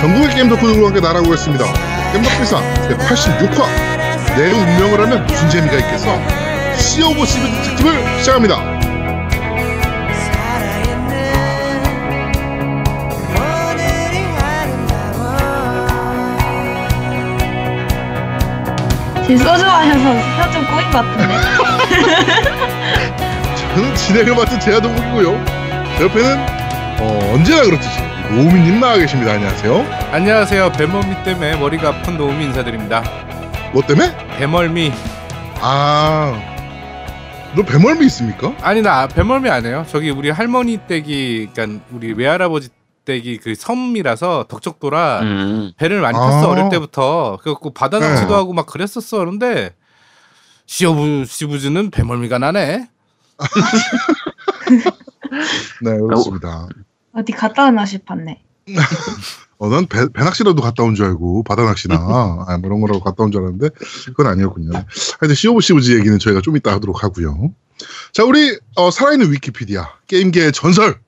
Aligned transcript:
전국의 0.00 0.30
게임 0.34 0.48
덕후들과 0.48 0.86
함께 0.86 1.00
날아오겠습니다. 1.00 1.64
겜덕비상 2.12 2.62
제86화 2.90 3.66
내 4.36 4.52
운명을 4.52 5.00
하면 5.00 5.26
무슨 5.26 5.50
재미가 5.50 5.76
있겠어? 5.78 6.16
시오브 6.76 7.26
시브 7.26 7.44
특집을 7.62 8.18
시작합니다. 8.20 8.74
지금 19.26 19.38
소주 19.38 19.64
마셔서 19.64 20.14
혀 20.38 20.52
좀 20.52 20.64
꼬인 20.66 20.90
것 20.90 20.98
같은데. 20.98 22.74
저는 23.74 23.92
진행을 23.96 24.36
맡은 24.36 24.60
제아동국이고요. 24.60 25.44
제 25.98 26.04
옆에는 26.04 26.38
어, 27.00 27.32
언제나 27.34 27.62
그렇듯이 27.64 28.00
노우미님 28.30 28.78
나와 28.78 28.96
계십니다. 28.96 29.32
안녕하세요. 29.32 29.84
안녕하세요. 30.12 30.72
배멀미 30.72 31.24
때문에 31.24 31.56
머리가 31.56 31.88
아픈 31.88 32.16
노우미 32.16 32.44
인사드립니다. 32.44 33.02
뭐 33.72 33.82
때문에? 33.82 34.14
배멀미. 34.38 34.92
아, 35.56 36.40
너 37.56 37.64
배멀미 37.64 38.06
있습니까? 38.06 38.54
아니 38.62 38.80
나 38.80 39.08
배멀미 39.08 39.50
안 39.50 39.66
해요. 39.66 39.84
저기 39.88 40.10
우리 40.10 40.30
할머니 40.30 40.76
댁이 40.76 41.48
그러니까 41.52 41.84
우리 41.90 42.12
외할아버지 42.12 42.68
댁이 43.04 43.38
그 43.38 43.56
섬이라서 43.56 44.46
덕적도라 44.48 45.20
음. 45.22 45.72
배를 45.76 46.00
많이 46.00 46.16
탔어 46.16 46.46
아. 46.46 46.50
어릴 46.50 46.68
때부터. 46.68 47.38
그래갖고 47.42 47.74
바다 47.74 47.98
낚시도 47.98 48.28
네. 48.28 48.34
하고 48.34 48.52
막 48.52 48.66
그랬었어. 48.66 49.18
그런데 49.18 49.74
시어부 50.66 51.24
시부즈는 51.26 51.90
배멀미가 51.90 52.38
나네. 52.38 52.88
네, 55.82 55.98
그렇습니다. 55.98 56.68
어디 57.12 57.32
갔다 57.32 57.64
왔나 57.64 57.84
싶었네. 57.86 58.42
어, 59.58 59.68
난 59.68 59.86
배, 59.86 60.08
배낚시라도 60.08 60.60
갔다 60.62 60.82
온 60.82 60.94
줄 60.94 61.06
알고 61.06 61.42
바다 61.44 61.62
낚시나 61.64 61.94
아, 62.48 62.58
뭐 62.58 62.68
이런 62.68 62.80
거라고 62.80 63.00
갔다 63.00 63.22
온 63.24 63.30
줄 63.30 63.40
알았는데 63.42 63.70
그건 64.06 64.26
아니었군요. 64.26 64.72
하여튼 64.72 65.34
시오브 65.34 65.60
시브즈 65.60 65.96
얘기는 65.96 66.18
저희가 66.18 66.40
좀 66.40 66.56
이따 66.56 66.72
하도록 66.72 67.02
하고요. 67.02 67.52
자, 68.12 68.24
우리 68.24 68.58
어, 68.76 68.90
살아있는 68.90 69.32
위키피디아 69.32 69.88
게임계의 70.06 70.52
전설 70.52 70.98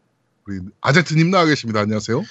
우리 0.47 0.61
아제트님 0.81 1.31
나와 1.31 1.45
계십니다. 1.47 1.81
안녕하세요. 1.81 2.23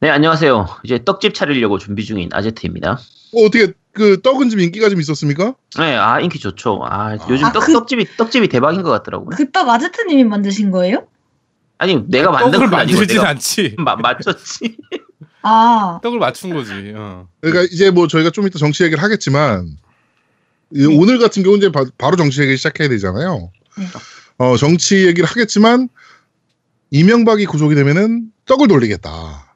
네, 0.00 0.10
안녕하세요. 0.10 0.66
이제 0.84 1.02
떡집 1.04 1.34
차리려고 1.34 1.78
준비 1.78 2.04
중인 2.04 2.28
아제트입니다. 2.32 2.92
어, 3.34 3.44
어떻게 3.44 3.72
그 3.92 4.20
떡은 4.22 4.48
좀 4.50 4.60
인기가 4.60 4.88
좀 4.88 5.00
있었습니까? 5.00 5.54
네, 5.76 5.96
아, 5.96 6.20
인기 6.20 6.38
좋죠. 6.38 6.80
아, 6.84 7.16
요즘 7.28 7.46
아, 7.46 7.52
떡, 7.52 7.64
그- 7.66 7.72
떡집이, 7.72 8.16
떡집이 8.16 8.48
대박인 8.48 8.82
것 8.82 8.90
같더라고요. 8.90 9.30
그떡 9.36 9.66
마제트님이 9.66 10.22
만드신 10.24 10.70
거예요? 10.70 11.08
아니, 11.78 12.04
내가 12.08 12.30
만든 12.30 12.52
떡을 12.52 12.70
건 12.70 12.80
아니고 12.80 12.98
만들진 12.98 13.16
내가 13.18 13.28
않지. 13.30 13.74
마, 13.78 13.96
맞췄지. 13.96 14.76
아, 15.42 15.98
떡을 16.02 16.20
맞춘 16.20 16.54
거지. 16.54 16.72
어. 16.94 17.26
그러니까 17.40 17.68
이제 17.72 17.90
뭐 17.90 18.06
저희가 18.06 18.30
좀 18.30 18.46
이따 18.46 18.58
정치 18.58 18.84
얘기를 18.84 19.02
하겠지만 19.02 19.66
이 20.74 20.86
네. 20.86 20.96
오늘 20.96 21.18
같은 21.18 21.42
경우 21.42 21.56
이제 21.56 21.72
바, 21.72 21.80
로 22.10 22.16
정치 22.16 22.40
얘기 22.42 22.56
시작해야 22.56 22.88
되잖아요. 22.88 23.50
네. 23.78 23.84
어, 24.38 24.56
정치 24.56 25.06
얘기를 25.06 25.28
하겠지만 25.28 25.88
이명박이 26.90 27.46
구속이 27.46 27.74
되면은 27.74 28.30
떡을 28.46 28.68
돌리겠다. 28.68 29.47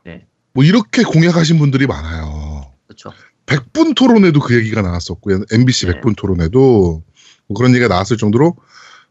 네. 0.53 0.55
뭐 0.55 0.65
이렇게 0.65 1.03
공약하신 1.03 1.59
분들이 1.59 1.87
많아요. 1.87 2.73
그렇죠. 2.87 3.13
100분 3.47 3.95
토론에도 3.95 4.41
그 4.41 4.55
얘기가 4.55 4.83
나왔었고요. 4.83 5.43
MBC 5.51 5.87
네. 5.87 5.93
100분 5.93 6.17
토론에도 6.17 7.03
뭐 7.47 7.57
그런 7.57 7.73
얘기가 7.73 7.89
나왔을 7.89 8.17
정도로 8.17 8.57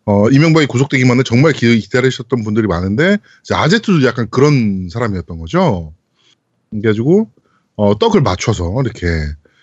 어, 0.06 0.30
이명박이 0.30 0.66
구속되기만은 0.68 1.24
정말 1.24 1.54
기, 1.54 1.80
기다리셨던 1.80 2.44
분들이 2.44 2.68
많은데 2.68 3.18
아제트도 3.52 4.04
약간 4.06 4.28
그런 4.30 4.90
사람이었던 4.90 5.38
거죠. 5.40 5.94
그래가지고 6.72 7.30
어, 7.76 7.98
떡을 7.98 8.22
맞춰서 8.22 8.74
이렇게 8.84 9.08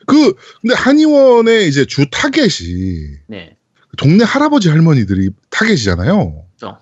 그 0.06 0.34
근데 0.60 0.74
한의원의 0.74 1.68
이제 1.68 1.84
주 1.84 2.06
타겟이 2.10 3.18
네. 3.26 3.56
동네 3.96 4.24
할아버지 4.24 4.68
할머니들이 4.68 5.30
타겟이잖아요. 5.50 6.44
그렇죠. 6.56 6.78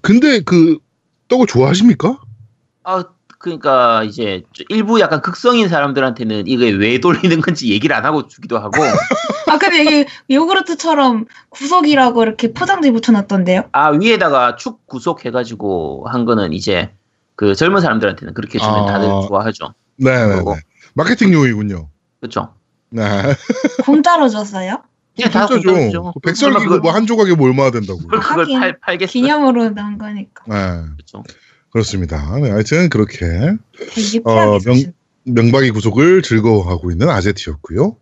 근데 0.00 0.40
그 0.40 0.78
떡을 1.28 1.46
좋아하십니까? 1.46 2.20
아, 2.84 3.04
그러니까 3.42 4.04
이제 4.04 4.44
일부 4.68 5.00
약간 5.00 5.20
극성인 5.20 5.68
사람들한테는 5.68 6.46
이게 6.46 6.70
왜 6.70 7.00
돌리는 7.00 7.40
건지 7.40 7.70
얘기를 7.70 7.94
안 7.94 8.04
하고 8.04 8.28
주기도 8.28 8.56
하고, 8.58 8.70
아 9.50 9.58
근데 9.58 9.82
이게 9.82 10.06
요구르트처럼 10.30 11.26
구석이라고 11.50 12.22
이렇게 12.22 12.52
포장지 12.52 12.92
붙여놨던데요? 12.92 13.64
아, 13.72 13.88
위에다가 13.90 14.54
축 14.54 14.86
구속해가지고 14.86 16.06
한 16.08 16.24
거는 16.24 16.52
이제 16.52 16.92
그 17.34 17.56
젊은 17.56 17.80
사람들한테는 17.80 18.32
그렇게 18.34 18.60
주면 18.60 18.88
아. 18.88 18.92
다들 18.92 19.08
좋아하죠. 19.26 19.74
네네네. 19.96 20.36
그거. 20.36 20.56
마케팅 20.94 21.32
용이군요. 21.32 21.88
그렇죠. 22.20 22.54
네. 22.90 23.02
공짜로 23.84 24.28
줬어요? 24.28 24.82
그냥 25.16 25.30
다 25.32 25.46
진짜죠. 25.48 25.72
공짜죠. 25.74 26.12
그 26.14 26.20
백설기고 26.20 26.60
그걸- 26.62 26.80
뭐한 26.80 27.06
조각에 27.06 27.34
뭐 27.34 27.48
얼마나 27.48 27.72
된다고. 27.72 27.98
그걸, 28.06 28.20
팔, 28.46 28.78
팔겠어요. 28.78 29.10
기념으로 29.12 29.70
난 29.70 29.98
거니까. 29.98 30.44
네. 30.46 30.54
그렇죠. 30.94 31.24
그렇습니다. 31.72 32.38
네, 32.38 32.50
하여튼 32.50 32.88
그렇게 32.88 33.26
어, 34.24 34.58
명-. 34.64 34.92
명박이 35.24 35.70
구속을 35.70 36.22
즐거워하고 36.22 36.90
있는 36.90 37.08
아제트였고요. 37.08 37.96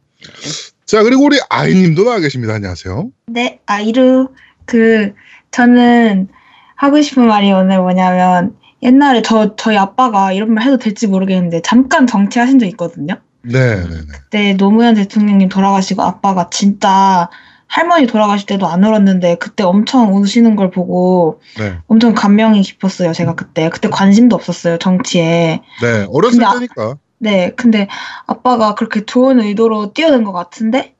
자, 0.86 1.02
그리고 1.02 1.24
우리 1.24 1.38
아이님도 1.48 2.04
나와 2.04 2.18
계십니다. 2.18 2.54
안녕하세요. 2.54 3.10
네, 3.26 3.60
아이루 3.66 4.28
그 4.64 5.12
저는 5.50 6.28
하고 6.74 7.00
싶은 7.02 7.26
말이 7.26 7.52
오늘 7.52 7.78
뭐냐면 7.78 8.56
옛날에 8.82 9.22
저 9.22 9.54
저희 9.56 9.76
아빠가 9.76 10.32
이런 10.32 10.54
말 10.54 10.64
해도 10.64 10.78
될지 10.78 11.06
모르겠는데 11.06 11.62
잠깐 11.62 12.06
정치하신 12.06 12.58
적 12.58 12.66
있거든요. 12.68 13.20
네, 13.42 13.76
네, 13.76 13.88
네. 13.88 14.06
그때 14.12 14.54
노무현 14.54 14.94
대통령님 14.94 15.48
돌아가시고 15.48 16.02
아빠가 16.02 16.48
진짜 16.50 17.28
할머니 17.70 18.06
돌아가실 18.08 18.46
때도 18.46 18.66
안 18.66 18.82
울었는데 18.82 19.36
그때 19.36 19.62
엄청 19.62 20.12
우시는 20.14 20.56
걸 20.56 20.70
보고 20.70 21.40
네, 21.56 21.78
엄청 21.86 22.14
감명이 22.14 22.62
깊었어요. 22.62 23.12
제가 23.12 23.36
그때 23.36 23.68
그때 23.70 23.88
관심도 23.88 24.34
없었어요 24.34 24.76
정치에. 24.78 25.60
네. 25.80 26.06
어렸을 26.12 26.38
근데 26.40 26.44
아- 26.46 26.52
때니까. 26.54 26.96
네, 27.18 27.50
근데 27.54 27.86
아빠가 28.26 28.74
그렇게 28.74 29.04
좋은 29.04 29.40
의도로 29.40 29.92
뛰어든 29.92 30.24
것 30.24 30.32
같은데 30.32 30.94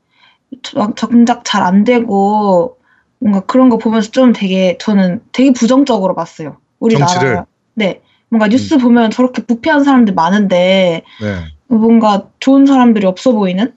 막 0.75 0.95
정작 0.95 1.43
잘 1.43 1.61
안 1.61 1.83
되고 1.83 2.77
뭔가 3.19 3.41
그런 3.41 3.67
거 3.69 3.77
보면서 3.77 4.09
좀 4.11 4.31
되게 4.31 4.77
저는 4.79 5.21
되게 5.33 5.51
부정적으로 5.51 6.15
봤어요. 6.15 6.57
우리나라. 6.79 7.07
정치를? 7.07 7.43
네, 7.73 8.01
뭔가 8.29 8.47
뉴스 8.47 8.77
보면 8.77 9.11
저렇게 9.11 9.43
부패한 9.45 9.83
사람들 9.83 10.13
많은데 10.13 11.03
네. 11.21 11.45
뭔가 11.67 12.27
좋은 12.39 12.65
사람들이 12.65 13.05
없어 13.07 13.33
보이는? 13.33 13.73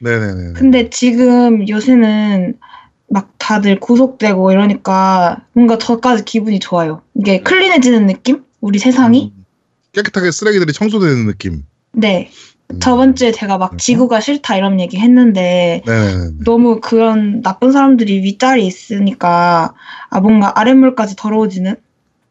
네, 0.00 0.18
네, 0.18 0.34
네. 0.34 0.52
근데 0.54 0.90
지금 0.90 1.68
요새는 1.68 2.58
막 3.08 3.32
다들 3.38 3.80
구속되고 3.80 4.52
이러니까 4.52 5.44
뭔가 5.52 5.78
저까지 5.78 6.24
기분이 6.24 6.60
좋아요. 6.60 7.02
이게 7.14 7.40
클린해지는 7.40 8.06
느낌? 8.06 8.44
우리 8.60 8.78
세상이? 8.78 9.32
음, 9.34 9.44
깨끗하게 9.92 10.30
쓰레기들이 10.30 10.72
청소되는 10.72 11.26
느낌. 11.26 11.64
네. 11.92 12.30
음. 12.70 12.80
저번 12.80 13.14
주에 13.14 13.32
제가 13.32 13.56
막 13.56 13.70
그래서? 13.70 13.78
지구가 13.82 14.20
싫다 14.20 14.56
이런 14.56 14.78
얘기 14.78 14.98
했는데 14.98 15.82
네, 15.86 15.92
네, 15.92 16.16
네. 16.16 16.30
너무 16.44 16.80
그런 16.80 17.40
나쁜 17.40 17.72
사람들이 17.72 18.22
윗자리에 18.22 18.64
있으니까 18.64 19.74
아 20.10 20.20
뭔가 20.20 20.58
아랫물까지 20.60 21.16
더러워지는 21.16 21.76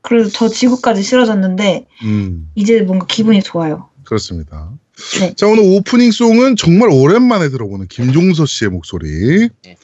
그래서 0.02 0.30
저 0.30 0.48
지구까지 0.48 1.02
싫어졌는데 1.02 1.88
음, 2.04 2.50
이제 2.56 2.82
뭔가 2.82 3.08
기분이 3.08 3.42
좋아요. 3.42 3.90
그렇습니다. 4.04 4.72
네. 5.20 5.34
자, 5.36 5.48
오늘 5.48 5.64
오프닝 5.64 6.12
송은 6.12 6.56
정말 6.56 6.90
오랜만에 6.92 7.50
들어보는 7.50 7.88
김종서 7.88 8.46
씨의 8.46 8.72
목소리. 8.72 9.50
네. 9.64 9.78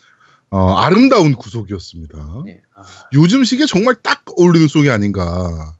어, 0.49 0.75
아름다운 0.77 1.33
구속이었습니다. 1.33 2.43
네. 2.45 2.61
아, 2.75 2.83
요즘 3.13 3.43
시기에 3.43 3.65
정말 3.65 3.95
딱 4.01 4.23
어울리는 4.37 4.67
송이 4.67 4.89
아닌가. 4.89 5.73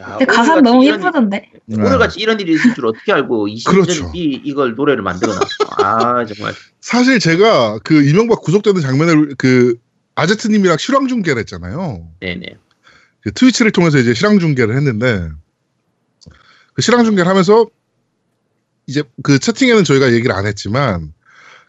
야, 0.00 0.16
근데 0.18 0.24
가사 0.24 0.54
오늘같이 0.54 0.62
너무 0.62 0.84
이런 0.84 1.00
예쁘던데. 1.00 1.50
네. 1.66 1.76
오늘같이 1.82 2.20
이런 2.20 2.40
일이 2.40 2.52
있을 2.54 2.74
줄 2.74 2.86
어떻게 2.86 3.12
알고 3.12 3.48
20년 3.48 3.70
그렇죠. 3.70 4.10
이, 4.14 4.40
이걸 4.44 4.74
노래를 4.74 5.02
만들어놨어. 5.02 5.46
아 5.78 6.24
정말. 6.24 6.54
사실 6.80 7.18
제가 7.18 7.78
그 7.84 8.02
이명박 8.08 8.40
구속되는 8.42 8.80
장면을 8.80 9.34
그 9.36 9.76
아제트님이랑 10.14 10.78
실황 10.78 11.06
중계를 11.06 11.40
했잖아요. 11.40 12.08
네네. 12.20 12.56
그 13.22 13.32
트위치를 13.32 13.70
통해서 13.72 13.98
이제 13.98 14.14
실황 14.14 14.38
중계를 14.38 14.76
했는데 14.76 15.28
그 16.72 16.82
실황 16.82 17.04
중계를 17.04 17.28
하면서 17.28 17.66
이제 18.90 19.04
그 19.22 19.38
채팅에는 19.38 19.84
저희가 19.84 20.12
얘기를 20.12 20.34
안 20.34 20.46
했지만 20.46 21.12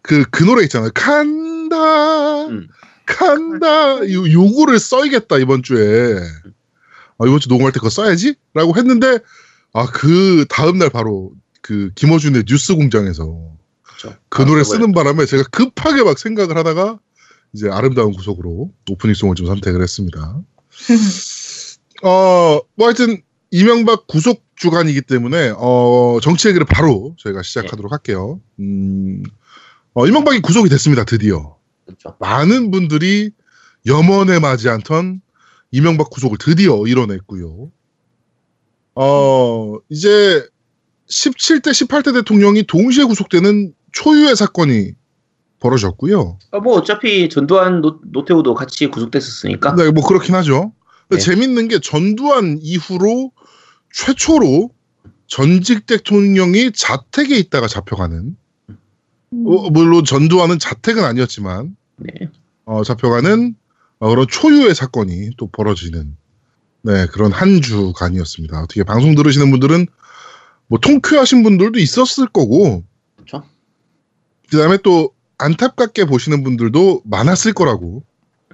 그그 0.02 0.44
노래 0.44 0.64
있잖아요. 0.64 0.90
간다 0.96 2.48
음. 2.48 2.68
간다 3.06 3.98
요 4.12 4.32
요거를 4.32 4.80
써야겠다 4.80 5.38
이번 5.38 5.62
주에 5.62 6.16
아, 7.20 7.26
이번 7.28 7.40
주 7.40 7.48
녹음할 7.48 7.72
때 7.72 7.80
그거 7.80 7.92
써야지라고 7.92 8.76
했는데 8.76 9.20
아 9.74 9.86
그 9.86 10.46
다음 10.50 10.80
날 10.80 10.90
바로 10.90 11.32
그 11.62 11.92
김어준의 11.94 12.46
뉴스 12.48 12.76
공장에서 12.76 13.52
그렇죠. 13.84 14.18
그 14.30 14.42
아, 14.42 14.46
노래 14.46 14.64
쓰는 14.64 14.92
바람에 14.92 15.28
제가 15.28 15.44
급하게 15.52 16.04
막 16.04 16.18
생각을 16.18 16.58
하다가 16.58 16.98
이제 17.54 17.70
아름다운 17.70 18.14
구속으로 18.14 18.72
오프닝 18.90 19.14
송을 19.14 19.36
좀 19.36 19.46
선택을 19.46 19.82
했습니다. 19.82 20.42
어, 22.04 22.60
뭐 22.76 22.88
하여튼 22.88 23.22
이명박 23.52 24.08
구속 24.08 24.44
주간이기 24.56 25.02
때문에 25.02 25.54
어, 25.58 26.20
정치 26.22 26.48
얘기를 26.48 26.66
바로 26.66 27.16
저희가 27.20 27.44
시작하도록 27.44 27.92
할게요. 27.92 28.40
음, 28.60 29.24
어, 29.94 30.08
이명박이 30.08 30.42
구속이 30.42 30.70
됐습니다. 30.70 31.04
드디어 31.04 31.58
그렇죠. 31.86 32.16
많은 32.20 32.72
분들이 32.72 33.32
염원에 33.86 34.40
맞지 34.40 34.70
않던 34.70 35.22
이명박 35.72 36.10
구속을 36.10 36.38
드디어 36.40 36.86
이뤄냈고요. 36.88 37.72
어, 38.96 39.78
이제 39.90 40.46
17대, 41.10 41.72
18대 41.72 42.14
대통령이 42.14 42.64
동시에 42.64 43.04
구속되는 43.04 43.74
초유의 43.92 44.36
사건이 44.38 44.94
벌어졌고요. 45.60 46.40
아, 46.52 46.60
뭐 46.60 46.76
어차피 46.78 47.30
전두환 47.30 47.82
노, 47.82 48.00
노태우도 48.04 48.54
같이 48.54 48.88
구속됐었으니까. 48.88 49.76
네, 49.76 49.92
뭐 49.92 50.06
그렇긴 50.06 50.36
하죠. 50.36 50.74
네. 51.10 51.18
재밌는 51.18 51.68
게 51.68 51.80
전두환 51.80 52.58
이후로 52.62 53.32
최초로 53.94 54.72
전직 55.28 55.86
대통령이 55.86 56.72
자택에 56.74 57.38
있다가 57.38 57.68
잡혀가는 57.68 58.36
어, 59.34 59.70
물론 59.70 60.04
전두환은 60.04 60.60
자택은 60.60 61.04
아니었지만 61.04 61.76
네. 61.98 62.30
어, 62.66 62.84
잡혀가는 62.84 63.56
어, 64.00 64.10
그런 64.10 64.28
초유의 64.28 64.76
사건이 64.76 65.32
또 65.38 65.48
벌어지는 65.48 66.18
네 66.84 67.06
그런 67.08 67.32
한 67.32 67.62
주간이었습니다. 67.62 68.60
어떻게 68.62 68.84
방송 68.84 69.16
들으시는 69.16 69.52
분들은 69.52 69.88
뭐 70.68 70.80
통쾌하신 70.80 71.44
분들도 71.44 71.80
있었을 71.80 72.28
거고 72.28 72.84
그렇죠. 73.16 73.44
그다음에 74.50 74.78
또 74.84 75.14
안타깝게 75.38 76.06
보시는 76.06 76.44
분들도 76.44 77.04
많았을 77.06 77.54
거라고 77.54 78.04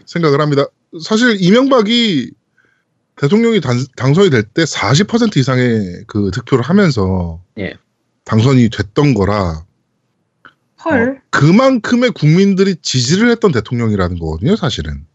생각을 0.06 0.42
합니다. 0.42 0.66
사실 1.04 1.42
이명박이 1.42 2.32
대통령이 3.18 3.62
단- 3.62 3.86
당선이 3.96 4.30
될 4.30 4.44
때 4.44 4.64
40% 4.64 5.38
이상의 5.38 6.04
그 6.08 6.32
득표를 6.34 6.64
하면서 6.64 7.42
예. 7.60 7.74
당선이 8.26 8.70
됐던 8.70 9.14
거라 9.14 9.64
헐. 10.86 11.22
그만큼의 11.32 12.12
국민들이 12.12 12.76
지지를 12.82 13.30
했던 13.32 13.52
대통령이라는 13.52 14.20
거거든요, 14.20 14.56
사실은. 14.56 15.06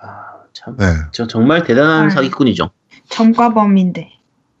아, 0.00 0.06
참. 0.52 0.76
네. 0.78 0.86
저 1.12 1.26
정말 1.26 1.64
대단한 1.64 2.06
아. 2.06 2.10
사기꾼이죠. 2.10 2.70
전과범인데. 3.08 4.08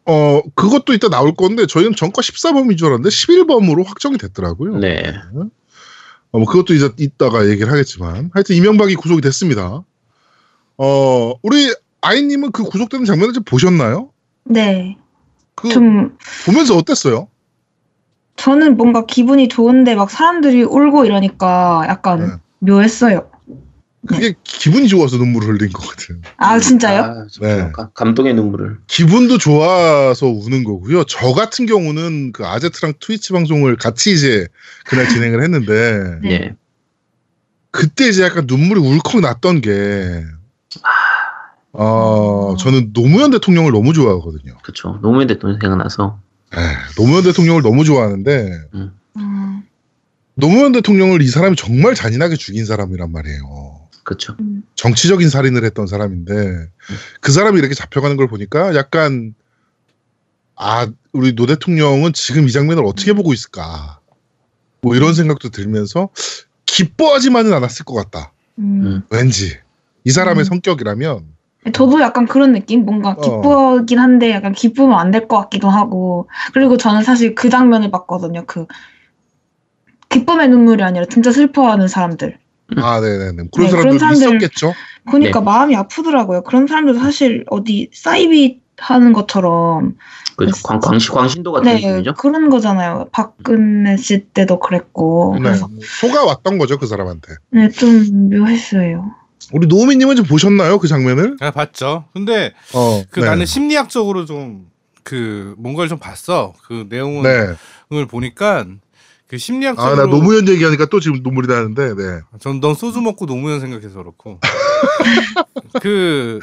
어, 0.06 0.40
그것도 0.56 0.92
이따 0.92 1.08
나올 1.08 1.34
건데 1.34 1.66
저희는 1.66 1.94
전과 1.94 2.20
14범인 2.20 2.76
줄 2.76 2.88
알았는데 2.88 3.08
11범으로 3.10 3.86
확정이 3.86 4.18
됐더라고요. 4.18 4.78
네. 4.78 5.14
어, 6.32 6.38
뭐 6.38 6.44
그것도 6.46 6.74
이제 6.74 6.90
이따가 6.98 7.48
얘기를 7.48 7.70
하겠지만 7.70 8.30
하여튼 8.34 8.56
이명박이 8.56 8.96
구속이 8.96 9.20
됐습니다. 9.20 9.84
어, 10.78 11.32
우리 11.42 11.72
아이님은 12.02 12.52
그 12.52 12.64
구속되는 12.64 13.04
장면을 13.06 13.32
좀 13.32 13.44
보셨나요? 13.44 14.10
네. 14.44 14.96
그 15.54 15.68
좀 15.68 16.16
보면서 16.46 16.76
어땠어요? 16.76 17.28
저는 18.36 18.76
뭔가 18.78 19.04
기분이 19.04 19.48
좋은데 19.48 19.94
막 19.94 20.10
사람들이 20.10 20.62
울고 20.62 21.04
이러니까 21.04 21.84
약간 21.88 22.18
네. 22.20 22.26
묘했어요. 22.60 23.28
그게 24.06 24.32
기분이 24.44 24.88
좋아서 24.88 25.18
눈물을 25.18 25.48
흘린 25.48 25.70
것 25.72 25.86
같아요. 25.86 26.18
아 26.38 26.58
진짜요? 26.58 27.02
아, 27.02 27.26
네. 27.42 27.70
가- 27.72 27.90
감동의 27.90 28.32
눈물을. 28.32 28.78
기분도 28.86 29.36
좋아서 29.36 30.26
우는 30.26 30.64
거고요. 30.64 31.04
저 31.04 31.34
같은 31.34 31.66
경우는 31.66 32.32
그 32.32 32.46
아제트랑 32.46 32.94
트위치 32.98 33.34
방송을 33.34 33.76
같이 33.76 34.12
이제 34.14 34.46
그날 34.86 35.06
진행을 35.10 35.42
했는데 35.42 36.18
네. 36.22 36.38
네. 36.38 36.54
그때 37.70 38.08
이제 38.08 38.22
약간 38.24 38.46
눈물이 38.48 38.80
울컥 38.80 39.20
났던 39.20 39.60
게 39.60 40.24
어, 41.72 42.56
저는 42.58 42.92
노무현 42.92 43.30
대통령을 43.30 43.72
너무 43.72 43.92
좋아하거든요. 43.92 44.56
그렇죠. 44.62 44.98
노무현 45.02 45.26
대통령 45.26 45.58
생각나서. 45.60 46.18
에, 46.54 46.58
노무현 46.96 47.22
대통령을 47.22 47.62
너무 47.62 47.84
좋아하는데 47.84 48.68
음, 48.74 48.92
노무현 50.34 50.72
대통령을 50.72 51.22
이 51.22 51.28
사람이 51.28 51.54
정말 51.56 51.94
잔인하게 51.94 52.36
죽인 52.36 52.64
사람이란 52.64 53.12
말이에요. 53.12 53.80
그렇죠. 54.02 54.34
음. 54.40 54.64
정치적인 54.74 55.28
살인을 55.28 55.64
했던 55.64 55.86
사람인데 55.86 56.68
그 57.20 57.32
사람이 57.32 57.58
이렇게 57.58 57.74
잡혀가는 57.74 58.16
걸 58.16 58.26
보니까 58.26 58.74
약간 58.74 59.34
아 60.56 60.90
우리 61.12 61.34
노 61.34 61.46
대통령은 61.46 62.12
지금 62.14 62.48
이 62.48 62.52
장면을 62.52 62.84
어떻게 62.84 63.12
보고 63.12 63.32
있을까 63.32 64.00
뭐 64.80 64.96
이런 64.96 65.14
생각도 65.14 65.50
들면서 65.50 66.08
기뻐하지만은 66.66 67.52
않았을 67.52 67.84
것 67.84 67.94
같다. 67.94 68.32
음. 68.58 68.86
음. 68.86 69.02
왠지 69.10 69.56
이 70.04 70.10
사람의 70.10 70.42
음. 70.42 70.44
성격이라면 70.44 71.26
저도 71.72 72.00
약간 72.00 72.26
그런 72.26 72.52
느낌? 72.52 72.84
뭔가 72.86 73.10
어. 73.10 73.20
기쁘긴 73.20 73.98
한데 73.98 74.30
약간 74.32 74.52
기쁘면 74.52 74.98
안 74.98 75.10
될 75.10 75.28
것 75.28 75.38
같기도 75.38 75.68
하고. 75.68 76.28
그리고 76.54 76.76
저는 76.76 77.02
사실 77.02 77.34
그 77.34 77.50
장면을 77.50 77.90
봤거든요. 77.90 78.44
그 78.46 78.66
기쁨의 80.08 80.48
눈물이 80.48 80.82
아니라 80.82 81.04
진짜 81.06 81.30
슬퍼하는 81.32 81.86
사람들. 81.88 82.38
음. 82.72 82.78
아 82.82 83.00
네네네 83.00 83.48
그런 83.52 83.66
네, 83.66 83.70
그런 83.76 83.98
사람들도 83.98 83.98
사람들- 83.98 84.36
있었겠죠. 84.42 84.72
그러니까 85.06 85.40
네. 85.40 85.44
마음이 85.44 85.76
아프더라고요. 85.76 86.42
그런 86.44 86.66
사람들도 86.66 86.98
사실 87.00 87.44
어디 87.50 87.90
사이비 87.92 88.60
하는 88.78 89.12
것처럼 89.12 89.96
그 90.36 90.46
광, 90.64 90.80
광신, 90.80 91.12
광신도 91.14 91.52
같은 91.52 91.64
네 91.70 91.74
느낌이죠. 91.86 92.14
그런 92.14 92.48
거잖아요. 92.48 93.08
박근혜 93.12 93.96
씨 93.98 94.20
때도 94.32 94.58
그랬고 94.60 95.32
네, 95.36 95.42
그래서 95.42 95.68
소가 95.82 96.24
왔던 96.24 96.56
거죠 96.58 96.78
그 96.78 96.86
사람한테. 96.86 97.34
네, 97.50 97.68
좀 97.68 98.30
묘했어요. 98.30 99.10
우리 99.52 99.66
노미님은 99.66 100.16
좀 100.16 100.24
보셨나요 100.26 100.78
그 100.78 100.88
장면을? 100.88 101.36
아, 101.40 101.50
봤죠. 101.50 102.06
근데 102.12 102.52
어, 102.74 103.02
그 103.10 103.20
네. 103.20 103.26
나는 103.26 103.46
심리학적으로 103.46 104.24
좀 104.24 104.70
그 105.02 105.54
뭔가를 105.58 105.88
좀 105.88 105.98
봤어. 105.98 106.54
그 106.64 106.86
내용을 106.88 107.56
네. 107.90 108.04
보니까 108.06 108.66
그 109.26 109.38
심리학적으로 109.38 110.02
아나 110.02 110.06
노무현 110.06 110.48
얘기하니까 110.48 110.86
또 110.86 111.00
지금 111.00 111.20
눈물이 111.22 111.48
나는데 111.48 111.94
네. 111.94 112.20
전넌 112.38 112.74
소주 112.74 113.00
먹고 113.00 113.26
노무현 113.26 113.60
생각해서 113.60 113.98
그렇고 113.98 114.38
그 115.82 116.40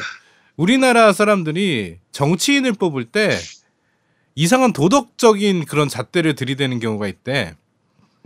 우리나라 0.55 1.13
사람들이 1.13 1.99
정치인을 2.11 2.73
뽑을 2.73 3.05
때 3.05 3.37
이상한 4.35 4.73
도덕적인 4.73 5.65
그런 5.65 5.89
잣대를 5.89 6.35
들이대는 6.35 6.79
경우가 6.79 7.07
있대. 7.07 7.55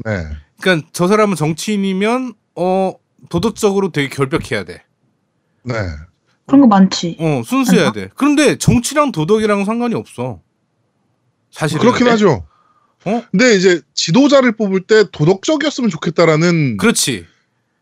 네. 0.03 0.27
그러니까 0.59 0.87
저 0.91 1.07
사람은 1.07 1.35
정치인이면 1.35 2.33
어 2.55 2.93
도덕적으로 3.29 3.91
되게 3.91 4.09
결벽해야 4.09 4.63
돼. 4.63 4.83
네. 5.63 5.73
그런 6.47 6.61
거 6.61 6.67
많지. 6.67 7.17
어 7.19 7.41
순수해야 7.45 7.89
아닌가? 7.89 7.99
돼. 7.99 8.09
그런데 8.15 8.57
정치랑 8.57 9.11
도덕이랑 9.11 9.65
상관이 9.65 9.95
없어. 9.95 10.41
사실 11.51 11.79
그렇긴 11.79 12.07
하죠. 12.09 12.45
어? 13.05 13.23
근데 13.31 13.55
이제 13.55 13.81
지도자를 13.93 14.53
뽑을 14.55 14.81
때 14.81 15.05
도덕적이었으면 15.11 15.89
좋겠다라는 15.89 16.77
그렇지. 16.77 17.25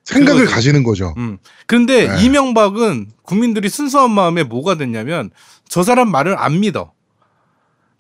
생각을 0.06 0.42
그거지. 0.42 0.54
가지는 0.56 0.84
거죠. 0.84 1.14
음. 1.18 1.38
근데 1.68 2.08
네. 2.08 2.24
이명박은 2.26 3.12
국민들이 3.24 3.70
순수한 3.70 4.12
마음에 4.12 4.44
뭐가 4.44 4.76
됐냐면 4.76 5.30
저 5.68 5.84
사람 5.84 6.10
말을 6.10 6.38
안 6.38 6.60
믿어. 6.60 6.94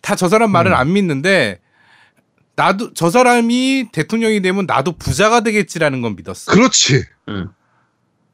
다 0.01 0.15
저 0.15 0.29
사람 0.29 0.51
말을 0.51 0.71
음. 0.71 0.75
안 0.77 0.93
믿는데 0.93 1.59
나도 2.59 2.93
저 2.93 3.09
사람이 3.09 3.85
대통령이 3.93 4.41
되면 4.41 4.65
나도 4.65 4.97
부자가 4.97 5.39
되겠지라는 5.41 6.01
건 6.01 6.17
믿었어. 6.17 6.51
그렇지. 6.51 7.05
음. 7.29 7.47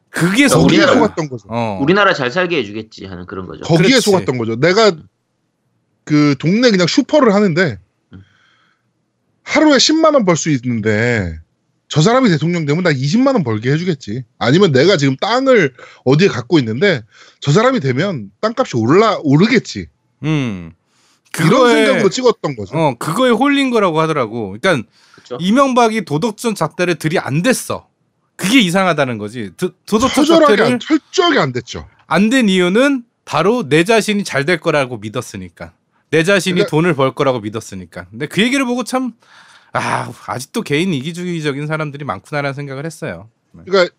그게 0.09 0.45
어, 0.45 0.47
거기에 0.47 0.79
우리나라-. 0.79 0.93
속았던 0.93 1.29
거죠. 1.29 1.47
어. 1.49 1.77
우리나라 1.79 2.13
잘 2.15 2.31
살게 2.31 2.57
해주겠지 2.57 3.05
하는 3.05 3.27
그런 3.27 3.45
거죠. 3.45 3.61
거기에 3.63 3.89
그렇지. 3.89 4.01
속았던 4.01 4.37
거죠. 4.39 4.55
내가 4.55 4.93
그 6.05 6.35
동네 6.39 6.71
그냥 6.71 6.87
슈퍼를 6.87 7.33
하는데 7.35 7.77
음. 8.13 8.23
하루에 9.43 9.77
10만 9.77 10.13
원 10.15 10.25
벌 10.25 10.35
수 10.37 10.49
있는데 10.49 11.39
저 11.87 12.01
사람이 12.01 12.27
대통령 12.29 12.65
되면 12.65 12.83
나 12.83 12.91
20만 12.91 13.33
원 13.35 13.43
벌게 13.43 13.71
해주겠지. 13.71 14.23
아니면 14.39 14.71
내가 14.71 14.97
지금 14.97 15.15
땅을 15.17 15.73
어디에 16.03 16.29
갖고 16.29 16.57
있는데 16.57 17.03
저 17.41 17.51
사람이 17.51 17.79
되면 17.79 18.31
땅값이 18.41 18.75
올라 18.77 19.19
오르겠지. 19.21 19.85
음. 20.23 20.73
그거에- 21.43 21.85
생각으로 21.85 22.09
찍었던 22.09 22.55
거죠. 22.55 22.77
어, 22.77 22.95
그거에 22.97 23.29
홀린 23.31 23.69
거라고 23.71 23.99
하더라고. 24.01 24.55
그러니까 24.59 24.87
그렇죠. 25.15 25.37
이명박이 25.39 26.05
도덕적 26.05 26.55
잣대를 26.55 26.95
들이 26.95 27.19
안 27.19 27.41
됐어. 27.41 27.87
그게 28.35 28.59
이상하다는 28.59 29.17
거지. 29.17 29.51
도, 29.57 29.71
도덕적 29.85 30.25
잣대를 30.25 30.65
안, 30.65 30.79
철저하게 30.79 31.39
안 31.39 31.53
됐죠. 31.53 31.87
안 32.07 32.29
된 32.29 32.49
이유는 32.49 33.03
바로 33.23 33.67
내 33.67 33.83
자신이 33.83 34.23
잘 34.23 34.45
될 34.45 34.59
거라고 34.59 34.97
믿었으니까. 34.97 35.73
내 36.11 36.23
자신이 36.23 36.55
그러니까- 36.55 36.69
돈을 36.69 36.93
벌 36.95 37.15
거라고 37.15 37.39
믿었으니까. 37.39 38.05
근데 38.11 38.27
그 38.27 38.41
얘기를 38.41 38.65
보고 38.65 38.83
참, 38.83 39.13
아, 39.73 40.11
아직도 40.27 40.61
개인 40.61 40.93
이기주의적인 40.93 41.65
사람들이 41.67 42.05
많구나라는 42.05 42.53
생각을 42.53 42.85
했어요. 42.85 43.29
그러니까 43.65 43.93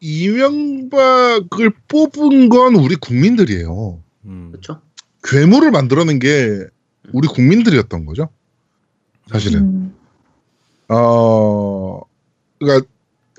이명박을 0.00 1.70
뽑은 1.88 2.48
건 2.48 2.74
우리 2.76 2.94
국민들이에요. 2.96 4.02
음. 4.26 4.48
그렇죠. 4.52 4.80
괴물을 5.24 5.70
만들어낸 5.70 6.18
게 6.18 6.64
우리 7.12 7.28
국민들이었던 7.28 8.06
거죠. 8.06 8.28
사실은. 9.30 9.60
음. 9.60 9.94
어, 10.88 12.00
그러니까 12.58 12.86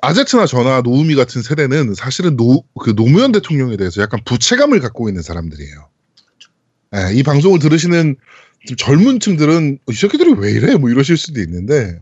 아제트나 0.02 0.46
저나 0.46 0.82
노우미 0.82 1.16
같은 1.16 1.42
세대는 1.42 1.94
사실은 1.96 2.36
노, 2.36 2.64
그 2.80 2.96
노무현 2.96 3.32
대통령에 3.32 3.78
대해서 3.78 4.02
약간 4.02 4.20
부채감을 4.26 4.80
갖고 4.80 5.10
있는 5.10 5.22
사람들이에요. 5.22 5.90
예, 6.96 7.14
이 7.14 7.24
방송을 7.24 7.60
들으시는 7.60 8.16
좀 8.68 8.78
젊은 8.78 9.20
층들은 9.20 9.80
어, 9.88 9.92
이 9.92 9.96
새끼들이 9.96 10.34
왜 10.38 10.52
이래? 10.52 10.76
뭐 10.76 10.90
이러실 10.90 11.18
수도 11.18 11.40
있는데 11.42 12.00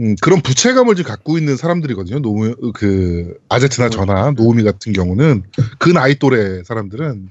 음, 0.00 0.16
그런 0.20 0.40
부채감을 0.40 0.94
좀 0.94 1.04
갖고 1.04 1.38
있는 1.38 1.56
사람들이거든요. 1.56 2.20
노무 2.20 2.72
그 2.72 3.38
아제트나 3.48 3.90
저나 3.90 4.32
노우미 4.32 4.62
같은 4.62 4.92
경우는 4.92 5.44
그 5.78 5.90
나이 5.90 6.18
또래 6.18 6.62
사람들은 6.64 7.30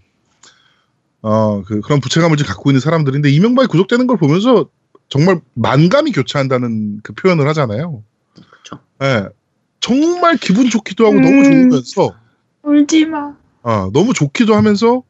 어, 1.23 1.63
그, 1.63 1.81
그런 1.81 2.01
부채감을 2.01 2.37
좀 2.37 2.45
갖고 2.45 2.69
있는 2.69 2.81
사람들인데 2.81 3.29
이명박이 3.31 3.69
구속되는 3.69 4.07
걸 4.07 4.17
보면서 4.17 4.69
정말 5.09 5.41
만감이 5.53 6.11
교차한다는 6.11 6.99
그 7.01 7.13
표현을 7.13 7.47
하잖아요. 7.47 8.03
그렇죠. 8.33 8.83
예. 9.01 9.29
정말 9.79 10.37
기분 10.37 10.69
좋기도 10.69 11.05
하고 11.05 11.17
음. 11.17 11.21
너무 11.21 11.43
좋으면서 11.43 12.15
울지 12.61 13.05
마. 13.05 13.35
아, 13.63 13.89
너무 13.93 14.13
좋기도 14.13 14.55
하면서 14.55 15.03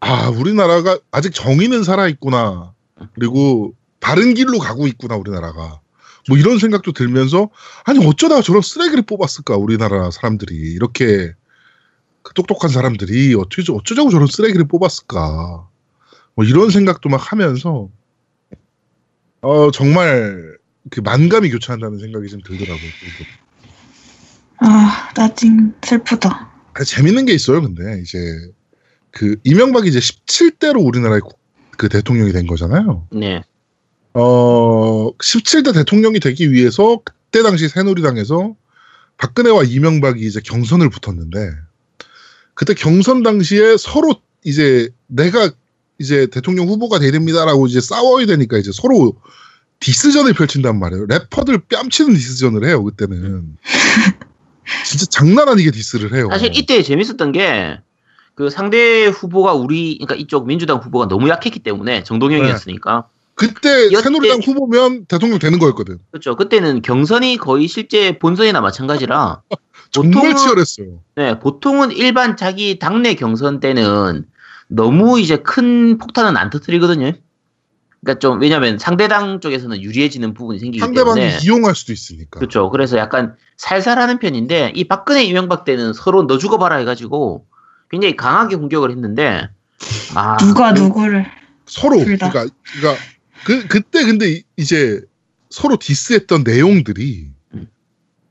아, 0.00 0.28
우리나라가 0.28 0.98
아직 1.10 1.34
정의는 1.34 1.82
살아 1.82 2.08
있구나. 2.08 2.72
그리고 3.14 3.74
다른 4.00 4.34
길로 4.34 4.58
가고 4.58 4.86
있구나, 4.86 5.16
우리나라가. 5.16 5.80
뭐 6.28 6.38
이런 6.38 6.58
생각도 6.58 6.92
들면서 6.92 7.50
아니 7.84 8.04
어쩌다가 8.06 8.42
저런 8.42 8.62
쓰레기를 8.62 9.02
뽑았을까 9.04 9.56
우리나라 9.56 10.10
사람들이 10.10 10.54
이렇게 10.54 11.32
그 12.28 12.34
똑똑한 12.34 12.68
사람들이 12.70 13.34
어떻게 13.34 13.62
저- 13.62 13.72
어쩌자고 13.72 14.10
저런 14.10 14.26
쓰레기를 14.26 14.68
뽑았을까 14.68 15.66
뭐 16.34 16.44
이런 16.44 16.68
생각도 16.68 17.08
막 17.08 17.32
하면서 17.32 17.88
어 19.40 19.70
정말 19.70 20.58
그 20.90 21.00
만감이 21.00 21.48
교차한다는 21.50 21.98
생각이 21.98 22.28
좀 22.28 22.40
들더라고요. 22.42 22.90
아, 24.60 25.10
나 25.14 25.34
지금 25.34 25.72
슬프다. 25.82 26.50
아, 26.74 26.84
재밌는 26.84 27.24
게 27.24 27.32
있어요, 27.32 27.62
근데 27.62 28.00
이제 28.02 28.18
그 29.10 29.36
이명박이 29.44 29.88
이제 29.88 29.98
17대로 29.98 30.84
우리나라의 30.84 31.22
국- 31.22 31.38
그 31.78 31.88
대통령이 31.88 32.32
된 32.32 32.46
거잖아요. 32.46 33.08
네. 33.12 33.42
어 34.12 35.10
17대 35.22 35.72
대통령이 35.72 36.20
되기 36.20 36.52
위해서 36.52 37.00
그때 37.04 37.42
당시 37.42 37.68
새누리당에서 37.68 38.54
박근혜와 39.16 39.62
이명박이 39.64 40.20
이제 40.26 40.40
경선을 40.44 40.90
붙었는데 40.90 41.52
그때 42.58 42.74
경선 42.74 43.22
당시에 43.22 43.76
서로 43.76 44.16
이제 44.44 44.88
내가 45.06 45.50
이제 45.98 46.26
대통령 46.26 46.66
후보가 46.68 46.98
돼야 46.98 47.12
됩니다라고 47.12 47.66
이제 47.66 47.80
싸워야 47.80 48.26
되니까 48.26 48.58
이제 48.58 48.72
서로 48.72 49.14
디스전을 49.80 50.32
펼친단 50.34 50.78
말이에요. 50.78 51.06
래퍼들 51.06 51.58
뺨치는 51.68 52.14
디스전을 52.14 52.66
해요, 52.66 52.82
그때는. 52.82 53.56
진짜 54.84 55.06
장난 55.06 55.48
아니게 55.48 55.70
디스를 55.70 56.14
해요. 56.14 56.28
사실 56.30 56.50
이때 56.54 56.82
재밌었던 56.82 57.32
게 57.32 57.78
그 58.38 58.50
상대 58.50 59.06
후보가 59.06 59.54
우리 59.54 59.98
그러니까 59.98 60.14
이쪽 60.14 60.46
민주당 60.46 60.78
후보가 60.78 61.08
너무 61.08 61.28
약했기 61.28 61.58
때문에 61.58 62.04
정동영이었으니까 62.04 63.08
그때 63.38 63.86
여태- 63.92 64.02
새누리당 64.04 64.40
후보면 64.44 65.06
대통령 65.06 65.38
되는 65.38 65.58
거였거든. 65.58 65.98
그렇죠. 66.10 66.36
그때는 66.36 66.82
경선이 66.82 67.36
거의 67.38 67.68
실제 67.68 68.18
본선이나 68.18 68.60
마찬가지라 68.60 69.42
정말 69.90 70.32
보통은- 70.32 70.36
치열했어요. 70.36 70.86
네, 71.16 71.38
보통은 71.38 71.92
일반 71.92 72.36
자기 72.36 72.78
당내 72.78 73.14
경선 73.14 73.60
때는 73.60 74.24
너무 74.66 75.18
이제 75.20 75.36
큰 75.38 75.96
폭탄은 75.98 76.36
안 76.36 76.50
터뜨리거든요. 76.50 77.12
그러니까 78.00 78.18
좀 78.20 78.40
왜냐면 78.40 78.78
상대당 78.78 79.40
쪽에서는 79.40 79.80
유리해지는 79.82 80.34
부분이 80.34 80.58
생기기 80.58 80.78
상대방이 80.80 81.20
때문에 81.20 81.38
이용할 81.42 81.74
수도 81.74 81.92
있으니까. 81.92 82.38
그렇죠. 82.38 82.70
그래서 82.70 82.96
약간 82.98 83.34
살살하는 83.56 84.18
편인데 84.18 84.72
이 84.76 84.84
박근혜 84.86 85.24
이명박 85.24 85.64
때는 85.64 85.92
서로 85.94 86.26
너 86.26 86.38
죽어봐라 86.38 86.76
해가지고 86.76 87.46
굉장히 87.90 88.14
강하게 88.16 88.56
공격을 88.56 88.90
했는데 88.90 89.48
아 90.14 90.36
누가 90.36 90.72
그- 90.74 90.80
누구를. 90.80 91.26
서로. 91.66 91.98
그러니까 91.98 92.30
그러니까 92.30 93.02
그 93.48 93.66
그때 93.66 94.04
근데 94.04 94.30
이- 94.30 94.42
이제 94.58 95.00
서로 95.48 95.78
디스했던 95.78 96.42
내용들이 96.44 97.30
음. 97.54 97.66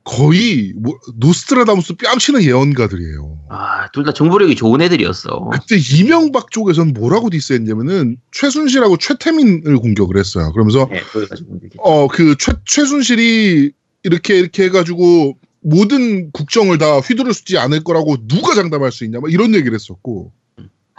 거의 0.03 0.73
뭐 0.77 0.99
노스트라다무스 1.15 1.95
뺨치는 1.95 2.43
예언가들이에요. 2.43 3.39
아, 3.49 3.89
둘 3.91 4.03
다 4.05 4.13
정보력이 4.13 4.53
좋은 4.55 4.79
애들이었어. 4.81 5.49
그때 5.51 5.75
이명박 5.95 6.51
쪽에선 6.51 6.89
뭐라고 6.93 7.31
디스했냐면은 7.31 8.17
최순실하고 8.31 8.97
최태민을 8.97 9.77
공격을 9.79 10.17
했어요. 10.17 10.51
그러면서 10.51 10.87
네. 10.91 11.01
어 11.79 12.07
그 12.07 12.35
최순실이 12.65 13.71
이렇게 14.03 14.37
이렇게 14.37 14.65
해가지고 14.65 15.35
모든 15.61 16.31
국정을 16.31 16.77
다 16.77 16.99
휘두르지 16.99 17.57
않을 17.57 17.83
거라고 17.83 18.17
누가 18.27 18.53
장담할 18.53 18.91
수 18.91 19.03
있냐 19.05 19.19
막 19.19 19.33
이런 19.33 19.55
얘기를 19.55 19.73
했었고 19.73 20.31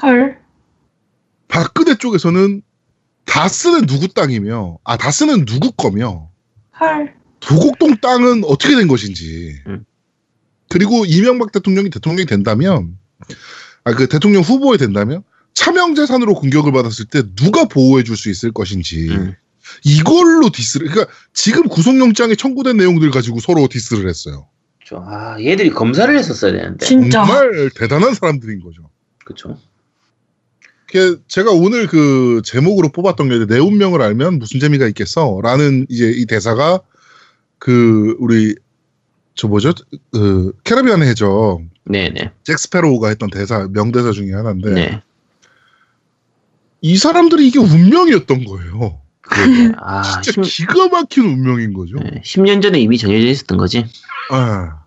헐. 0.03 0.39
박근혜 1.47 1.95
쪽에서는 1.97 2.63
다스는 3.29 3.87
누구 3.87 4.09
땅이며 4.09 4.79
아 4.85 4.97
다스는 4.97 5.45
누구 5.45 5.73
거며 5.73 6.31
헐. 6.81 7.15
도곡동 7.41 7.99
땅은 7.99 8.45
어떻게 8.45 8.75
된 8.75 8.89
것인지 8.89 9.61
음. 9.67 9.85
그리고 10.69 11.05
이명박 11.07 11.53
대통령이 11.53 11.91
대통령이 11.91 12.27
된다면 12.27 12.99
아 13.85 13.93
그 13.93 14.09
대통령 14.09 14.43
후보에 14.43 14.77
된다면 14.77 15.23
차명 15.55 15.95
재산으로 15.95 16.35
공격을 16.35 16.73
받았을 16.73 17.07
때 17.07 17.23
누가 17.37 17.65
보호해 17.65 18.03
줄 18.03 18.17
수 18.17 18.29
있을 18.31 18.53
것인지 18.53 19.09
음. 19.11 19.35
이걸로 19.85 20.51
디스를 20.51 20.89
그러니까 20.89 21.13
지금 21.33 21.69
구속영장에 21.69 22.35
청구된 22.35 22.77
내용들 22.77 23.11
가지고 23.11 23.41
서로 23.41 23.69
디스를 23.69 24.09
했어요. 24.09 24.49
그렇죠. 24.85 25.05
아, 25.07 25.37
얘들이 25.41 25.71
검사를 25.71 26.17
했었어야 26.17 26.53
되는데. 26.53 26.87
진짜. 26.87 27.25
정말 27.25 27.71
대단한 27.75 28.15
사람들인 28.15 28.61
거죠. 28.61 28.89
그렇죠. 29.25 29.59
그 30.91 31.23
제가 31.29 31.51
오늘 31.53 31.87
그 31.87 32.41
제목으로 32.45 32.89
뽑았던 32.91 33.29
게 33.29 33.47
내 33.47 33.59
운명을 33.59 34.01
알면 34.03 34.39
무슨 34.39 34.59
재미가 34.61 34.87
있겠어 34.89 35.41
라는 35.43 35.87
이제 35.89 36.11
이 36.11 36.27
대사가 36.27 36.81
그 37.59 38.17
우리 38.19 38.55
저 39.35 39.49
뭐죠 39.49 39.73
그 40.13 40.53
캐러비안 40.65 41.03
해적 41.03 41.63
네, 41.85 42.11
네. 42.11 42.33
잭 42.43 42.59
스페로우가 42.59 43.09
했던 43.09 43.31
대사 43.31 43.69
명대사 43.71 44.13
중에 44.13 44.33
하나인데 44.33 44.71
네. 44.73 45.03
이 46.81 46.97
사람들이 46.97 47.47
이게 47.49 47.59
운명이었던 47.59 48.45
거예요. 48.45 49.01
그러게. 49.21 49.73
아, 49.79 50.21
진짜 50.23 50.43
10, 50.43 50.69
기가 50.69 50.89
막힌 50.89 51.25
운명인 51.25 51.73
거죠. 51.75 51.97
네, 51.99 52.23
10년 52.25 52.63
전에 52.63 52.81
이미 52.81 52.99
정해져 52.99 53.27
있었던 53.27 53.59
거지. 53.59 53.85
아. 54.31 54.85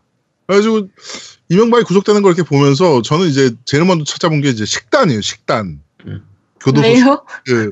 그래가지고 0.47 0.87
이명박이 1.49 1.83
구속되는 1.83 2.21
걸 2.21 2.33
이렇게 2.33 2.47
보면서 2.47 3.01
저는 3.01 3.27
이제 3.27 3.51
제일 3.65 3.83
먼저 3.85 4.05
찾아본 4.05 4.41
게 4.41 4.49
이제 4.49 4.65
식단이에요. 4.65 5.21
식단. 5.21 5.81
음. 6.07 6.23
교도소 6.59 6.87
왜요? 6.87 7.25
그 7.45 7.69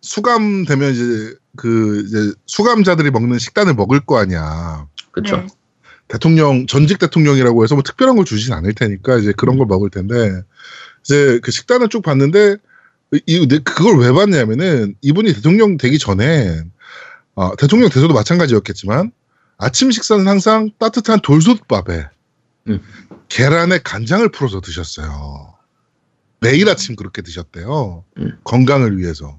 수감 0.00 0.64
되면 0.64 0.92
이제 0.92 1.34
그 1.56 2.04
이제 2.06 2.32
수감자들이 2.46 3.10
먹는 3.10 3.38
식단을 3.38 3.74
먹을 3.74 4.00
거 4.00 4.18
아니야. 4.18 4.86
그렇죠. 5.10 5.36
네. 5.36 5.46
대통령 6.08 6.66
전직 6.66 6.98
대통령이라고 6.98 7.62
해서 7.62 7.74
뭐 7.74 7.82
특별한 7.82 8.16
걸 8.16 8.24
주진 8.24 8.52
않을 8.54 8.74
테니까 8.74 9.18
이제 9.18 9.32
그런 9.36 9.58
걸 9.58 9.66
먹을 9.66 9.90
텐데 9.90 10.42
이제 11.04 11.38
그 11.42 11.50
식단을 11.50 11.88
쭉 11.88 12.02
봤는데 12.02 12.56
이- 13.26 13.46
그걸 13.64 13.98
왜 13.98 14.10
봤냐면은 14.12 14.94
이분이 15.02 15.34
대통령 15.34 15.76
되기 15.76 15.98
전에 15.98 16.62
어, 17.34 17.54
대통령 17.56 17.88
돼서도 17.90 18.12
마찬가지였겠지만 18.14 19.12
아침 19.58 19.90
식사는 19.90 20.26
항상 20.26 20.70
따뜻한 20.78 21.20
돌솥밥에 21.20 22.06
음. 22.68 22.80
계란에 23.28 23.78
간장을 23.78 24.28
풀어서 24.30 24.60
드셨어요. 24.60 25.54
매일 26.40 26.68
아침 26.68 26.96
그렇게 26.96 27.22
드셨대요. 27.22 28.04
음. 28.18 28.38
건강을 28.44 28.98
위해서. 28.98 29.38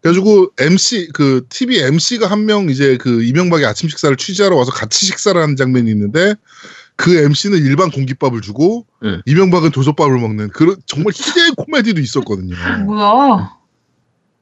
그래가지고 0.00 0.50
MC 0.58 1.10
그 1.12 1.44
TV 1.50 1.78
MC가 1.80 2.26
한 2.26 2.46
명 2.46 2.70
이제 2.70 2.96
그 2.96 3.22
이명박의 3.22 3.66
아침 3.66 3.88
식사를 3.88 4.16
취재하러 4.16 4.56
와서 4.56 4.70
같이 4.72 5.04
식사를 5.04 5.38
하는 5.40 5.56
장면이 5.56 5.90
있는데 5.90 6.34
그 6.96 7.14
MC는 7.22 7.58
일반 7.58 7.90
공깃밥을 7.90 8.40
주고 8.40 8.86
음. 9.02 9.20
이명박은 9.26 9.70
도솥밥을 9.72 10.18
먹는 10.18 10.48
그런 10.50 10.76
정말 10.86 11.12
희대의 11.14 11.52
코미디도 11.56 12.00
있었거든요. 12.00 12.54
뭐야? 12.86 13.56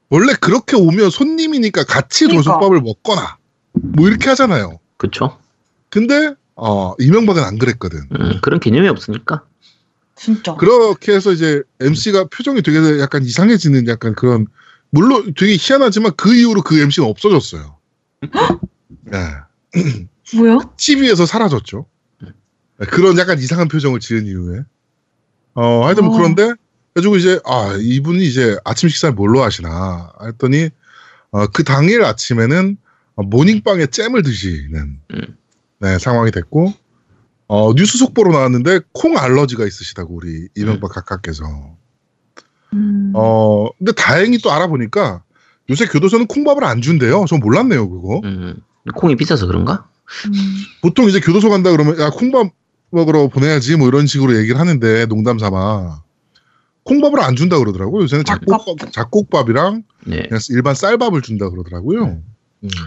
원래 0.09 0.33
그렇게 0.39 0.75
오면 0.77 1.09
손님이니까 1.09 1.83
같이 1.83 2.25
그러니까. 2.25 2.43
도솥밥을 2.51 2.81
먹거나 2.81 3.37
뭐 3.73 4.07
이렇게 4.07 4.29
하잖아요. 4.29 4.79
그렇죠. 4.97 5.39
근데 5.89 6.33
어 6.55 6.93
이명박은 6.99 7.43
안 7.43 7.57
그랬거든. 7.57 7.99
음, 8.19 8.39
그런 8.41 8.59
개념이 8.59 8.87
없으니까. 8.87 9.43
진짜. 10.19 10.55
그렇게 10.55 11.13
해서 11.13 11.31
이제 11.31 11.63
MC가 11.79 12.25
표정이 12.25 12.61
되게 12.61 12.99
약간 12.99 13.23
이상해지는 13.23 13.87
약간 13.87 14.13
그런 14.13 14.47
물론 14.89 15.33
되게 15.33 15.55
희한하지만 15.57 16.11
그 16.17 16.35
이후로 16.35 16.61
그 16.61 16.77
MC는 16.77 17.07
없어졌어요. 17.07 17.77
네. 19.05 19.17
뭐야? 20.35 20.57
TV에서 20.75 21.25
사라졌죠. 21.25 21.85
네, 22.21 22.85
그런 22.87 23.17
약간 23.17 23.39
이상한 23.39 23.69
표정을 23.69 24.01
지은 24.01 24.25
이후에. 24.25 24.63
어, 25.53 25.85
하여튼 25.85 26.05
뭐 26.05 26.15
어. 26.15 26.17
그런데, 26.17 26.53
그래가지고 26.93 27.15
이제, 27.17 27.39
아, 27.45 27.77
이분이 27.79 28.25
이제 28.25 28.57
아침 28.65 28.89
식사를 28.89 29.15
뭘로 29.15 29.41
하시나 29.41 30.11
했더니, 30.21 30.69
어, 31.31 31.47
그 31.47 31.63
당일 31.63 32.03
아침에는 32.03 32.77
어, 33.15 33.23
모닝빵에 33.23 33.87
잼을 33.87 34.23
드시는, 34.23 34.99
음. 35.11 35.37
네, 35.79 35.97
상황이 35.97 36.31
됐고 36.31 36.73
어, 37.49 37.73
뉴스 37.73 37.97
속보로 37.97 38.31
나왔는데 38.31 38.81
콩 38.93 39.17
알러지가 39.17 39.65
있으시다고 39.65 40.15
우리 40.15 40.47
이명박 40.55 40.91
각하께서. 40.91 41.43
음. 42.73 43.11
어, 43.15 43.67
근데 43.79 43.91
다행히 43.91 44.37
또 44.37 44.51
알아보니까 44.51 45.23
요새 45.71 45.87
교도소는 45.87 46.27
콩밥을 46.27 46.63
안 46.63 46.81
준대요. 46.81 47.25
전 47.27 47.39
몰랐네요, 47.39 47.89
그거. 47.89 48.21
음, 48.23 48.61
콩이 48.95 49.15
비싸서 49.15 49.47
그런가? 49.47 49.89
음. 50.27 50.31
보통 50.83 51.09
이제 51.09 51.19
교도소 51.19 51.49
간다 51.49 51.71
그러면 51.71 51.99
야 51.99 52.11
콩밥 52.11 52.51
먹으러 52.91 53.27
보내야지 53.29 53.77
뭐 53.77 53.87
이런 53.87 54.05
식으로 54.05 54.37
얘기를 54.37 54.59
하는데 54.59 55.05
농담 55.07 55.39
삼아 55.39 56.03
콩밥을 56.83 57.19
안 57.19 57.35
준다 57.35 57.57
그러더라고요. 57.57 58.03
요새는 58.03 58.25
작곡밥, 58.25 58.61
아깝다. 58.61 58.91
작곡밥이랑 58.91 59.83
네. 60.05 60.23
그냥 60.23 60.39
일반 60.49 60.75
쌀밥을 60.75 61.21
준다 61.23 61.49
그러더라고요. 61.49 62.03
음. 62.03 62.23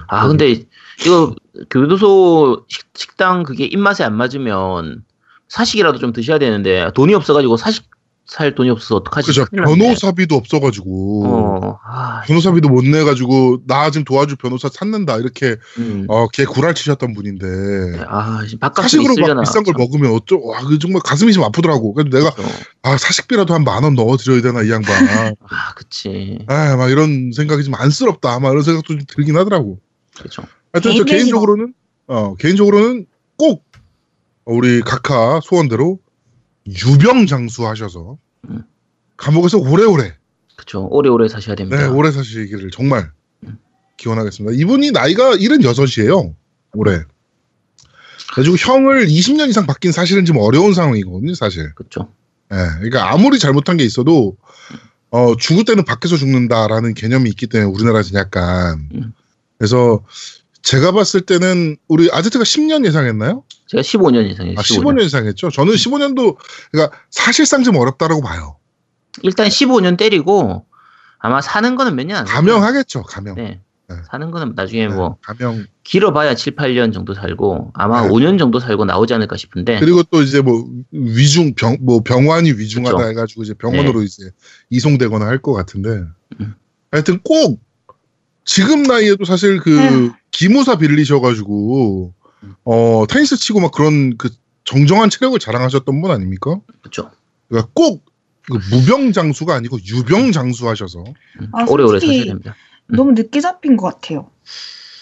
아 0.08 0.28
근데 0.28 0.64
이거 1.04 1.34
교도소 1.70 2.66
식, 2.68 2.86
식당 2.94 3.42
그게 3.42 3.64
입맛에 3.64 4.04
안 4.04 4.14
맞으면 4.16 5.04
사식이라도 5.48 5.98
좀 5.98 6.12
드셔야 6.12 6.38
되는데 6.38 6.90
돈이 6.94 7.14
없어가지고 7.14 7.56
사식 7.56 7.88
살 8.32 8.54
돈이 8.54 8.70
없어서 8.70 8.96
어떡하지? 8.96 9.26
그죠. 9.26 9.44
변호사비도 9.52 10.34
없어가지고 10.34 11.24
어, 11.26 11.78
아, 11.84 12.22
변호사비도 12.26 12.68
못 12.70 12.82
내가지고 12.84 13.58
나 13.66 13.90
지금 13.90 14.04
도와줄 14.04 14.36
변호사 14.38 14.70
찾는다 14.70 15.18
이렇게 15.18 15.56
음. 15.78 16.06
어 16.08 16.26
걔 16.32 16.46
구랄 16.46 16.74
치셨던 16.74 17.12
분인데 17.12 17.46
아, 18.08 18.42
지금 18.46 18.58
밥값이 18.60 18.82
사식으로 18.96 19.08
막 19.08 19.20
있으려나. 19.20 19.42
비싼 19.42 19.62
걸 19.64 19.74
먹으면 19.76 20.12
어쩌 20.12 20.38
와그 20.38 20.78
정말 20.78 21.02
가슴이 21.04 21.32
좀 21.34 21.44
아프더라고. 21.44 21.92
그래도 21.92 22.16
내가 22.16 22.30
그렇죠. 22.34 22.52
아 22.82 22.96
사식비라도 22.96 23.52
한 23.52 23.64
만 23.64 23.84
원 23.84 23.94
넣어드려야 23.94 24.40
되나 24.40 24.62
이 24.62 24.70
양반. 24.70 25.08
아, 25.50 25.74
그치. 25.74 26.38
아, 26.48 26.76
막 26.76 26.90
이런 26.90 27.32
생각이 27.36 27.62
좀 27.64 27.74
안쓰럽다. 27.74 28.38
막 28.40 28.50
이런 28.52 28.62
생각도 28.62 28.94
좀 28.94 29.00
들긴 29.06 29.36
하더라고. 29.36 29.78
그렇죠. 30.16 30.42
하여튼 30.72 30.92
저 30.96 31.04
개인 31.04 31.18
개인적으로는, 31.24 31.74
어, 32.06 32.34
개인적으로는 32.36 33.06
꼭 33.36 33.64
우리 34.46 34.80
각하 34.80 35.40
소원대로 35.42 35.98
유병 36.66 37.26
장수 37.26 37.66
하셔서 37.66 38.19
음. 38.49 38.64
감옥에서 39.16 39.59
오래오래, 39.59 40.14
그렇죠. 40.57 40.87
오래오래 40.90 41.28
사셔야 41.28 41.54
됩니다. 41.54 41.81
네, 41.81 41.88
오래 41.88 42.11
사시기를 42.11 42.71
정말 42.71 43.11
음. 43.45 43.59
기원하겠습니다. 43.97 44.57
이분이 44.61 44.92
나이가 44.92 45.37
76이에요. 45.37 46.35
올해. 46.75 47.02
그래가지고 48.33 48.57
형을 48.57 49.07
20년 49.07 49.49
이상 49.49 49.66
받긴 49.66 49.92
사실은 49.92 50.25
좀 50.25 50.38
어려운 50.38 50.73
상황이거든요, 50.73 51.35
사실. 51.35 51.75
그렇죠. 51.75 52.09
예, 52.52 52.57
그러니까 52.76 53.12
아무리 53.12 53.38
잘못한 53.38 53.76
게 53.76 53.85
있어도 53.85 54.37
어, 55.11 55.37
죽을 55.37 55.64
때는 55.64 55.85
밖에서 55.85 56.16
죽는다라는 56.16 56.95
개념이 56.95 57.28
있기 57.31 57.47
때문에 57.47 57.71
우리나라에서는 57.71 58.19
약간 58.19 58.88
음. 58.95 59.12
그래서 59.59 60.04
제가 60.62 60.92
봤을 60.92 61.21
때는 61.23 61.76
우리 61.88 62.11
아제트가 62.11 62.45
10년 62.45 62.87
예상했나요? 62.87 63.45
제가 63.72 63.80
15년 63.82 64.30
이상이에요. 64.30 64.58
아, 64.58 64.62
15년. 64.62 64.82
15년 64.98 65.02
예상했죠. 65.04 65.50
저는 65.50 65.72
15년도 65.74 66.36
그러니까 66.70 66.96
사실상 67.10 67.62
좀 67.64 67.76
어렵다라고 67.76 68.20
봐요. 68.22 68.56
일단 69.22 69.48
15년 69.48 69.96
때리고 69.96 70.66
아마 71.18 71.40
사는 71.40 71.74
거는 71.74 71.96
몇 71.96 72.04
년 72.06 72.18
안. 72.18 72.24
감형하겠죠, 72.26 73.02
감형. 73.04 73.34
네. 73.36 73.60
네. 73.88 73.96
사는 74.10 74.30
거는 74.30 74.52
나중에 74.54 74.88
네, 74.88 74.94
뭐 74.94 75.16
감형. 75.22 75.64
길어봐야 75.84 76.34
7, 76.34 76.54
8년 76.56 76.92
정도 76.92 77.14
살고 77.14 77.72
아마 77.74 78.02
네. 78.02 78.08
5년 78.08 78.38
정도 78.38 78.60
살고 78.60 78.84
나오지 78.84 79.12
않을까 79.14 79.36
싶은데 79.36 79.80
그리고 79.80 80.02
또 80.04 80.22
이제 80.22 80.40
뭐 80.40 80.66
위중 80.90 81.54
병 81.54 81.76
뭐 81.80 82.02
병환이 82.02 82.52
위중하다 82.52 82.96
그쵸. 82.96 83.08
해가지고 83.08 83.42
이제 83.42 83.54
병원으로 83.54 84.02
이제 84.02 84.30
이송되거나 84.70 85.26
할 85.26 85.38
것 85.40 85.52
같은데 85.54 86.04
음. 86.40 86.54
하여튼 86.90 87.20
꼭 87.22 87.60
지금 88.44 88.82
나이에도 88.82 89.24
사실 89.24 89.58
그 89.60 89.78
에휴. 89.80 90.12
기무사 90.30 90.76
빌리셔가지고 90.76 92.14
음. 92.16 92.21
어 92.64 93.04
테니스 93.08 93.37
치고 93.37 93.61
막 93.61 93.72
그런 93.72 94.16
그 94.16 94.30
정정한 94.64 95.11
체력을 95.11 95.38
자랑하셨던 95.38 96.00
분 96.00 96.11
아닙니까? 96.11 96.61
그렇죠. 96.82 97.11
그러니까 97.49 97.70
꼭 97.75 98.12
그 98.49 98.58
무병 98.70 99.12
장수가 99.12 99.54
아니고 99.54 99.78
유병 99.84 100.32
장수 100.32 100.68
하셔서 100.68 101.04
아, 101.52 101.64
오래오래 101.68 102.00
사셔야 102.00 102.24
됩니다. 102.24 102.57
음. 102.87 102.96
너무 102.96 103.12
늦게 103.12 103.40
잡힌 103.40 103.76
것 103.76 103.87
같아요. 103.94 104.31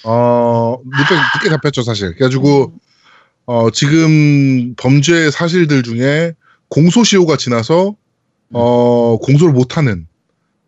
어 0.05 0.79
늦게, 0.85 1.15
늦게 1.15 1.49
잡혔죠 1.51 1.83
사실. 1.83 2.15
그래가지고 2.15 2.73
음. 2.75 2.79
어, 3.47 3.71
지금 3.71 4.75
범죄 4.77 5.31
사실들 5.31 5.83
중에 5.83 6.35
공소시효가 6.69 7.37
지나서 7.37 7.97
어, 8.53 9.19
공소를 9.19 9.53
못하는 9.53 10.07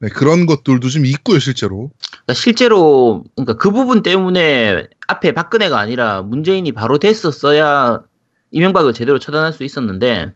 네, 0.01 0.09
그런 0.09 0.47
것들도 0.47 0.89
좀 0.89 1.07
있고요 1.07 1.39
실제로. 1.39 1.91
그러니까 2.25 2.35
실제로 2.35 3.25
그러니까 3.35 3.55
그 3.55 3.71
부분 3.71 4.03
때문에 4.03 4.87
앞에 5.09 5.33
박근혜가 5.33 5.79
아니라 5.79 6.23
문재인이 6.23 6.71
바로 6.73 6.99
됐었어야 6.99 8.03
이명박을 8.51 8.93
제대로 8.93 9.19
처단할 9.19 9.53
수 9.53 9.65
있었는데 9.65 10.33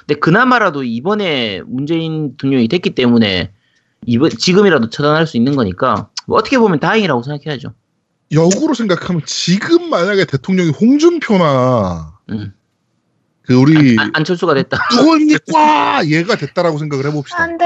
근데 0.00 0.14
그나마라도 0.18 0.82
이번에 0.82 1.62
문재인 1.66 2.32
대통령이 2.32 2.68
됐기 2.68 2.90
때문에 2.90 3.52
이번 4.06 4.30
지금이라도 4.30 4.90
처단할 4.90 5.26
수 5.26 5.36
있는 5.36 5.54
거니까 5.56 6.08
뭐 6.26 6.38
어떻게 6.38 6.58
보면 6.58 6.80
다행이라고 6.80 7.22
생각해야죠. 7.22 7.74
역으로 8.32 8.74
생각하면 8.74 9.22
지금 9.26 9.90
만약에 9.90 10.24
대통령이 10.24 10.70
홍준표나 10.70 12.18
음. 12.30 12.54
그 13.42 13.54
우리 13.54 13.96
안, 13.98 14.12
안철수가 14.14 14.54
됐다. 14.54 14.78
누굽니까 14.96 16.06
얘가 16.06 16.36
됐다라고 16.36 16.78
생각을 16.78 17.06
해봅시다. 17.06 17.42
안 17.42 17.58
돼. 17.58 17.64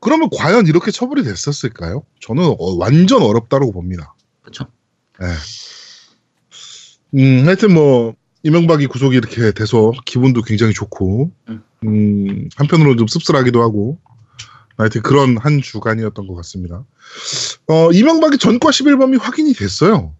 그러면 0.00 0.28
과연 0.34 0.66
이렇게 0.66 0.90
처벌이 0.90 1.22
됐었을까요? 1.22 2.02
저는 2.20 2.44
어, 2.44 2.76
완전 2.78 3.22
어렵다고 3.22 3.72
봅니다. 3.72 4.14
그렇죠. 4.42 4.66
네. 5.20 5.26
음, 7.14 7.46
하여튼 7.46 7.74
뭐 7.74 8.14
이명박이 8.42 8.86
구속이 8.86 9.16
이렇게 9.16 9.52
돼서 9.52 9.92
기분도 10.06 10.42
굉장히 10.42 10.72
좋고, 10.72 11.30
음. 11.48 11.62
음, 11.84 12.48
한편으로는 12.56 12.96
좀 12.98 13.06
씁쓸하기도 13.06 13.60
하고, 13.62 13.98
하여튼 14.76 15.02
그런 15.02 15.36
한 15.36 15.60
주간이었던 15.60 16.26
것 16.26 16.34
같습니다. 16.36 16.84
어, 17.66 17.92
이명박이 17.92 18.38
전과 18.38 18.70
11범이 18.70 19.20
확인이 19.20 19.52
됐어요. 19.52 20.14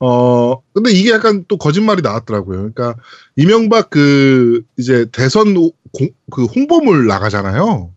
어, 0.00 0.62
근데 0.72 0.92
이게 0.92 1.10
약간 1.10 1.44
또 1.48 1.56
거짓말이 1.58 2.02
나왔더라고요. 2.02 2.58
그러니까 2.72 2.94
이명박 3.34 3.90
그 3.90 4.62
이제 4.76 5.06
대선 5.10 5.56
오- 5.56 5.72
공- 5.92 6.10
그 6.30 6.44
홍보물 6.44 7.08
나가잖아요. 7.08 7.92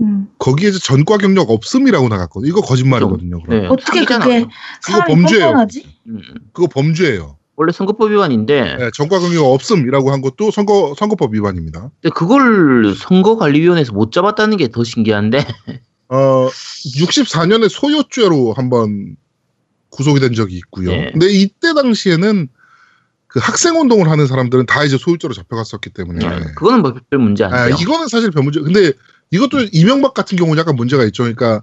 음. 0.00 0.28
거기에 0.38 0.70
이제 0.70 0.78
전과 0.78 1.18
경력 1.18 1.50
없음이라고 1.50 2.08
나갔거든요. 2.08 2.48
이거 2.48 2.60
거짓말이거든요. 2.60 3.42
그럼. 3.42 3.60
네, 3.60 3.66
어떻게. 3.68 4.04
그게 4.04 4.46
사람이 4.82 5.14
범죄예요. 5.14 5.44
뻔뻔하지? 5.46 5.86
음, 6.08 6.20
그거 6.52 6.66
범죄예요. 6.68 7.36
원래 7.54 7.70
선거법 7.70 8.10
위반인데 8.10 8.76
네, 8.78 8.90
전과 8.94 9.20
경력 9.20 9.44
없음이라고 9.44 10.10
한 10.10 10.20
것도 10.22 10.50
선거 10.50 10.94
선거법 10.98 11.34
위반입니다. 11.34 11.90
근데 12.00 12.12
그걸 12.14 12.94
선거관리위원회에서 12.96 13.92
못 13.92 14.10
잡았다는 14.10 14.56
게 14.56 14.68
더 14.68 14.82
신기한데 14.82 15.46
어, 16.08 16.48
64년에 16.48 17.68
소요죄로 17.68 18.54
한번 18.54 19.16
구속이 19.90 20.20
된 20.20 20.32
적이 20.32 20.56
있고요. 20.56 20.90
네. 20.90 21.10
근데 21.12 21.28
이때 21.30 21.74
당시에는 21.74 22.48
그 23.28 23.38
학생 23.40 23.78
운동을 23.80 24.10
하는 24.10 24.26
사람들은 24.26 24.66
다 24.66 24.82
이제 24.84 24.96
소유죄로 24.98 25.32
잡혀갔었기 25.34 25.90
때문에 25.90 26.26
그거는 26.54 26.82
뭐별 26.82 27.18
문제 27.18 27.44
아, 27.44 27.48
아니에요. 27.48 27.76
이거는 27.80 28.08
사실 28.08 28.30
별 28.30 28.42
문제. 28.42 28.60
근데 28.60 28.92
이것도 29.32 29.68
이명박 29.72 30.14
같은 30.14 30.36
경우는 30.38 30.60
약간 30.60 30.76
문제가 30.76 31.04
있죠. 31.06 31.24
그러니까 31.24 31.62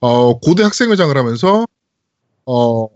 어, 0.00 0.38
고대 0.40 0.62
학생회장을 0.62 1.16
하면서 1.16 1.66
어, 2.46 2.86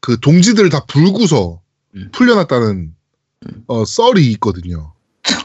그 0.00 0.18
동지들 0.20 0.68
다 0.68 0.84
불구서 0.86 1.60
음. 1.94 2.08
풀려났다는 2.12 2.92
음. 3.46 3.64
어, 3.68 3.84
썰이 3.84 4.26
있거든요. 4.32 4.92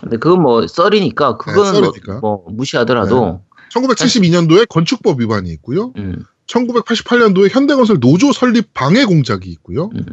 근데 0.01 0.17
그건 0.17 0.41
뭐 0.41 0.65
썰이니까 0.67 1.37
그거는 1.37 1.73
네, 1.73 1.79
뭐- 1.79 1.91
썰이니까. 1.91 2.19
뭐, 2.19 2.45
무시하더라도 2.49 3.41
1972년도에 3.71 4.67
건축법 4.67 5.21
위반이 5.21 5.49
있고요. 5.51 5.93
음, 5.97 6.25
1988년도에 6.47 7.49
현대건설 7.51 7.99
노조 7.99 8.31
설립 8.31 8.73
방해 8.73 9.05
공작이 9.05 9.49
있고요. 9.51 9.89
음. 9.95 10.05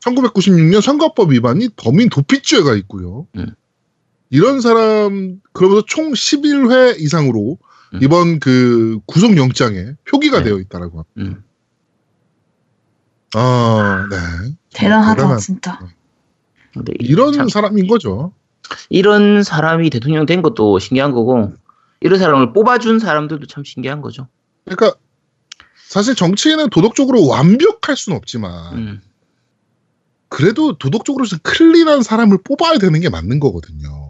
1996년 0.00 0.80
선거법 0.80 1.30
위반이 1.30 1.68
범인 1.76 2.08
도피죄가 2.08 2.74
있고요. 2.76 3.26
음. 3.36 3.54
이런 4.32 4.60
사람 4.62 5.40
그러면서 5.52 5.84
총 5.86 6.12
11회 6.12 6.98
이상으로 6.98 7.58
음. 7.94 7.98
이번 8.02 8.40
그 8.40 8.98
구속 9.06 9.36
영장에 9.36 9.92
표기가 10.08 10.38
네. 10.38 10.44
되어 10.44 10.58
있다라고 10.58 11.04
합니다. 11.16 11.38
음. 11.38 11.44
아, 13.34 14.06
네. 14.10 14.16
대단하다 14.74 15.22
대단한- 15.22 15.38
진짜. 15.38 15.78
이- 16.76 16.80
이런 17.00 17.34
참, 17.34 17.48
사람인 17.48 17.86
거죠. 17.86 18.32
이런 18.88 19.42
사람이 19.42 19.90
대통령 19.90 20.24
된 20.24 20.40
것도 20.40 20.78
신기한 20.78 21.12
거고 21.12 21.52
이런 22.00 22.18
사람을 22.18 22.54
뽑아준 22.54 22.98
사람들도 22.98 23.46
참 23.46 23.64
신기한 23.64 24.00
거죠. 24.00 24.28
그러니까 24.64 24.98
사실 25.88 26.14
정치인은 26.14 26.70
도덕적으로 26.70 27.26
완벽할 27.26 27.96
수는 27.98 28.16
없지만 28.16 28.74
음, 28.78 29.02
그래도 30.30 30.78
도덕적으로 30.78 31.26
좀 31.26 31.38
클린한 31.42 32.02
사람을 32.02 32.38
뽑아야 32.44 32.78
되는 32.78 32.98
게 33.00 33.10
맞는 33.10 33.40
거거든요. 33.40 34.01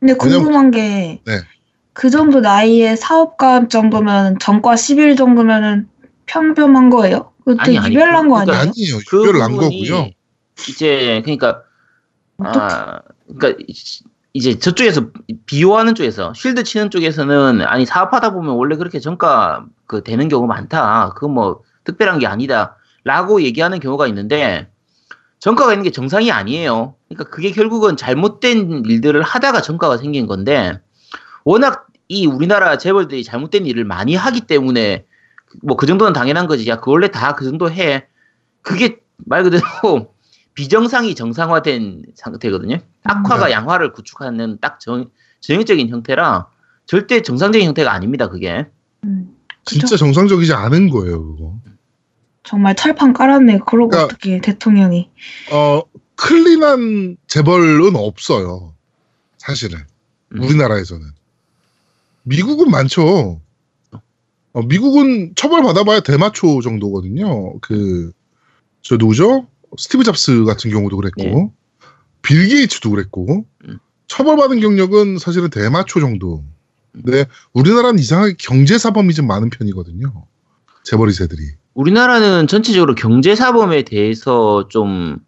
근데 0.00 0.14
궁금한 0.14 0.70
게그 0.70 1.20
네. 1.26 2.10
정도 2.10 2.40
나이에 2.40 2.96
사업가 2.96 3.68
정도면 3.68 4.38
전과 4.38 4.74
10일 4.74 5.16
정도면은 5.16 5.88
평범한 6.26 6.90
거예요? 6.90 7.32
그 7.44 7.54
아니, 7.58 7.78
아니, 7.78 7.94
유별난 7.94 8.28
거 8.28 8.36
그러니까 8.36 8.58
아니에요? 8.58 8.72
아니에요. 8.72 8.98
그 9.08 9.32
부분이 9.32 9.58
거고요. 9.58 10.10
이제 10.68 11.20
그러니까 11.24 11.62
아 12.38 13.00
그러니까 13.28 13.62
이제 14.32 14.58
저쪽에서 14.58 15.08
비호하는 15.46 15.94
쪽에서 15.94 16.32
쉴드 16.34 16.64
치는 16.64 16.90
쪽에서는 16.90 17.62
아니 17.62 17.84
사업하다 17.84 18.32
보면 18.32 18.54
원래 18.54 18.76
그렇게 18.76 19.00
정가 19.00 19.66
그 19.86 20.02
되는 20.02 20.28
경우가 20.28 20.46
많다. 20.46 21.12
그건 21.14 21.32
뭐 21.34 21.62
특별한 21.84 22.20
게 22.20 22.26
아니다 22.26 22.76
라고 23.04 23.42
얘기하는 23.42 23.80
경우가 23.80 24.06
있는데 24.06 24.69
정가가 25.40 25.72
있는 25.72 25.84
게 25.84 25.90
정상이 25.90 26.30
아니에요. 26.30 26.94
그러니까 27.08 27.30
그게 27.30 27.50
결국은 27.50 27.96
잘못된 27.96 28.84
일들을 28.86 29.22
하다가 29.22 29.62
정가가 29.62 29.96
생긴 29.96 30.26
건데 30.26 30.78
워낙 31.44 31.86
이 32.08 32.26
우리나라 32.26 32.76
재벌들이 32.78 33.24
잘못된 33.24 33.66
일을 33.66 33.84
많이 33.84 34.14
하기 34.14 34.42
때문에 34.42 35.06
뭐 35.62 35.76
그 35.76 35.86
정도는 35.86 36.12
당연한 36.12 36.46
거지. 36.46 36.68
야, 36.68 36.78
그 36.80 36.90
원래 36.90 37.10
다 37.10 37.34
그 37.34 37.44
정도 37.44 37.70
해. 37.70 38.06
그게 38.62 38.98
말 39.16 39.42
그대로 39.42 39.62
비정상이 40.54 41.14
정상화된 41.14 42.04
상태거든요. 42.14 42.78
악화가 43.04 43.46
네. 43.46 43.52
양화를 43.52 43.92
구축하는 43.92 44.58
딱 44.60 44.78
정, 44.80 45.10
전형적인 45.40 45.88
형태라 45.88 46.48
절대 46.86 47.22
정상적인 47.22 47.66
형태가 47.68 47.90
아닙니다. 47.90 48.28
그게. 48.28 48.66
음, 49.04 49.34
진짜? 49.64 49.96
정상적이지 49.96 50.52
않은 50.52 50.90
거예요, 50.90 51.24
그거. 51.24 51.54
정말 52.42 52.74
철판 52.74 53.12
깔았네. 53.12 53.60
그러고 53.66 53.88
그러니까- 53.90 54.04
어떻게 54.04 54.40
대통령이. 54.40 55.10
어, 55.52 55.82
클린한 56.16 57.16
재벌은 57.26 57.96
없어요. 57.96 58.74
사실은. 59.38 59.78
음. 60.34 60.42
우리나라에서는. 60.42 61.06
미국은 62.24 62.70
많죠. 62.70 63.40
어, 64.52 64.62
미국은 64.62 65.32
처벌 65.36 65.62
받아봐야 65.62 66.00
대마초 66.00 66.60
정도거든요. 66.60 67.58
그, 67.60 68.12
저 68.82 68.96
누구죠? 68.96 69.46
스티브 69.78 70.02
잡스 70.04 70.44
같은 70.44 70.70
경우도 70.70 70.96
그랬고, 70.96 71.22
네. 71.22 71.50
빌 72.22 72.48
게이츠도 72.48 72.90
그랬고, 72.90 73.46
음. 73.66 73.78
처벌받은 74.08 74.60
경력은 74.60 75.18
사실은 75.18 75.50
대마초 75.50 76.00
정도. 76.00 76.44
근데 76.92 77.26
우리나라는 77.52 78.00
이상하게 78.00 78.34
경제사범이 78.38 79.14
좀 79.14 79.28
많은 79.28 79.50
편이거든요. 79.50 80.26
재벌 80.82 81.08
이세들이. 81.10 81.42
우리나라는 81.74 82.46
전체적으로 82.46 82.94
경제사범에 82.94 83.82
대해서 83.82 84.68
좀 84.68 85.18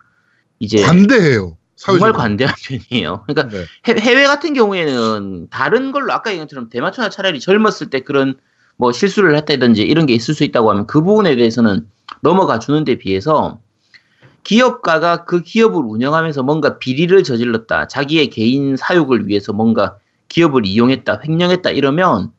이제 0.58 0.82
관대해요. 0.82 1.56
정말 1.76 2.12
사회적으로. 2.12 2.12
관대한 2.12 2.54
편이에요. 2.90 3.24
그러니까 3.26 3.48
네. 3.56 3.64
해- 3.88 4.00
해외 4.00 4.24
같은 4.26 4.54
경우에는 4.54 5.48
다른 5.50 5.92
걸로 5.92 6.12
아까 6.12 6.30
얘기한 6.30 6.46
것처럼 6.46 6.68
대마초나 6.68 7.08
차라리 7.10 7.40
젊었을 7.40 7.90
때 7.90 8.00
그런 8.00 8.34
뭐 8.76 8.92
실수를 8.92 9.36
했다든지 9.36 9.82
이런 9.82 10.06
게 10.06 10.14
있을 10.14 10.34
수 10.34 10.44
있다고 10.44 10.70
하면 10.70 10.86
그 10.86 11.02
부분에 11.02 11.36
대해서는 11.36 11.88
넘어가 12.20 12.58
주는 12.58 12.84
데 12.84 12.96
비해서 12.96 13.60
기업가가 14.44 15.24
그 15.24 15.42
기업을 15.42 15.82
운영하면서 15.84 16.42
뭔가 16.42 16.78
비리를 16.78 17.22
저질렀다. 17.22 17.86
자기의 17.88 18.30
개인 18.30 18.76
사육을 18.76 19.28
위해서 19.28 19.52
뭔가 19.52 19.96
기업을 20.28 20.66
이용했다, 20.66 21.20
횡령했다 21.24 21.70
이러면 21.70 22.32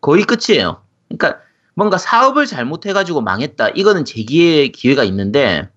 거의 0.00 0.24
끝이에요. 0.24 0.82
그러니까 1.08 1.40
뭔가 1.78 1.96
사업을 1.96 2.46
잘못해가지고 2.46 3.20
망했다. 3.20 3.68
이거는 3.68 4.04
재기의 4.04 4.72
기회가 4.72 5.04
있는데 5.04 5.68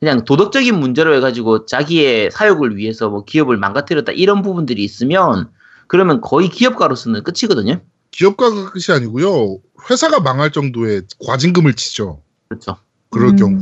그냥 0.00 0.24
도덕적인 0.24 0.74
문제로 0.80 1.14
해가지고 1.14 1.66
자기의 1.66 2.30
사육을 2.30 2.78
위해서 2.78 3.10
뭐 3.10 3.22
기업을 3.26 3.58
망가뜨렸다 3.58 4.12
이런 4.12 4.40
부분들이 4.40 4.82
있으면 4.82 5.50
그러면 5.88 6.22
거의 6.22 6.48
기업가로서는 6.48 7.22
끝이거든요. 7.22 7.82
기업가가 8.12 8.70
끝이 8.70 8.84
아니고요. 8.96 9.58
회사가 9.90 10.20
망할 10.20 10.52
정도의 10.52 11.02
과징금을 11.26 11.74
치죠. 11.74 12.22
그렇죠. 12.48 12.78
그럴 13.10 13.28
음, 13.28 13.36
경우에. 13.36 13.60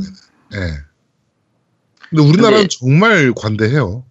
예. 0.53 0.59
근데 2.09 2.23
우리나라는 2.23 2.57
근데- 2.59 2.67
정말 2.79 3.33
관대해요. 3.35 4.05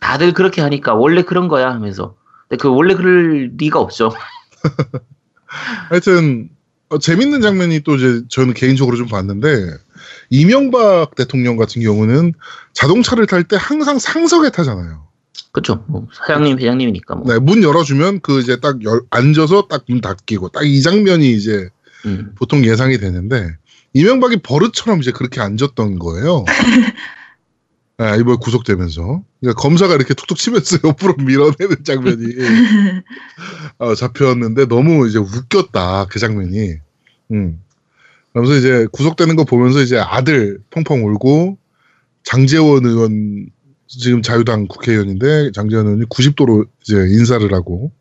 다들 0.00 0.32
그렇게 0.32 0.62
하니까 0.62 0.94
원래 0.94 1.20
그런 1.24 1.48
거야 1.48 1.70
하면서. 1.74 2.16
근데 2.48 2.56
그 2.58 2.68
원래 2.74 2.94
그럴 2.94 3.50
리가 3.58 3.78
없죠. 3.80 4.14
하여튼 5.90 6.48
어, 6.94 6.98
재밌는 6.98 7.40
장면이 7.40 7.80
또 7.80 7.96
이제 7.96 8.22
저는 8.28 8.54
개인적으로 8.54 8.96
좀 8.96 9.08
봤는데 9.08 9.48
이명박 10.30 11.14
대통령 11.16 11.56
같은 11.56 11.82
경우는 11.82 12.34
자동차를 12.72 13.26
탈 13.26 13.42
때 13.44 13.56
항상 13.58 13.98
상석에 13.98 14.50
타잖아요. 14.50 15.04
그렇죠. 15.50 15.84
뭐 15.88 16.06
사장님, 16.14 16.58
회장님이니까 16.58 17.14
뭐. 17.16 17.32
네, 17.32 17.38
문 17.40 17.62
열어주면 17.62 18.20
그 18.20 18.40
이제 18.40 18.60
딱 18.60 18.82
열- 18.84 19.02
앉아서 19.10 19.66
딱 19.68 19.84
문 19.88 20.00
닫히고 20.00 20.50
딱 20.50 20.62
이 20.64 20.82
장면이 20.82 21.32
이제 21.32 21.68
음. 22.06 22.32
보통 22.36 22.64
예상이 22.64 22.98
되는데 22.98 23.56
이명박이 23.92 24.38
버릇처럼 24.42 25.00
이제 25.00 25.10
그렇게 25.10 25.40
앉았던 25.40 25.98
거예요. 25.98 26.44
아, 27.98 28.14
이번에 28.16 28.36
구속되면서. 28.40 29.22
그러니까 29.40 29.60
검사가 29.60 29.94
이렇게 29.94 30.14
툭툭 30.14 30.38
치면서 30.38 30.78
옆으로 30.84 31.14
밀어내는 31.18 31.84
장면이 31.84 32.24
어, 33.78 33.94
잡혔는데 33.94 34.66
너무 34.66 35.06
이제 35.08 35.18
웃겼다 35.18 36.06
그 36.10 36.18
장면이. 36.18 36.74
음. 37.32 37.60
그러면서 38.32 38.56
이제 38.56 38.86
구속되는 38.92 39.36
거 39.36 39.44
보면서 39.44 39.80
이제 39.80 39.98
아들 39.98 40.58
펑펑 40.70 41.06
울고 41.06 41.56
장재원 42.24 42.84
의원 42.84 43.46
지금 43.86 44.22
자유당 44.22 44.66
국회의원인데 44.66 45.52
장재원 45.52 45.86
의원이 45.86 46.06
90도로 46.06 46.66
이제 46.82 46.96
인사를 46.96 47.52
하고 47.52 47.92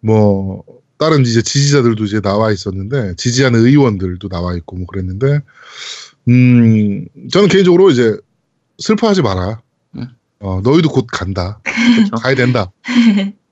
뭐 0.00 0.62
다른 0.98 1.22
이제 1.22 1.40
지지자들도 1.42 2.04
이제 2.04 2.20
나와 2.20 2.52
있었는데 2.52 3.14
지지하는 3.16 3.60
의원들도 3.60 4.28
나와 4.28 4.54
있고 4.56 4.76
뭐 4.76 4.86
그랬는데 4.86 5.40
음 6.28 7.06
저는 7.30 7.48
개인적으로 7.48 7.90
이제 7.90 8.16
슬퍼하지 8.78 9.22
마라. 9.22 9.60
음. 9.96 10.08
어 10.40 10.60
너희도 10.62 10.90
곧 10.90 11.06
간다. 11.10 11.60
그렇죠. 11.62 12.16
가야 12.16 12.34
된다. 12.34 12.70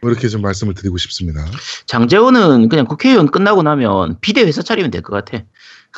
뭐 0.00 0.10
이렇게 0.10 0.28
좀 0.28 0.42
말씀을 0.42 0.74
드리고 0.74 0.96
싶습니다. 0.98 1.44
장재원은 1.86 2.68
그냥 2.68 2.86
국회의원 2.86 3.26
끝나고 3.30 3.62
나면 3.62 4.18
비대 4.20 4.42
회사 4.42 4.62
차리면 4.62 4.90
될 4.90 5.02
것 5.02 5.12
같아. 5.24 5.44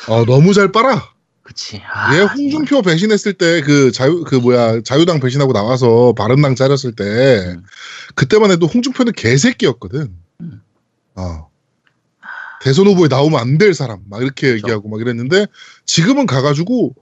어 0.07 0.25
너무 0.25 0.53
잘 0.53 0.71
빨아. 0.71 1.03
그치. 1.43 1.81
아, 1.91 2.15
얘 2.15 2.21
홍준표 2.21 2.81
배신했을 2.81 3.33
때 3.33 3.61
그 3.61 3.91
자유 3.91 4.23
그 4.23 4.35
뭐야 4.35 4.81
자유당 4.81 5.19
배신하고 5.19 5.53
나와서 5.53 6.13
바른당 6.17 6.55
차렸을 6.55 6.93
때 6.95 7.03
음. 7.57 7.63
그때만 8.15 8.51
해도 8.51 8.67
홍준표는 8.67 9.13
개새끼였거든. 9.13 10.13
음. 10.41 10.61
어. 11.15 11.49
대선 12.61 12.85
후보에 12.87 13.07
나오면 13.07 13.39
안 13.39 13.57
될 13.57 13.73
사람 13.73 13.99
막 14.09 14.21
이렇게 14.21 14.47
그렇죠. 14.49 14.67
얘기하고 14.67 14.87
막 14.89 15.01
이랬는데 15.01 15.47
지금은 15.85 16.25
가가지고 16.27 16.95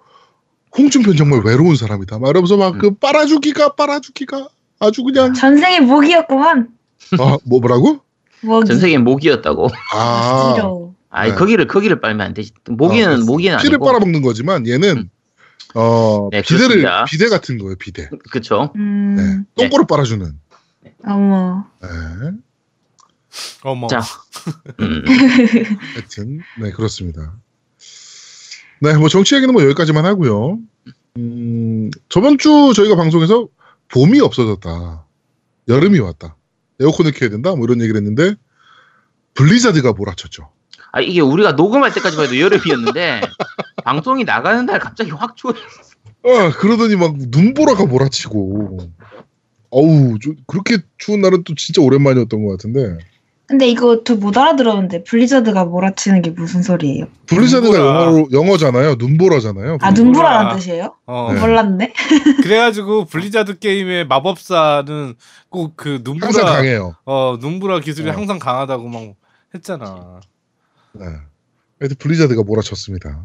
홍준표는 0.78 1.18
정말 1.18 1.42
외로운 1.44 1.76
사람이다. 1.76 2.18
막 2.20 2.30
이러면서 2.30 2.56
막 2.58 2.76
음. 2.76 2.80
그 2.80 2.96
빨아주기가 2.96 3.76
빨아주기가 3.76 4.48
아주 4.80 5.04
그냥 5.04 5.34
전생에 5.34 5.82
목이었구만. 5.82 6.70
아 7.18 7.38
뭐 7.46 7.60
뭐라고? 7.60 8.00
목이. 8.42 8.68
전 8.68 8.80
세계 8.80 8.98
모기였다고. 8.98 9.70
아. 9.94 10.56
아니 11.10 11.32
네. 11.32 11.36
거기를 11.36 11.68
거기를 11.68 12.02
빨면 12.02 12.26
안 12.28 12.34
되지. 12.34 12.52
모기는 12.70 13.22
어, 13.22 13.26
모기는 13.26 13.58
피를 13.58 13.76
아니고. 13.76 13.86
빨아먹는 13.86 14.22
거지만 14.22 14.68
얘는 14.68 14.98
음. 14.98 15.10
어 15.76 16.30
네, 16.32 16.42
비대를 16.42 16.68
그렇습니다. 16.68 17.06
비대 17.06 17.30
같은 17.30 17.58
거예요 17.58 17.76
비대. 17.76 18.10
그쵸. 18.32 18.72
음, 18.76 19.16
네. 19.56 19.64
똥꼬를 19.64 19.86
빨아주는. 19.88 20.32
어머. 21.06 21.66
네. 21.82 21.88
어머. 23.64 23.88
자. 23.88 24.02
음. 24.80 25.04
하여튼 25.96 26.42
네 26.62 26.72
그렇습니다. 26.72 27.34
네, 28.82 28.94
뭐 28.98 29.10
정치 29.10 29.36
얘기는 29.36 29.52
뭐 29.54 29.64
여기까지만 29.64 30.06
하고요. 30.06 30.60
음, 31.18 31.92
저번 32.08 32.38
주 32.38 32.72
저희가 32.76 32.96
방송에서 32.96 33.48
봄이 33.90 34.22
없어졌다, 34.22 35.06
여름이 35.68 36.00
왔다, 36.00 36.36
에어컨을 36.80 37.12
켜야 37.12 37.30
된다, 37.30 37.56
뭐 37.56 37.66
이런 37.66 37.82
얘기를 37.82 37.98
했는데 37.98 38.36
블리자드가 39.34 39.94
몰아쳤죠. 39.94 40.50
아 40.92 41.02
이게 41.02 41.22
우리가 41.22 41.52
녹음할 41.52 41.94
때까지만 41.94 42.26
해도 42.26 42.40
여름이었는데 42.40 43.22
방송이 43.86 44.24
나가는 44.24 44.66
날 44.66 44.80
갑자기 44.80 45.12
확 45.12 45.36
추워. 45.36 45.54
아 46.26 46.52
그러더니 46.58 46.96
막 46.96 47.16
눈보라가 47.18 47.86
몰아치고, 47.86 48.80
어우 49.70 50.18
저- 50.22 50.32
그렇게 50.48 50.78
추운 50.98 51.22
날은 51.22 51.44
또 51.44 51.54
진짜 51.56 51.82
오랜만이었던 51.82 52.44
것 52.44 52.52
같은데 52.52 52.98
근데 53.50 53.68
이거 53.68 54.04
저못 54.04 54.38
알아들었는데 54.38 55.04
블리자드가 55.06 55.66
몰아치는 55.66 56.22
게 56.22 56.30
무슨 56.30 56.62
소리예요? 56.62 57.08
블리자드가 57.26 57.76
눈보라. 57.80 58.04
영어로 58.04 58.28
영어잖아요, 58.32 58.96
눈보라잖아요. 59.00 59.80
아 59.82 59.90
눈보라. 59.90 60.04
눈보라란 60.04 60.56
뜻이에요? 60.56 60.96
어. 61.08 61.34
네. 61.34 61.40
몰랐네. 61.40 61.94
그래가지고 62.44 63.06
블리자드 63.06 63.58
게임의 63.58 64.06
마법사는 64.06 65.16
꼭그 65.50 65.90
항상 65.90 66.04
눈보라 66.04 66.46
강해요. 66.46 66.96
어 67.06 67.38
눈보라 67.42 67.80
기술이 67.80 68.12
어. 68.12 68.14
항상 68.14 68.38
강하다고 68.38 68.88
막 68.88 69.16
했잖아. 69.56 70.20
네. 70.92 71.06
하여튼 71.80 71.98
블리자드가 71.98 72.44
몰아쳤습니다. 72.44 73.24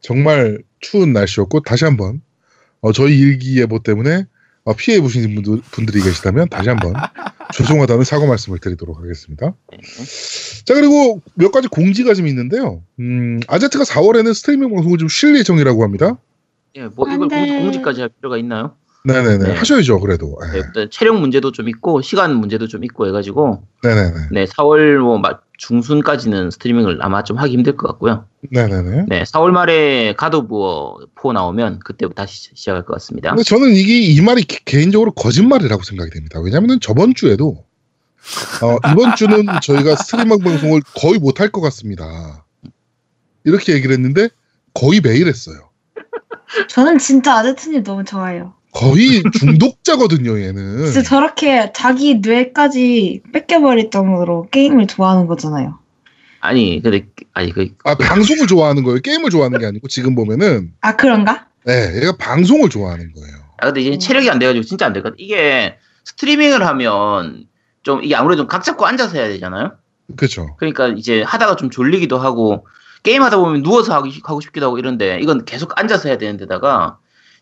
정말 0.00 0.58
추운 0.80 1.12
날씨였고 1.12 1.60
다시 1.60 1.84
한번 1.84 2.22
어, 2.80 2.90
저희 2.90 3.16
일기예보 3.16 3.84
때문에 3.84 4.24
어, 4.64 4.72
피해 4.74 5.00
보신 5.00 5.32
분들, 5.36 5.62
분들이 5.70 6.02
계시다면 6.02 6.48
다시 6.48 6.70
한번 6.70 6.94
죄송하다는 7.54 8.04
사과 8.04 8.26
말씀을 8.26 8.58
드리도록 8.58 8.98
하겠습니다. 9.00 9.54
자 10.64 10.74
그리고 10.74 11.20
몇 11.34 11.50
가지 11.50 11.68
공지가 11.68 12.14
좀 12.14 12.26
있는데요. 12.26 12.82
음, 13.00 13.40
아제트가 13.48 13.84
4월에는 13.84 14.34
스트리밍 14.34 14.70
방송을 14.74 14.98
좀 14.98 15.08
쉴 15.08 15.36
예정이라고 15.38 15.82
합니다. 15.82 16.18
예, 16.76 16.84
뭐안 16.86 17.14
이걸 17.16 17.28
돼. 17.28 17.36
공, 17.46 17.62
공지까지 17.62 18.00
할 18.02 18.10
필요가 18.10 18.36
있나요? 18.36 18.74
네네네. 19.04 19.38
네. 19.38 19.52
하셔야죠, 19.54 20.00
그래도. 20.00 20.38
예. 20.48 20.52
네, 20.52 20.58
일단 20.66 20.88
체력 20.90 21.18
문제도 21.18 21.50
좀 21.50 21.68
있고 21.68 22.02
시간 22.02 22.34
문제도 22.36 22.66
좀 22.68 22.84
있고 22.84 23.06
해가지고 23.06 23.62
네네네. 23.82 24.14
네 24.32 24.44
4월 24.44 24.98
뭐 24.98 25.18
마- 25.18 25.38
중순까지는 25.58 26.50
스트리밍을 26.52 26.98
아마 27.02 27.22
좀 27.22 27.36
하기 27.36 27.52
힘들 27.52 27.76
것 27.76 27.86
같고요. 27.88 28.26
네네네. 28.50 29.04
네 29.08 29.22
4월 29.24 29.50
말에 29.50 30.14
God 30.16 30.50
of 30.50 30.72
War 30.72 31.06
4 31.20 31.32
나오면 31.32 31.80
그때부터 31.80 32.22
다시 32.22 32.50
시작할 32.54 32.84
것 32.86 32.94
같습니다. 32.94 33.30
근데 33.30 33.42
저는 33.42 33.72
이게 33.74 33.98
이 34.00 34.20
말이 34.22 34.42
개- 34.44 34.60
개인적으로 34.64 35.10
거짓말이라고 35.12 35.82
생각이 35.82 36.10
됩니다. 36.10 36.40
왜냐면은 36.40 36.80
저번 36.80 37.12
주에도 37.14 37.64
어, 38.62 38.90
이번 38.92 39.14
주는 39.16 39.44
저희가 39.62 39.96
스트리밍 39.96 40.38
방송을 40.38 40.80
거의 40.96 41.18
못 41.18 41.40
할 41.40 41.50
것 41.50 41.60
같습니다. 41.60 42.44
이렇게 43.44 43.72
얘기를 43.74 43.92
했는데 43.94 44.28
거의 44.74 45.00
매일 45.00 45.26
했어요. 45.26 45.56
저는 46.68 46.98
진짜 46.98 47.36
아제트님 47.38 47.82
너무 47.82 48.04
좋아해요. 48.04 48.54
거의 48.72 49.22
중독자거든요, 49.38 50.40
얘는. 50.40 50.84
진짜 50.86 51.02
저렇게 51.02 51.72
자기 51.74 52.16
뇌까지 52.16 53.22
뺏겨버릴 53.32 53.90
정도로 53.90 54.48
게임을 54.50 54.86
좋아하는 54.86 55.26
거잖아요. 55.26 55.78
아니 56.40 56.80
근데 56.80 57.06
아니 57.32 57.52
그 57.52 57.68
아, 57.84 57.94
방송을 57.96 58.46
좋아하는 58.46 58.84
거예요. 58.84 59.00
게임을 59.00 59.30
좋아하는 59.30 59.58
게 59.58 59.66
아니고 59.66 59.88
지금 59.88 60.14
보면은 60.14 60.72
아 60.80 60.94
그런가? 60.96 61.46
네, 61.64 62.00
얘가 62.00 62.16
방송을 62.16 62.68
좋아하는 62.68 63.12
거예요. 63.12 63.36
아, 63.58 63.66
근데 63.66 63.80
이제 63.80 63.90
음. 63.92 63.98
체력이 63.98 64.30
안 64.30 64.38
돼가지고 64.38 64.64
진짜 64.64 64.86
안 64.86 64.92
될 64.92 65.02
것 65.02 65.10
같아. 65.10 65.16
이게 65.18 65.76
스트리밍을 66.04 66.64
하면 66.64 67.46
좀 67.82 68.04
이게 68.04 68.14
아무래도 68.14 68.46
각 68.46 68.62
잡고 68.62 68.86
앉아서 68.86 69.16
해야 69.18 69.28
되잖아요. 69.28 69.72
그렇죠. 70.16 70.54
그러니까 70.58 70.88
이제 70.88 71.22
하다가 71.22 71.56
좀 71.56 71.70
졸리기도 71.70 72.18
하고 72.18 72.66
게임 73.02 73.22
하다 73.22 73.38
보면 73.38 73.62
누워서 73.62 73.92
하고 73.94 74.40
싶기도 74.40 74.66
하고 74.66 74.78
이런데 74.78 75.18
이건 75.20 75.44
계속 75.44 75.78
앉아서 75.78 76.08
해야 76.08 76.18
되는 76.18 76.36
데다가 76.36 76.98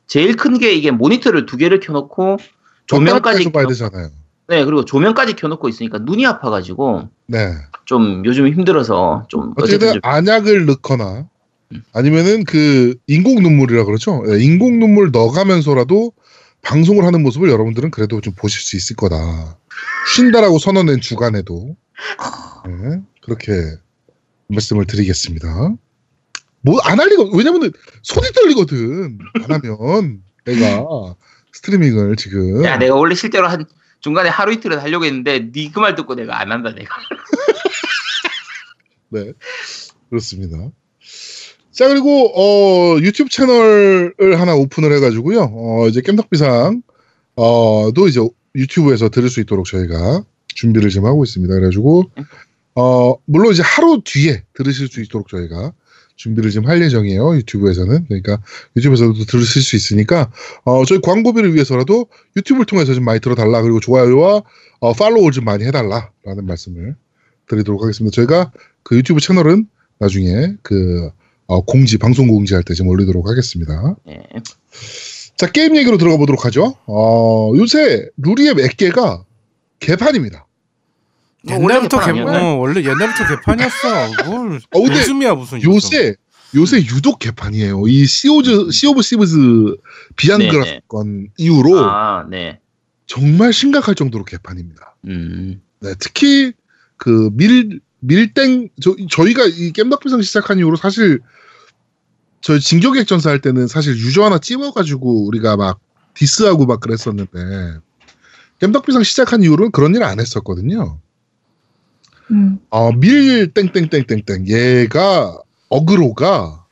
제일 0.07 0.37
큰 0.37 0.59
게 0.59 0.73
이게 0.73 0.91
모니터를 0.91 1.47
두 1.47 1.57
개를 1.57 1.81
켜놓고 1.81 2.39
조명까지 2.87 3.43
좀 3.43 3.53
봐야 3.53 3.65
켜- 3.65 3.69
되잖아요. 3.71 4.11
네 4.49 4.65
그리고 4.65 4.85
조명까지 4.85 5.35
켜놓고 5.35 5.69
있으니까 5.69 5.99
눈이 5.99 6.25
아파가지고 6.25 7.09
네. 7.27 7.53
좀 7.85 8.23
요즘 8.25 8.47
힘들어서 8.49 9.25
좀 9.29 9.53
어쨌든 9.57 9.65
어쨌든 9.89 9.93
좀 9.95 10.01
안약을 10.05 10.67
넣거나 10.67 11.29
음. 11.73 11.83
아니면은 11.93 12.45
그 12.45 12.95
인공 13.09 13.43
눈물이라 13.43 13.85
그러죠. 13.85 14.23
예, 14.29 14.39
인공 14.41 14.79
눈물 14.79 15.11
넣어가면서라도 15.11 16.13
방송을 16.63 17.05
하는 17.05 17.23
모습을 17.25 17.49
여러분들은 17.51 17.91
그래도 17.91 18.21
좀 18.21 18.35
보실 18.35 18.61
수 18.61 18.77
있을 18.77 18.95
거다. 18.97 19.59
쉰다라고 20.15 20.59
선언한 20.61 21.01
주간에도 21.01 21.77
네, 22.67 23.01
그렇게 23.23 23.53
말씀을 24.49 24.85
드리겠습니다. 24.87 25.75
뭐 26.67 26.79
안 26.85 26.99
할 27.01 27.09
리가 27.09 27.25
왜냐면은 27.33 27.73
손이 28.03 28.29
떨리거든. 28.33 29.19
안 29.35 29.53
하면 29.53 30.23
내가 30.45 30.85
스트리밍을 31.53 32.17
지금 32.17 32.63
야 32.65 32.77
내가 32.77 32.95
원래 32.97 33.15
실제로 33.15 33.49
한 33.49 33.65
중간에 34.01 34.29
하루 34.29 34.53
이틀은 34.53 34.79
하려고 34.79 35.05
했는데 35.07 35.51
네 35.53 35.71
그 35.73 35.81
말 35.81 35.95
듣고 35.95 36.15
내가 36.15 36.39
안 36.41 36.53
한다 36.53 36.75
내가 36.75 36.95
네. 39.11 39.33
그렇습니다. 40.11 40.71
자, 41.73 41.89
그리고, 41.89 42.33
어, 42.35 42.99
유튜브 43.01 43.29
채널을 43.29 44.15
하나 44.41 44.55
오픈을 44.55 44.93
해가지고요. 44.97 45.51
어, 45.53 45.89
이제 45.89 46.01
깸덕비상, 46.01 46.83
어, 47.37 47.91
도 47.95 48.09
이제 48.09 48.27
유튜브에서 48.55 49.11
들을 49.11 49.29
수 49.29 49.41
있도록 49.41 49.67
저희가 49.67 50.25
준비를 50.49 50.89
지금 50.89 51.07
하고 51.07 51.23
있습니다. 51.23 51.53
그래가지고, 51.55 52.05
어, 52.77 53.15
물론 53.27 53.53
이제 53.53 53.63
하루 53.63 54.01
뒤에 54.03 54.43
들으실 54.55 54.89
수 54.89 55.03
있도록 55.03 55.29
저희가 55.29 55.73
준비를 56.17 56.51
지금 56.51 56.69
할 56.69 56.83
예정이에요. 56.83 57.37
유튜브에서는. 57.37 58.07
그러니까 58.09 58.43
유튜브에서도 58.77 59.13
들으실 59.25 59.63
수 59.63 59.77
있으니까, 59.77 60.31
어, 60.65 60.85
저희 60.85 61.01
광고비를 61.01 61.55
위해서라도 61.55 62.07
유튜브를 62.37 62.67
통해서 62.67 62.95
좀 62.95 63.05
많이 63.05 63.21
들어달라. 63.21 63.63
그리고 63.63 63.81
좋아요와, 63.81 64.43
어, 64.81 64.93
팔로우 64.95 65.31
좀 65.31 65.45
많이 65.45 65.65
해달라. 65.65 66.11
라는 66.25 66.47
말씀을 66.47 66.97
드리도록 67.49 67.83
하겠습니다. 67.83 68.15
저희가 68.15 68.51
그 68.83 68.97
유튜브 68.97 69.21
채널은 69.21 69.67
나중에 69.99 70.55
그 70.63 71.11
어, 71.47 71.65
공지 71.65 71.97
방송 71.99 72.27
공지할 72.27 72.65
때 72.65 72.75
좀 72.75 72.89
올리도록 72.89 73.29
하겠습니다. 73.29 73.95
예. 74.09 74.23
자 75.37 75.51
게임 75.51 75.77
얘기로 75.77 75.97
들어가 75.99 76.17
보도록 76.17 76.45
하죠. 76.47 76.75
어, 76.87 77.53
요새 77.57 78.09
루리의 78.17 78.55
몇 78.55 78.77
개가 78.77 79.25
개판입니다. 79.79 80.46
뭐 81.49 81.59
원래 81.59 81.75
옛날부터 81.75 81.99
개판 82.05 82.15
개? 82.27 82.39
어, 82.39 82.55
원래 82.57 82.81
옛날부터 82.81 83.29
개판이었어. 83.29 84.25
뭘 84.31 84.61
어, 84.73 84.81
근데 84.81 84.99
요즘이야 85.01 85.35
무슨. 85.35 85.63
요새 85.63 86.15
요새 86.55 86.79
유독 86.79 87.19
개판이에요. 87.19 87.87
이 87.89 88.07
시오즈 88.07 88.71
시 88.71 88.87
오브 88.87 89.03
시브즈 89.03 89.77
비앙그라 90.17 90.65
네네. 90.65 90.81
사건 90.83 91.29
이후로 91.37 91.79
아, 91.91 92.27
네. 92.31 92.61
정말 93.07 93.53
심각할 93.53 93.95
정도로 93.95 94.25
개판입니다. 94.25 94.97
음. 95.07 95.61
네, 95.81 95.95
특히 95.99 96.53
그 96.97 97.31
밀 97.35 97.81
밀땡 98.01 98.69
저, 98.81 98.95
저희가 99.11 99.45
이 99.47 99.73
겜덕비상 99.73 100.23
시작한 100.23 100.59
이후로 100.59 100.77
사실 100.77 101.21
저희 102.41 102.61
진격의 102.61 103.07
전사 103.07 103.31
할 103.31 103.41
때는 103.41 103.67
사실 103.67 103.97
유저 103.97 104.25
하나 104.25 104.39
찝어가지고 104.39 105.27
우리가 105.27 105.57
막 105.57 105.81
디스하고 106.15 106.67
막 106.67 106.81
그랬었는데 106.81 107.79
겜덕비상 108.61 109.03
시작한 109.03 109.43
이후로는 109.43 109.73
그런 109.73 109.95
일 109.95 110.03
안 110.03 110.21
했었거든요. 110.21 111.01
음. 112.31 112.59
어, 112.71 112.93
밀 112.93 113.53
땡땡땡땡땡 113.53 114.49
얘가 114.49 115.39
어그로가 115.69 116.65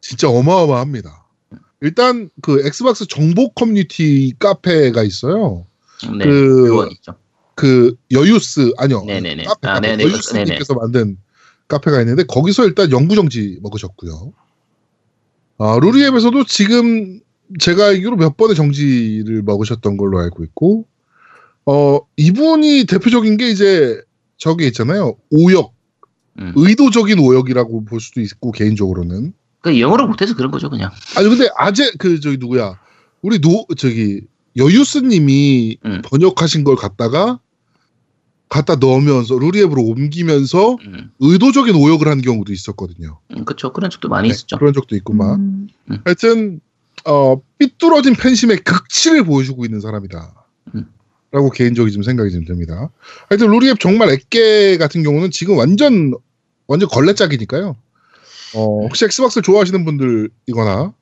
진짜 0.00 0.28
어마어마합니다. 0.28 1.26
일단 1.80 2.28
그 2.42 2.66
엑스박스 2.66 3.06
정보 3.06 3.50
커뮤니티 3.50 4.34
카페가 4.38 5.02
있어요. 5.02 5.66
네. 6.18 6.24
그- 6.24 6.88
있죠. 6.92 7.14
그 7.54 7.94
여유스 8.10 8.72
아니요 8.78 9.04
네네네. 9.04 9.44
카페, 9.44 9.68
아. 9.68 9.80
네네. 9.80 10.02
여유스님께서 10.04 10.74
만든 10.74 11.18
카페가 11.68 12.00
있는데 12.00 12.24
거기서 12.24 12.64
일단 12.66 12.90
영구 12.90 13.14
정지 13.14 13.58
먹으셨고요. 13.62 14.32
아, 15.58 15.78
루리웹에서도 15.80 16.44
지금 16.44 17.20
제가 17.58 17.88
알기로 17.88 18.16
몇 18.16 18.36
번의 18.36 18.56
정지를 18.56 19.42
먹으셨던 19.42 19.96
걸로 19.98 20.20
알고 20.20 20.42
있고 20.44 20.86
어 21.66 22.00
이분이 22.16 22.86
대표적인 22.86 23.36
게 23.36 23.50
이제 23.50 24.00
저기 24.40 24.66
있잖아요 24.66 25.14
오역 25.30 25.72
음. 26.40 26.52
의도적인 26.56 27.18
오역이라고 27.20 27.84
볼 27.84 28.00
수도 28.00 28.20
있고 28.20 28.50
개인적으로는 28.50 29.34
그 29.60 29.78
영어를 29.78 30.06
못해서 30.06 30.34
그런 30.34 30.50
거죠, 30.50 30.70
그냥. 30.70 30.90
아니 31.16 31.28
근데 31.28 31.48
아재 31.56 31.92
그 31.98 32.18
저기 32.20 32.38
누구야 32.38 32.78
우리 33.22 33.40
노 33.40 33.66
저기 33.76 34.22
여유스님이 34.56 35.78
음. 35.84 36.02
번역하신 36.04 36.64
걸 36.64 36.76
갖다가 36.76 37.38
갖다 38.48 38.74
넣으면서 38.76 39.38
루리앱으로 39.38 39.82
옮기면서 39.82 40.76
음. 40.84 41.12
의도적인 41.20 41.74
오역을 41.76 42.08
하는 42.08 42.22
경우도 42.22 42.52
있었거든요. 42.52 43.20
음, 43.36 43.44
그쵸. 43.44 43.72
그런 43.72 43.90
적도 43.90 44.08
많이 44.08 44.28
네, 44.28 44.34
있었죠. 44.34 44.58
그런 44.58 44.72
적도 44.72 44.96
있구만. 44.96 45.68
음. 45.90 45.98
하여튼 46.04 46.60
어, 47.04 47.40
삐뚤어진 47.58 48.14
팬심의 48.14 48.58
극치를 48.64 49.24
보여주고 49.24 49.64
있는 49.64 49.80
사람이다. 49.80 50.34
음. 51.30 51.36
라고 51.36 51.50
개인적인 51.50 51.92
좀 51.92 52.02
생각이 52.02 52.30
좀 52.32 52.44
듭니다. 52.44 52.90
하여튼 53.28 53.48
루리앱 53.50 53.78
정말 53.80 54.10
액계 54.10 54.76
같은 54.78 55.02
경우는 55.02 55.30
지금 55.30 55.56
완전 55.58 56.12
완전 56.66 56.88
걸레짝이니까요. 56.88 57.76
어, 58.54 58.80
혹시 58.82 59.04
엑스박스를 59.04 59.42
좋아하시는 59.42 59.84
분들이거나 59.84 60.92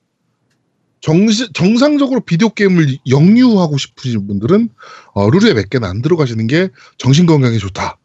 정시, 1.01 1.51
정상적으로 1.53 2.19
비디오 2.19 2.49
게임을 2.49 2.97
영유하고 3.09 3.77
싶으신 3.77 4.27
분들은 4.27 4.69
어, 5.13 5.29
루리웹 5.29 5.57
엑게는 5.57 5.87
안 5.87 6.01
들어가시는 6.01 6.47
게 6.47 6.69
정신 6.97 7.25
건강에 7.25 7.57
좋다라는 7.57 7.97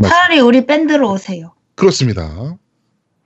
말씀. 0.00 0.08
차라리 0.08 0.40
우리 0.40 0.66
밴드로 0.66 1.12
오세요. 1.12 1.54
그렇습니다. 1.74 2.56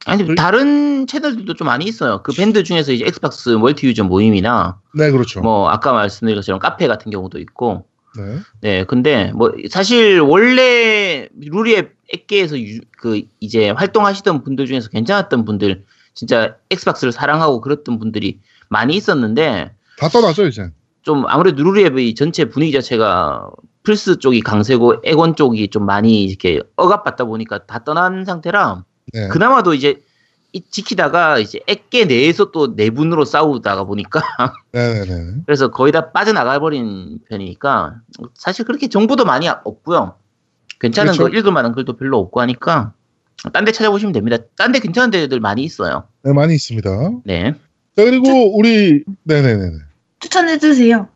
아니, 0.04 0.24
그- 0.24 0.37
다른 0.37 1.09
채널들도 1.09 1.54
좀 1.54 1.66
많이 1.66 1.85
있어요. 1.87 2.22
그 2.22 2.32
밴드 2.32 2.62
중에서 2.62 2.92
이제 2.92 3.04
엑스박스 3.06 3.48
멀티 3.50 3.88
유저 3.88 4.04
모임이나, 4.04 4.78
네, 4.94 5.11
그렇죠. 5.11 5.40
뭐, 5.40 5.68
아까 5.68 5.92
말씀드린 5.92 6.37
것처럼 6.37 6.61
카페 6.61 6.87
같은 6.87 7.11
경우도 7.11 7.40
있고, 7.40 7.87
네. 8.16 8.38
네, 8.61 8.85
근데 8.85 9.33
뭐 9.35 9.52
사실 9.70 10.20
원래 10.20 11.29
루리웹 11.40 11.90
엑게에서 12.12 12.59
유- 12.61 12.81
그 12.98 13.22
이제 13.40 13.70
활동하시던 13.70 14.44
분들 14.44 14.66
중에서 14.66 14.88
괜찮았던 14.90 15.44
분들 15.44 15.85
진짜 16.14 16.57
엑스박스를 16.70 17.12
사랑하고 17.12 17.61
그랬던 17.61 17.98
분들이 17.98 18.40
많이 18.68 18.94
있었는데 18.96 19.72
다 19.98 20.09
떠나죠 20.09 20.46
이제. 20.46 20.70
좀 21.02 21.24
아무래도 21.29 21.62
루리웹의 21.62 22.14
전체 22.14 22.46
분위기 22.46 22.72
자체가 22.72 23.48
플스 23.83 24.18
쪽이 24.18 24.40
강세고 24.40 24.96
엑원 25.04 25.37
쪽이 25.37 25.68
좀 25.68 25.87
많이 25.87 26.24
이렇게 26.24 26.61
억압받다 26.76 27.24
보니까 27.24 27.59
다 27.66 27.85
떠난 27.85 28.24
상태라 28.24 28.85
네. 29.12 29.29
그나마도 29.29 29.74
이제 29.74 29.90
이- 29.90 29.96
지키다가 30.70 31.38
이제 31.38 31.61
엑게 31.66 32.04
내에서 32.06 32.50
또 32.50 32.68
내분으로 32.68 33.24
싸우다가 33.24 33.85
보니까 33.85 34.20
네네네. 34.72 35.42
그래서 35.46 35.70
거의 35.70 35.92
다 35.92 36.12
빠져나가 36.12 36.59
버린 36.59 37.18
편이니까 37.28 37.96
사실 38.35 38.64
그렇게 38.64 38.88
정보도 38.88 39.24
많이 39.24 39.48
없고요. 39.48 40.16
괜찮은 40.80 41.12
그렇죠. 41.12 41.30
거 41.30 41.38
읽을 41.38 41.52
만한 41.52 41.72
글도 41.72 41.96
별로 41.96 42.18
없고 42.18 42.40
하니까 42.40 42.92
딴 43.52 43.64
데 43.64 43.72
찾아보시면 43.72 44.12
됩니다. 44.12 44.38
딴 44.56 44.72
데 44.72 44.78
괜찮은 44.80 45.11
데들 45.11 45.40
많이 45.40 45.62
있어요. 45.62 46.09
네, 46.22 46.32
많이 46.32 46.54
있습니다. 46.54 46.90
네. 47.24 47.52
자 47.96 48.04
그리고 48.04 48.56
우리 48.56 49.04
네네네네. 49.24 49.78
추천해 50.20 50.59
주세요. 50.59 51.09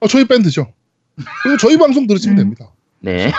어, 0.00 0.08
저희 0.08 0.26
밴드죠. 0.26 0.72
그리고 1.44 1.56
저희 1.58 1.76
방송 1.78 2.06
들으시면 2.06 2.36
음. 2.36 2.38
됩니다. 2.38 2.70
네. 3.00 3.30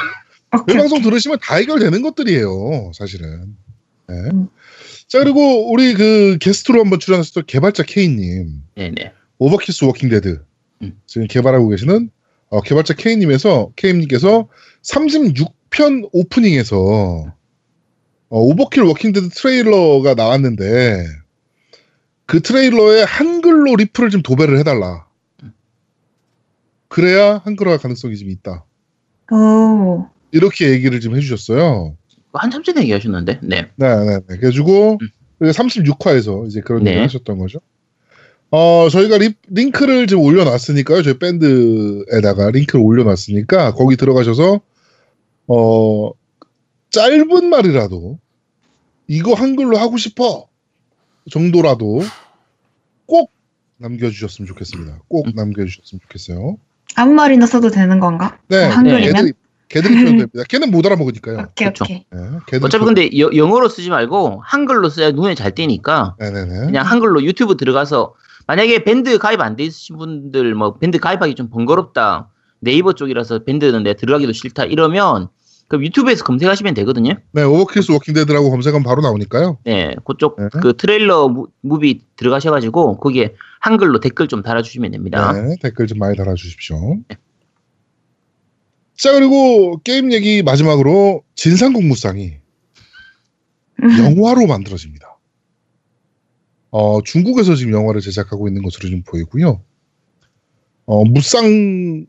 저희. 0.67 0.77
방송 0.77 1.01
들으시면 1.01 1.39
다 1.41 1.55
해결되는 1.55 2.01
것들이에요, 2.01 2.91
사실은. 2.93 3.57
네. 4.07 4.15
음. 4.31 4.47
자 5.07 5.19
그리고 5.19 5.71
우리 5.71 5.93
그 5.93 6.37
게스트로 6.39 6.79
한번 6.79 6.99
출연하셨던 6.99 7.45
개발자 7.47 7.83
K님. 7.83 8.63
네네. 8.75 9.13
오버킬스 9.37 9.85
워킹데드 9.85 10.43
음. 10.83 10.99
지금 11.05 11.27
개발하고 11.27 11.67
계시는 11.69 12.09
어, 12.49 12.61
개발자 12.61 12.93
K님에서 12.95 13.71
K님께서 13.75 14.47
36편 14.83 16.09
오프닝에서 16.11 17.25
어, 18.29 18.39
오버킬 18.39 18.83
워킹데드 18.83 19.29
트레일러가 19.29 20.13
나왔는데 20.15 21.05
그 22.25 22.41
트레일러에 22.41 23.03
한글로 23.03 23.75
리플을 23.75 24.09
좀 24.09 24.21
도배를 24.21 24.57
해달라. 24.57 25.05
그래야 26.87 27.39
한글화 27.39 27.77
가능성이 27.77 28.17
좀 28.17 28.29
있다. 28.29 28.65
오. 29.31 30.07
이렇게 30.31 30.69
얘기를 30.69 30.99
좀 30.99 31.15
해주셨어요. 31.15 31.97
한참 32.39 32.63
전에 32.63 32.81
얘기하셨는데. 32.81 33.39
네. 33.43 33.67
네, 33.75 33.95
네, 33.95 34.05
네. 34.05 34.19
그래가지고 34.27 34.97
음. 35.01 35.09
36화에서 35.41 36.47
이제 36.47 36.61
그런 36.61 36.83
네. 36.83 36.91
얘기를 36.91 37.05
하셨던 37.05 37.37
거죠. 37.37 37.59
어, 38.51 38.87
저희가 38.89 39.17
리, 39.17 39.33
링크를 39.47 40.07
지금 40.07 40.23
올려놨으니까요. 40.23 41.01
저희 41.01 41.17
밴드에다가 41.17 42.51
링크를 42.51 42.85
올려놨으니까 42.85 43.73
거기 43.73 43.97
들어가셔서 43.97 44.61
어, 45.47 46.11
짧은 46.91 47.49
말이라도 47.49 48.19
이거 49.07 49.33
한글로 49.33 49.77
하고 49.77 49.97
싶어 49.97 50.47
정도라도 51.29 52.01
꼭 53.05 53.31
남겨주셨으면 53.77 54.47
좋겠습니다. 54.47 55.01
꼭 55.07 55.27
음. 55.27 55.31
남겨주셨으면 55.35 55.99
좋겠어요. 56.03 56.57
아무 56.95 57.13
말이나 57.13 57.47
써도 57.47 57.69
되는 57.69 57.99
건가? 57.99 58.39
네, 58.47 58.65
어, 58.65 58.69
한글이면? 58.69 59.13
걔들이, 59.13 59.33
걔들이 59.73 59.93
표현도 59.95 60.11
됩니다. 60.11 60.43
걔는 60.49 60.71
못 60.71 60.85
알아먹으니까요. 60.85 61.37
오케이 61.49 61.67
그쵸. 61.67 61.83
오케이. 61.85 62.05
네, 62.11 62.19
걔들 62.47 62.65
어차피 62.65 62.85
근데 62.85 63.09
여- 63.19 63.31
영어로 63.35 63.69
쓰지 63.69 63.89
말고 63.89 64.41
한글로 64.45 64.89
써야 64.89 65.11
눈에 65.11 65.35
잘 65.35 65.51
띄니까 65.53 66.15
네네네. 66.19 66.65
그냥 66.67 66.85
한글로 66.85 67.23
유튜브 67.23 67.57
들어가서 67.57 68.13
만약에 68.47 68.83
밴드 68.83 69.17
가입 69.17 69.41
안 69.41 69.55
돼 69.55 69.63
있으신 69.63 69.97
분들 69.97 70.53
뭐 70.55 70.75
밴드 70.77 70.99
가입하기 70.99 71.35
좀 71.35 71.49
번거롭다 71.49 72.29
네이버 72.59 72.93
쪽이라서 72.93 73.39
밴드는 73.39 73.83
내 73.83 73.93
들어가기도 73.95 74.31
싫다 74.33 74.65
이러면 74.65 75.27
그럼 75.69 75.85
유튜브에서 75.85 76.23
검색하시면 76.25 76.73
되거든요. 76.75 77.13
네, 77.31 77.41
오버킬스 77.41 77.91
워킹데드라고 77.93 78.51
검색하면 78.51 78.83
바로 78.83 79.01
나오니까요. 79.01 79.57
네, 79.63 79.95
그쪽 80.05 80.35
네. 80.37 80.47
그 80.61 80.75
트레일러 80.77 81.29
무, 81.29 81.47
무비 81.61 82.01
들어가셔가지고 82.15 82.97
거기에 82.97 83.33
한글로 83.59 83.99
댓글 84.01 84.27
좀 84.27 84.43
달아주시면 84.43 84.91
됩니다. 84.91 85.31
네, 85.33 85.55
댓글 85.61 85.87
좀 85.87 85.97
많이 85.99 86.15
달아주십시오. 86.15 86.97
자, 88.97 89.11
그리고 89.11 89.79
게임 89.83 90.11
얘기 90.13 90.43
마지막으로 90.43 91.23
진삼국무쌍이 91.35 92.37
영화로 93.99 94.47
만들어집니다. 94.47 95.17
어, 96.71 97.01
중국에서 97.03 97.55
지금 97.55 97.73
영화를 97.73 98.01
제작하고 98.01 98.47
있는 98.47 98.63
것으로 98.63 98.89
좀 98.89 99.03
보이고요. 99.03 99.61
어, 100.85 101.05
무쌍이 101.05 102.05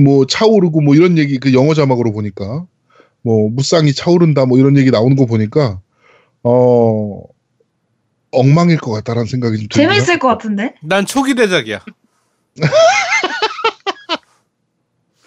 뭐 0.00 0.26
차오르고 0.26 0.80
뭐 0.80 0.94
이런 0.94 1.18
얘기 1.18 1.38
그 1.38 1.52
영어 1.52 1.74
자막으로 1.74 2.12
보니까 2.12 2.66
뭐 3.22 3.48
무쌍이 3.50 3.92
차오른다 3.92 4.46
뭐 4.46 4.58
이런 4.58 4.76
얘기 4.76 4.90
나오는 4.90 5.16
거 5.16 5.26
보니까 5.26 5.80
어 6.44 7.22
엉망일 8.30 8.78
것 8.78 8.92
같다라는 8.92 9.26
생각이 9.26 9.56
좀 9.58 9.68
들고요. 9.68 9.88
재밌을 9.88 10.18
것 10.18 10.28
같은데? 10.28 10.74
난 10.82 11.06
초기 11.06 11.34
대작이야. 11.34 11.80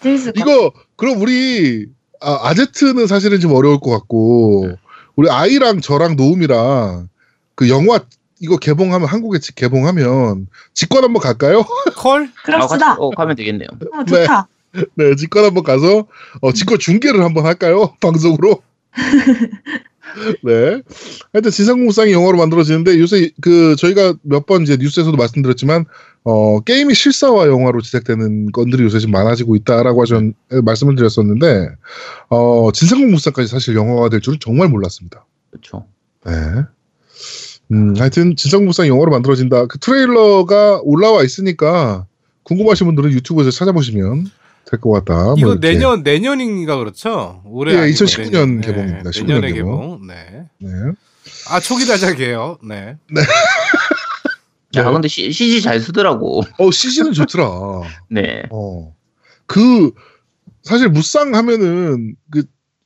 같아. 0.00 0.32
이거 0.36 0.72
그럼 0.96 1.20
우리 1.20 1.86
아, 2.20 2.48
아제트는 2.48 3.06
사실은 3.06 3.40
좀 3.40 3.52
어려울 3.54 3.80
것 3.80 3.90
같고 3.90 4.70
우리 5.16 5.30
아이랑 5.30 5.80
저랑 5.80 6.16
노움이랑 6.16 7.08
그 7.54 7.68
영화 7.68 8.00
이거 8.40 8.56
개봉하면 8.56 9.06
한국에 9.08 9.38
지- 9.38 9.54
개봉하면 9.54 10.46
직관 10.74 11.04
한번 11.04 11.20
갈까요? 11.22 11.64
콜? 11.98 12.30
그럽시다. 12.44 12.92
아, 12.92 12.94
가- 12.96 13.00
어, 13.00 13.10
가면 13.10 13.36
되겠네요. 13.36 13.68
어, 13.92 14.04
좋다. 14.04 14.48
네, 14.94 15.14
직관 15.16 15.44
한번 15.44 15.62
가서 15.64 16.06
어, 16.40 16.52
직관 16.52 16.78
중계를 16.78 17.22
한번 17.22 17.44
할까요? 17.44 17.94
방송으로. 18.00 18.62
네. 20.44 20.82
하여튼 21.32 21.50
지상공상이 21.50 22.12
영화로 22.12 22.38
만들어지는데 22.38 22.98
요새 22.98 23.30
그 23.40 23.76
저희가 23.76 24.14
몇 24.22 24.46
번 24.46 24.62
이제 24.62 24.76
뉴스에서도 24.76 25.16
말씀드렸지만 25.16 25.84
어, 26.24 26.60
게임이 26.60 26.94
실사화 26.94 27.46
영화로 27.46 27.80
제작되는 27.80 28.52
건들이 28.52 28.82
요새 28.82 28.98
좀 28.98 29.10
많아지고 29.10 29.56
있다라고 29.56 30.02
하셨 30.02 30.22
말씀을 30.64 30.96
드렸었는데 30.96 31.68
어, 32.28 32.70
진상공무상까지 32.72 33.48
사실 33.48 33.76
영화가 33.76 34.08
될 34.08 34.20
줄은 34.20 34.38
정말 34.40 34.68
몰랐습니다. 34.68 35.24
그렇죠. 35.50 35.86
네. 36.26 36.32
음, 37.72 37.94
하여튼 37.98 38.34
진상공무상 38.34 38.86
영화로 38.88 39.10
만들어진다. 39.12 39.66
그 39.66 39.78
트레일러가 39.78 40.80
올라와 40.82 41.22
있으니까 41.22 42.06
궁금하신 42.42 42.86
분들은 42.86 43.12
유튜브에서 43.12 43.50
찾아보시면 43.50 44.26
될 44.70 44.80
것 44.80 44.90
같다. 44.92 45.14
뭐 45.24 45.34
이거 45.36 45.50
이렇게. 45.52 45.68
내년 45.68 46.02
내년인가 46.02 46.76
그렇죠? 46.76 47.42
올해 47.46 47.74
예, 47.74 47.78
아니고 47.78 47.94
2019년 48.04 48.30
내년. 48.32 48.60
개봉입니다. 48.60 49.10
네, 49.10 49.20
19년 49.20 49.26
내년에 49.26 49.52
개봉. 49.52 49.80
개봉. 49.80 50.06
네. 50.06 50.44
네. 50.58 50.70
아 51.50 51.60
초기 51.60 51.86
대작이에요. 51.86 52.58
네. 52.66 52.96
야, 54.76 54.84
네. 54.84 54.92
근데 54.92 55.08
C, 55.08 55.32
CG 55.32 55.62
잘 55.62 55.80
쓰더라고. 55.80 56.42
어, 56.58 56.70
CG는 56.70 57.12
좋더라. 57.12 57.44
네. 58.08 58.44
어. 58.50 58.94
그, 59.46 59.90
사실 60.62 60.88
무쌍 60.88 61.34
하면은, 61.34 62.14
그, 62.30 62.44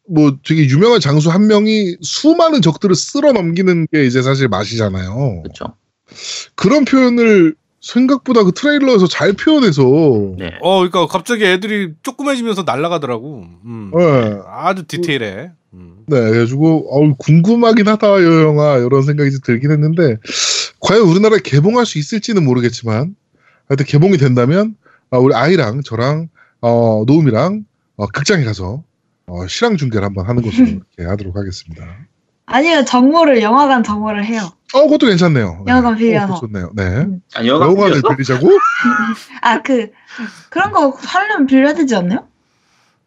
뭐 0.08 0.38
되게 0.46 0.64
유명한 0.66 0.98
장수 1.00 1.28
한 1.30 1.46
명이 1.46 1.96
수많은 2.00 2.62
적들을 2.62 2.94
쓸어 2.94 3.32
넘기는 3.32 3.86
게 3.92 4.06
이제 4.06 4.22
사실 4.22 4.48
맛이잖아요. 4.48 5.42
그렇죠. 5.42 5.74
그런 6.54 6.86
표현을 6.86 7.54
생각보다 7.84 8.44
그 8.44 8.52
트레일러에서 8.52 9.06
잘 9.06 9.34
표현해서, 9.34 9.82
네. 10.38 10.52
어, 10.62 10.78
그러니까 10.78 11.06
갑자기 11.06 11.44
애들이 11.44 11.92
조그매지면서 12.02 12.62
날아가더라고. 12.62 13.44
음. 13.64 13.90
네. 13.94 14.38
아주 14.46 14.86
디테일해. 14.86 15.50
음. 15.74 15.96
네, 16.06 16.20
그래가지고, 16.20 16.88
어우, 16.90 17.14
궁금하긴 17.18 17.86
하다, 17.86 18.20
이 18.20 18.24
영화, 18.42 18.78
이런 18.78 19.02
생각이 19.02 19.30
좀 19.30 19.40
들긴 19.44 19.70
했는데, 19.70 20.16
과연 20.80 21.02
우리나라에 21.02 21.40
개봉할 21.44 21.84
수 21.84 21.98
있을지는 21.98 22.44
모르겠지만, 22.44 23.14
하여튼 23.68 23.86
개봉이 23.86 24.16
된다면, 24.16 24.76
어, 25.10 25.18
우리 25.18 25.34
아이랑 25.34 25.82
저랑, 25.84 26.28
어, 26.62 27.04
노움이랑, 27.06 27.64
어, 27.96 28.06
극장에 28.06 28.44
가서, 28.44 28.82
어, 29.26 29.46
실황 29.46 29.76
중계를 29.76 30.06
한번 30.06 30.26
하는 30.26 30.42
것으로 30.42 30.66
이렇게 30.96 31.04
하도록 31.04 31.36
하겠습니다. 31.36 31.84
아니면 32.46 32.84
정모를 32.84 33.42
영화관 33.42 33.82
정모를 33.82 34.24
해요. 34.24 34.50
어, 34.74 34.82
그것도 34.84 35.06
괜찮네요. 35.06 35.62
네. 35.64 35.70
영화관 35.70 35.96
빌려서. 35.96 36.34
어, 36.34 36.40
좋네요. 36.40 36.70
네. 36.74 36.82
음. 36.82 37.20
아, 37.34 37.44
영화 37.46 37.66
영화관을 37.66 38.02
빌려서? 38.02 38.08
빌리자고? 38.16 38.48
아 39.40 39.62
그 39.62 39.90
그런 40.50 40.72
거 40.72 40.90
하려면 40.90 41.46
빌려야 41.46 41.74
되지 41.74 41.94
않나요? 41.96 42.26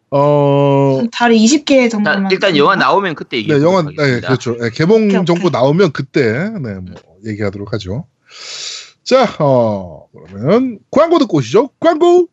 어, 0.10 1.04
자리 1.12 1.38
20개 1.44 1.90
정도만. 1.92 2.24
자, 2.24 2.30
일단 2.32 2.56
영화 2.58 2.76
나오면 2.76 3.16
그때 3.16 3.38
얘기해 3.38 3.58
네, 3.58 3.64
영화, 3.64 3.82
네, 3.82 3.90
하겠습니다. 3.98 4.28
그렇죠. 4.28 4.56
네, 4.58 4.70
개봉 4.70 5.04
오케이, 5.06 5.12
정보 5.26 5.34
오케이. 5.48 5.52
나오면 5.52 5.92
그때, 5.92 6.50
네, 6.62 6.76
뭐, 6.76 6.96
얘기하도록 7.26 7.74
하죠. 7.74 8.06
자, 9.04 9.28
어, 9.40 10.06
그러면 10.30 10.80
광고 10.92 11.20
듣고 11.20 11.38
오시죠. 11.38 11.72
광고! 11.80 12.28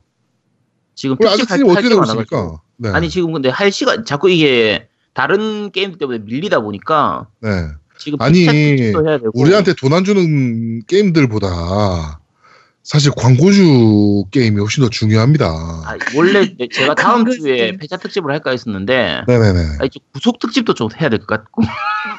지금 0.95 1.17
특집 1.17 1.33
아저씨님 1.45 1.67
어떻게 1.71 1.85
할 1.87 1.89
되고. 1.89 2.03
있습니까? 2.05 2.61
네. 2.77 2.91
아니 2.91 3.09
지금 3.09 3.33
근데 3.33 3.49
할 3.49 3.73
시간 3.73 4.05
자꾸 4.05 4.29
이게 4.29 4.89
다른 5.15 5.71
게임 5.71 5.97
때문에 5.97 6.19
밀리다 6.19 6.61
보니까 6.61 7.29
네. 7.41 7.49
지금 8.03 8.21
아니, 8.21 8.47
우리한테 9.35 9.75
돈 9.75 9.93
안 9.93 10.05
주는 10.05 10.83
게임들보다 10.87 12.21
사실 12.83 13.13
광고주 13.17 14.25
게임이 14.33 14.59
훨씬 14.61 14.83
더 14.83 14.91
중요합니다. 14.91 15.47
아, 15.47 15.97
원래 16.17 16.53
제가 16.73 16.95
다음. 16.97 17.31
주에 17.31 17.77
회차 17.81 17.97
특집을 17.97 18.33
할까 18.33 18.51
했었는데 18.51 19.23
네네네. 19.29 19.59
아니, 19.79 19.91
좀 19.91 20.03
구속 20.13 20.41
특집도 20.41 20.75
좀 20.75 20.89
해야 21.01 21.09
될 21.09 21.21
것 21.21 21.27
같고 21.29 21.63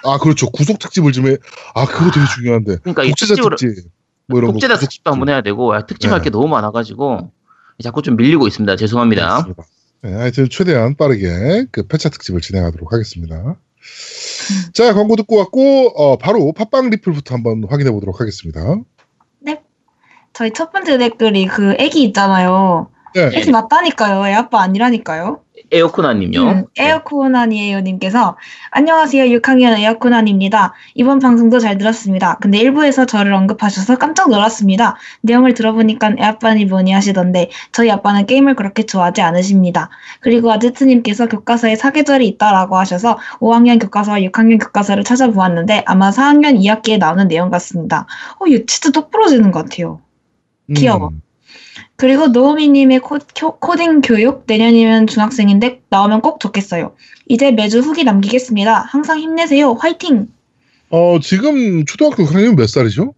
아, 0.06 0.18
그렇죠. 0.20 0.50
구속 0.52 0.80
특집을 0.80 1.12
좀 1.12 1.28
해. 1.28 1.36
아, 1.76 1.86
그거 1.86 2.12
되게 2.12 2.26
중요한데. 2.36 2.78
그러니까 2.78 3.04
이 3.04 3.10
독재자 3.10 3.36
특집을 3.36 3.58
특집. 3.58 3.90
뭐 4.28 4.40
이런 4.40 4.54
독재자 4.54 4.78
특집도 4.78 5.12
한번 5.12 5.28
해야 5.30 5.42
되고 5.42 5.74
아, 5.74 5.86
특집할 5.86 6.20
네. 6.20 6.24
게 6.26 6.30
너무 6.30 6.48
많아가지고 6.48 7.32
자꾸 7.84 8.02
좀 8.02 8.16
밀리고 8.16 8.48
있습니다. 8.48 8.78
죄송합니다. 8.78 9.44
그렇습니다. 9.44 9.64
네, 10.04 10.14
하여튼 10.14 10.48
최대한 10.50 10.96
빠르게 10.96 11.66
그 11.72 11.84
패차 11.88 12.08
특집을 12.10 12.40
진행하도록 12.40 12.92
하겠습니다. 12.94 13.56
자, 14.74 14.94
광고 14.94 15.16
듣고 15.16 15.38
왔고, 15.38 15.90
어, 15.96 16.18
바로 16.18 16.52
팟빵 16.52 16.90
리플부터 16.90 17.36
한번 17.36 17.64
확인해 17.70 17.92
보도록 17.92 18.20
하겠습니다. 18.20 18.78
저희 20.34 20.52
첫 20.52 20.72
번째 20.72 20.98
댓글이 20.98 21.46
그 21.46 21.76
애기 21.80 22.04
있잖아요. 22.06 22.90
네. 23.14 23.30
애기 23.36 23.52
맞다니까요. 23.52 24.28
애 24.28 24.34
아빠 24.34 24.62
아니라니까요. 24.64 25.44
에어코나님요. 25.74 26.42
음, 26.42 26.66
에어코난이에요님께서 26.78 28.38
안녕하세요 28.70 29.40
6학년 29.40 29.78
에어코난입니다. 29.80 30.74
이번 30.94 31.20
방송도 31.20 31.60
잘 31.60 31.80
들었습니다. 31.80 32.38
근데 32.40 32.60
일부에서 32.60 33.06
저를 33.06 33.34
언급하셔서 33.34 33.98
깜짝 33.98 34.30
놀랐습니다. 34.30 34.96
내용을 35.22 35.56
들어보니까 35.56 36.14
애아빠니 36.20 36.66
뭐니 36.66 36.92
하시던데 36.92 37.50
저희 37.72 37.90
아빠는 37.90 38.28
게임을 38.28 38.56
그렇게 38.56 38.86
좋아하지 38.86 39.22
않으십니다. 39.22 39.90
그리고 40.20 40.52
아제트님께서 40.52 41.28
교과서에 41.28 41.76
사계절이 41.76 42.28
있다라고 42.28 42.78
하셔서 42.78 43.18
5학년 43.40 43.82
교과서와 43.82 44.20
6학년 44.20 44.60
교과서를 44.64 45.04
찾아보았는데 45.04 45.84
아마 45.88 46.12
4학년 46.12 46.60
2학기에 46.60 47.00
나오는 47.00 47.28
내용 47.28 47.50
같습니다. 47.50 48.06
어, 48.40 48.46
얘 48.50 48.64
진짜 48.66 48.92
똑 48.92 49.10
부러지는 49.10 49.52
것 49.52 49.64
같아요. 49.64 50.02
귀여워. 50.76 51.10
음, 51.10 51.22
그리고 51.96 52.28
노우미님의 52.28 53.00
코, 53.00 53.18
코- 53.40 53.60
코딩 53.60 54.02
교육 54.02 54.44
내년이면 54.48 55.08
중학생인데 55.08 55.82
나오면 55.90 56.22
꼭 56.22 56.40
좋겠어요. 56.40 56.96
이제 57.30 57.52
매주 57.52 57.80
후기 57.80 58.04
남기겠습니다. 58.04 58.82
항상 58.90 59.20
힘내세요. 59.20 59.74
화이팅! 59.74 60.28
어, 60.90 61.20
지금 61.22 61.86
초등학교 61.86 62.24
6학년 62.24 62.56
몇 62.56 62.68
살이죠? 62.68 63.14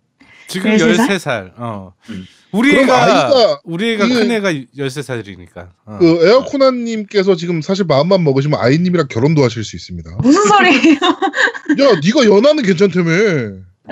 지금 0.47 0.71
13살? 0.71 1.07
13살. 1.17 1.51
어. 1.57 1.93
음. 2.09 2.25
우리 2.51 2.69
그럼 2.71 2.83
애가 2.85 3.03
아이가 3.03 3.59
우리 3.65 3.93
애가 3.93 4.05
이게- 4.05 4.13
큰 4.15 4.31
애가 4.31 4.51
13살이니까. 4.77 5.69
어. 5.85 5.97
그 5.99 6.25
에어코나 6.27 6.71
님께서 6.71 7.35
지금 7.35 7.61
사실 7.61 7.83
마음만 7.85 8.23
먹으시면 8.23 8.59
아이 8.61 8.77
님이랑 8.77 9.07
결혼도 9.09 9.43
하실 9.43 9.63
수 9.65 9.75
있습니다. 9.75 10.09
무슨 10.21 10.41
소리예요? 10.43 10.95
야, 11.81 11.99
네가 12.03 12.25
연하는 12.33 12.63
괜찮다며. 12.63 13.09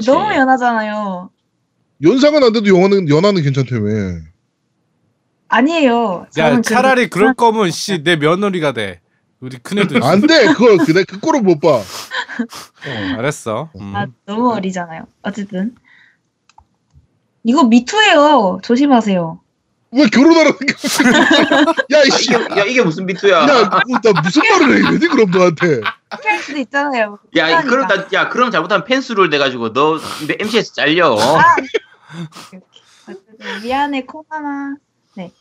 너무 0.05 0.34
연하잖아요. 0.34 1.29
연상은 2.03 2.43
안 2.43 2.53
돼도 2.53 2.67
연하는 2.67 3.09
연하는 3.09 3.41
괜찮다며. 3.41 3.89
아니에요. 5.58 6.26
야 6.38 6.62
차라리 6.62 7.10
그- 7.10 7.20
그럴 7.20 7.34
거면 7.34 7.70
씨 7.72 8.04
내 8.04 8.16
며느리가 8.16 8.72
돼. 8.74 9.01
우리 9.39 9.58
큰애도 9.58 9.97
있어. 9.97 10.08
안 10.08 10.22
돼. 10.22 10.47
그걸 10.54 10.78
그내 10.78 11.04
그 11.04 11.20
꼴을 11.20 11.41
못 11.41 11.60
봐. 11.60 11.68
어, 11.70 11.84
알았어. 13.18 13.70
음. 13.80 13.93
아, 13.95 14.08
너무 14.26 14.51
어리잖아요. 14.54 15.06
어쨌든. 15.22 15.76
이거 17.43 17.64
미투예요. 17.66 18.60
조심하세요. 18.64 19.39
왜 19.95 20.08
결혼하라는 20.08 20.58
게 20.58 20.74
야, 21.95 21.99
아, 21.99 22.04
이씨. 22.08 22.34
야 22.34 22.64
이게 22.66 22.82
무슨 22.82 23.06
비투야? 23.06 23.41
야, 23.41 23.45
뭐, 23.45 23.99
나 24.14 24.22
무슨 24.24 24.41
말을 24.49 24.82
해야 24.82 24.91
되지 24.91 25.08
그럼 25.10 25.30
너한테? 25.30 25.82
할 26.10 26.39
수도 26.39 26.58
있잖아요. 26.60 27.20
야, 27.38 27.62
이- 27.62 27.64
그럼. 27.66 27.88
나, 27.88 28.08
야, 28.14 28.30
그럼 28.30 28.49
잘못하면 28.49 28.86
펜스를 28.86 29.30
내가지고 29.30 29.74
너 29.74 29.99
MC에서 30.39 30.74
잘려. 30.74 31.16
아, 31.20 31.56
미안해 33.62 34.06
코나나. 34.06 34.78
네. 35.16 35.32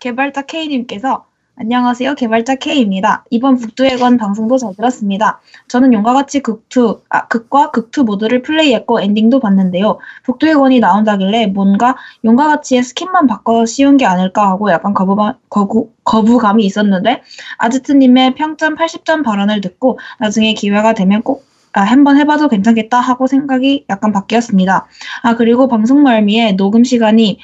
개발자 0.00 0.42
K님께서 0.42 1.24
안녕하세요. 1.56 2.14
개발자 2.16 2.56
K입니다. 2.56 3.24
이번 3.30 3.56
북두의 3.56 3.96
건 3.96 4.18
방송도 4.18 4.58
잘 4.58 4.74
들었습니다. 4.74 5.40
저는 5.68 5.94
용과 5.94 6.12
같이 6.12 6.40
극투, 6.40 7.00
아, 7.08 7.26
극과 7.28 7.70
극투 7.70 8.04
모드를 8.04 8.42
플레이했고 8.42 9.00
엔딩도 9.00 9.40
봤는데요. 9.40 9.98
북두의 10.24 10.54
건이 10.54 10.80
나온다길래 10.80 11.46
뭔가 11.46 11.96
용과 12.24 12.48
같이의 12.48 12.82
스킨만 12.82 13.26
바꿔 13.26 13.64
씌운 13.64 13.96
게 13.96 14.04
아닐까 14.04 14.48
하고 14.48 14.70
약간 14.70 14.92
거부감, 14.92 15.34
거부, 15.48 15.92
거부감이 16.04 16.64
있었는데 16.66 17.22
아지트님의 17.58 18.34
평점 18.34 18.74
80점 18.74 19.24
발언을 19.24 19.62
듣고 19.62 19.98
나중에 20.18 20.52
기회가 20.52 20.92
되면 20.92 21.22
꼭 21.22 21.46
아, 21.72 21.80
한번 21.80 22.18
해봐도 22.18 22.48
괜찮겠다 22.48 23.00
하고 23.00 23.26
생각이 23.26 23.86
약간 23.88 24.12
바뀌었습니다. 24.12 24.86
아, 25.22 25.34
그리고 25.36 25.66
방송 25.66 26.02
말미에 26.02 26.52
녹음 26.52 26.84
시간이 26.84 27.38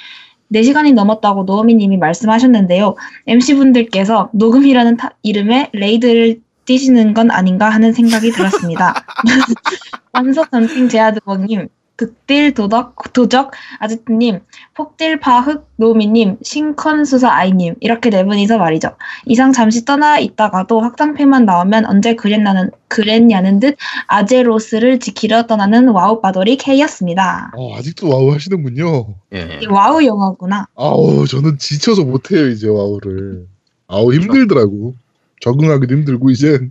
4시간이 0.53 0.95
넘었다고 0.95 1.45
노미 1.45 1.75
님이 1.75 1.97
말씀하셨는데요. 1.97 2.97
MC분들께서 3.27 4.31
녹음이라는 4.33 4.97
타- 4.97 5.13
이름에 5.23 5.71
레이드를 5.73 6.41
띄시는 6.65 7.15
건 7.15 7.31
아닌가 7.31 7.69
하는 7.71 7.93
생각이 7.93 8.31
들었습니다. 8.31 8.95
완숙 10.13 10.51
전탱 10.51 10.89
제아드버님, 10.89 11.69
극딜 12.01 12.55
도덕, 12.55 13.13
도적, 13.13 13.51
아지트님, 13.79 14.41
폭딜 14.73 15.21
파흑 15.21 15.69
노미님, 15.77 16.39
신컨술사 16.43 17.31
아이님, 17.31 17.75
이렇게 17.81 18.09
네 18.09 18.25
분이서 18.25 18.57
말이죠. 18.57 18.97
이상 19.27 19.53
잠시 19.53 19.85
떠나 19.85 20.19
있다가도 20.19 20.81
확장팩만 20.81 21.45
나오면 21.45 21.85
언제 21.85 22.15
그랬나는, 22.15 22.71
그랬냐는 22.89 23.61
듯 23.61 23.77
아제로스를 24.07 24.99
지키려 24.99 25.47
떠나는 25.47 25.89
와우 25.89 26.23
바돌이 26.23 26.57
K였습니다. 26.57 27.53
어, 27.55 27.77
아직도 27.77 28.09
와우 28.09 28.33
하시는군요. 28.33 29.15
예. 29.35 29.59
이 29.61 29.67
와우 29.67 30.03
영어구나. 30.03 30.69
아우, 30.77 31.27
저는 31.27 31.59
지쳐서 31.59 32.05
못해요, 32.05 32.49
이제 32.49 32.67
와우를. 32.67 33.47
아우, 33.89 34.11
힘들더라고. 34.15 34.95
적응하기도 35.41 35.95
힘들고, 35.95 36.31
이제. 36.31 36.67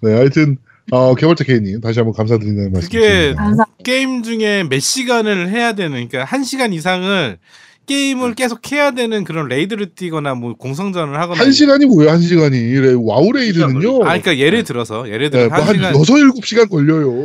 네, 0.00 0.14
하여튼, 0.14 0.56
어, 0.90 1.14
개발자 1.14 1.44
K님, 1.44 1.80
다시 1.80 2.00
한번 2.00 2.12
감사드리는 2.14 2.72
말씀. 2.72 2.88
그게 2.88 3.08
드립니다. 3.08 3.42
감사. 3.42 3.64
게임 3.84 4.22
중에 4.22 4.64
몇 4.68 4.80
시간을 4.80 5.48
해야 5.50 5.74
되는 5.74 5.92
그러니까 6.08 6.24
한 6.24 6.42
시간 6.44 6.72
이상을 6.72 7.38
게임을 7.86 8.34
계속 8.34 8.70
해야 8.72 8.90
되는 8.92 9.24
그런 9.24 9.48
레이드를 9.48 9.94
뛰거나 9.94 10.34
뭐 10.34 10.54
공성전을 10.54 11.18
하거나 11.18 11.40
한 11.40 11.52
시간이 11.52 11.86
뭐예요, 11.86 12.10
한 12.12 12.20
시간이? 12.20 12.56
레- 12.80 12.94
와우 12.96 13.32
레이드는요. 13.32 14.02
아 14.02 14.06
그러니까 14.08 14.38
예를 14.38 14.64
들어서 14.64 15.08
예를 15.08 15.30
네, 15.30 15.38
들어 15.38 15.48
뭐한한 15.48 15.74
시간 15.74 15.94
여섯, 15.96 16.18
일곱 16.18 16.44
시간 16.46 16.68
걸려요. 16.68 17.24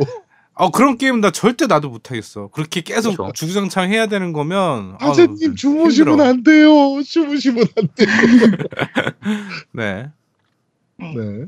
어 0.54 0.70
그런 0.72 0.98
게임 0.98 1.20
나 1.20 1.30
절대 1.30 1.66
나도 1.66 1.88
못 1.90 2.10
하겠어. 2.10 2.48
그렇게 2.48 2.80
계속 2.80 3.16
그렇죠. 3.16 3.32
주구장창 3.34 3.90
해야 3.92 4.06
되는 4.06 4.32
거면 4.32 4.96
아우, 4.98 5.10
하재님, 5.10 5.54
주무시면 5.54 6.14
힘들어. 6.14 6.28
안 6.28 6.42
돼요. 6.42 7.02
주무시면 7.06 7.64
안 7.76 7.88
돼요. 7.94 8.08
네. 9.72 10.06
네. 10.98 11.44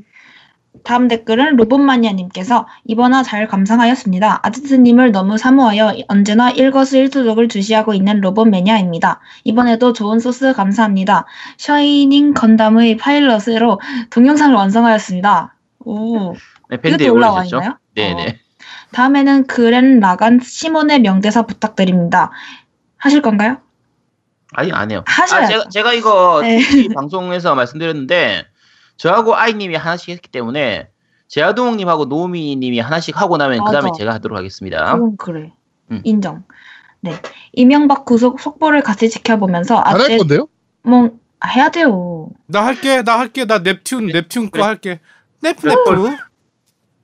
네. 0.73 0.81
다음 0.83 1.07
댓글은 1.07 1.57
로봇마니아님께서 1.57 2.67
이번화 2.85 3.23
잘 3.23 3.47
감상하였습니다. 3.47 4.39
아지트님을 4.43 5.11
너무 5.11 5.37
사모하여 5.37 5.95
언제나 6.07 6.49
일거수일투족을 6.51 7.49
주시하고 7.49 7.93
있는 7.93 8.21
로봇 8.21 8.47
매니아입니다. 8.49 9.19
이번에도 9.43 9.93
좋은 9.93 10.19
소스 10.19 10.53
감사합니다. 10.53 11.25
셔이닝 11.57 12.33
건담의 12.33 12.97
파일럿으로 12.97 13.79
동영상을 14.09 14.55
완성하였습니다. 14.55 15.55
오, 15.79 16.33
네, 16.69 16.77
밴드에 16.77 17.05
이것도 17.05 17.13
올라와 17.15 17.39
올려주셨죠? 17.39 17.57
있나요? 17.57 17.77
네네. 17.95 18.39
다음에는 18.91 19.47
그랜 19.47 19.99
라간 19.99 20.39
시몬의 20.41 20.99
명대사 20.99 21.43
부탁드립니다. 21.43 22.31
하실 22.97 23.21
건가요? 23.21 23.57
아니 24.53 24.71
안 24.71 24.91
해요. 24.91 25.03
하셔야죠. 25.07 25.45
아, 25.45 25.47
제가, 25.47 25.69
제가 25.69 25.93
이거 25.93 26.41
네. 26.41 26.59
TV 26.59 26.89
방송에서 26.89 27.55
말씀드렸는데 27.55 28.45
저하고 29.01 29.35
아이님이 29.35 29.77
하나씩 29.77 30.09
했기 30.09 30.29
때문에 30.29 30.87
제아동님하고 31.27 32.05
노우미님이 32.05 32.79
하나씩 32.79 33.19
하고 33.19 33.37
나면 33.37 33.65
그 33.65 33.71
다음에. 33.71 33.89
제가 33.97 34.13
하도록 34.13 34.37
하겠습니다. 34.37 34.93
그건 34.93 35.17
그래. 35.17 35.51
음. 35.89 36.01
인정. 36.03 36.43
네. 36.99 37.19
이명박 37.53 38.05
구속 38.05 38.39
속보를 38.39 38.83
같이 38.83 39.09
지켜보면서 39.09 39.77
안할 39.79 40.01
아재 40.01 40.17
건데요? 40.19 40.47
뭐 40.83 41.09
해야 41.43 41.69
돼요. 41.69 42.29
나 42.45 42.63
할게, 42.63 43.01
나 43.01 43.17
할게, 43.17 43.45
나 43.45 43.57
넵튠, 43.57 44.13
넵튠 44.13 44.43
거 44.43 44.49
그래. 44.51 44.63
할게. 44.63 44.99
네프 45.41 45.67
네프, 45.67 46.17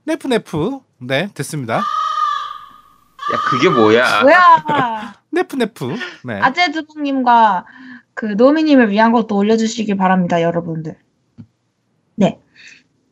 네프 0.05 0.27
네프. 0.27 0.79
네, 0.99 1.29
됐습니다. 1.33 1.77
야 1.77 3.37
그게 3.49 3.69
뭐야? 3.69 4.21
뭐야? 4.21 5.15
네프 5.31 5.55
네프. 5.55 5.95
네. 6.25 6.39
아재 6.41 6.71
두봉님과 6.71 7.65
그 8.13 8.25
노미님을 8.37 8.91
위한 8.91 9.11
것도 9.11 9.35
올려주시길 9.35 9.97
바랍니다, 9.97 10.43
여러분들. 10.43 10.95
네. 12.17 12.39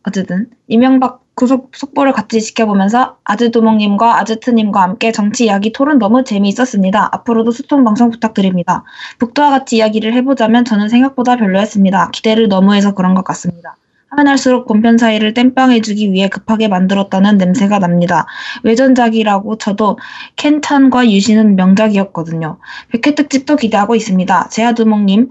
어쨌든 0.03 0.49
이명박 0.67 1.23
구속 1.35 1.71
속보를 1.75 2.11
같이 2.13 2.41
지켜보면서 2.41 3.17
아즈두몽님과 3.23 4.19
아즈트님과 4.19 4.81
함께 4.81 5.11
정치 5.11 5.45
이야기 5.45 5.71
토론 5.71 5.99
너무 5.99 6.23
재미있었습니다. 6.23 7.09
앞으로도 7.13 7.51
소통 7.51 7.83
방송 7.83 8.09
부탁드립니다. 8.09 8.83
북도와 9.19 9.49
같이 9.51 9.77
이야기를 9.77 10.13
해보자면 10.13 10.63
저는 10.65 10.89
생각보다 10.89 11.35
별로였습니다. 11.35 12.09
기대를 12.11 12.47
너무 12.47 12.73
해서 12.73 12.93
그런 12.93 13.13
것 13.13 13.23
같습니다. 13.23 13.75
하면 14.09 14.27
할수록 14.27 14.65
본편 14.65 14.97
사이를 14.97 15.33
땜빵해주기 15.33 16.13
위해 16.13 16.29
급하게 16.29 16.69
만들었다는 16.69 17.37
냄새가 17.37 17.79
납니다. 17.79 18.25
외전작이라고 18.63 19.57
저도 19.57 19.97
켄탄과 20.37 21.09
유신은 21.09 21.55
명작이었거든요. 21.55 22.59
백회 22.91 23.15
특집도 23.15 23.57
기대하고 23.57 23.95
있습니다. 23.95 24.49
제아두몽님, 24.49 25.29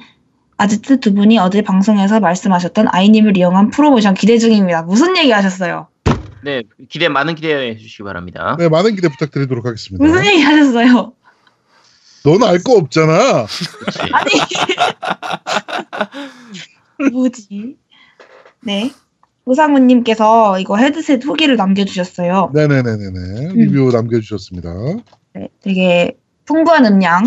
아지트 0.57 1.01
두 1.01 1.15
분이 1.15 1.39
어제 1.39 1.63
방송에서 1.63 2.21
말씀하셨던 2.21 2.89
아이님을 2.91 3.37
이용한 3.37 3.71
프로모션 3.71 4.15
기대 4.15 4.39
중입니다. 4.39 4.83
무슨 4.83 5.17
얘기 5.17 5.31
하셨어요? 5.31 5.89
네 6.43 6.63
기대 6.89 7.09
많은 7.09 7.35
기대해 7.35 7.77
주시기 7.77 8.03
바랍니다. 8.03 8.57
네, 8.59 8.69
많은 8.69 8.95
기대 8.95 9.09
부탁드리도록 9.09 9.65
하겠습니다. 9.67 10.05
무슨 10.05 10.27
얘기 10.27 10.43
하셨어요? 10.43 11.15
너는 12.25 12.47
알거 12.47 12.73
없잖아. 12.73 13.47
아니. 14.13 14.31
뭐지? 17.13 17.77
네. 18.63 18.91
우상우님께서 19.45 20.59
이거 20.59 20.77
헤드셋 20.79 21.23
후기를 21.25 21.57
남겨주셨어요. 21.57 22.51
네네네네네. 22.55 23.53
리뷰 23.55 23.91
남겨주셨습니다. 23.93 24.73
네, 25.35 25.49
되게 25.61 26.17
풍부한 26.47 26.87
음량. 26.87 27.25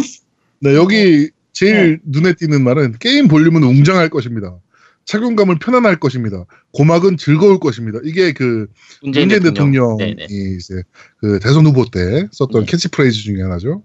네, 0.61 0.75
여기 0.75 1.30
제일 1.58 1.93
네. 1.93 1.99
눈에 2.05 2.34
띄는 2.34 2.64
말은 2.64 2.97
게임 2.99 3.28
볼륨은 3.28 3.64
웅장할 3.64 4.10
것입니다. 4.10 4.55
착용감을 5.05 5.58
편안할 5.58 5.99
것입니다. 5.99 6.45
고막은 6.74 7.18
즐거울 7.18 7.60
것입니다. 7.60 7.97
이게 8.03 8.32
그 8.32 8.68
문재인, 9.01 9.28
문재인 9.28 9.41
대통령. 9.41 9.97
대통령이 9.97 10.28
네네. 10.28 10.55
이제 10.55 10.84
그 11.18 11.39
대선 11.39 11.66
후보 11.66 11.86
때 11.86 12.28
썼던 12.32 12.66
네. 12.66 12.72
캐치프레이즈 12.72 13.24
중에 13.24 13.41
하나죠. 13.41 13.82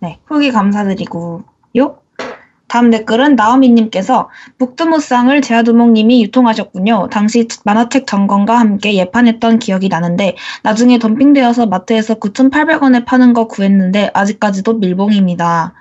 네, 0.00 0.18
후기 0.26 0.50
감사드리고요. 0.50 2.02
다음 2.68 2.90
댓글은 2.90 3.36
나오미님께서 3.36 4.28
북두무쌍을 4.58 5.40
제아두목님이 5.40 6.22
유통하셨군요. 6.24 7.08
당시 7.10 7.46
만화책 7.64 8.06
점검과 8.06 8.58
함께 8.58 8.94
예판했던 8.94 9.60
기억이 9.60 9.88
나는데 9.88 10.36
나중에 10.62 10.98
덤핑되어서 10.98 11.66
마트에서 11.66 12.16
9,800원에 12.16 13.04
파는 13.04 13.34
거 13.34 13.46
구했는데 13.46 14.10
아직까지도 14.12 14.74
밀봉입니다. 14.74 15.74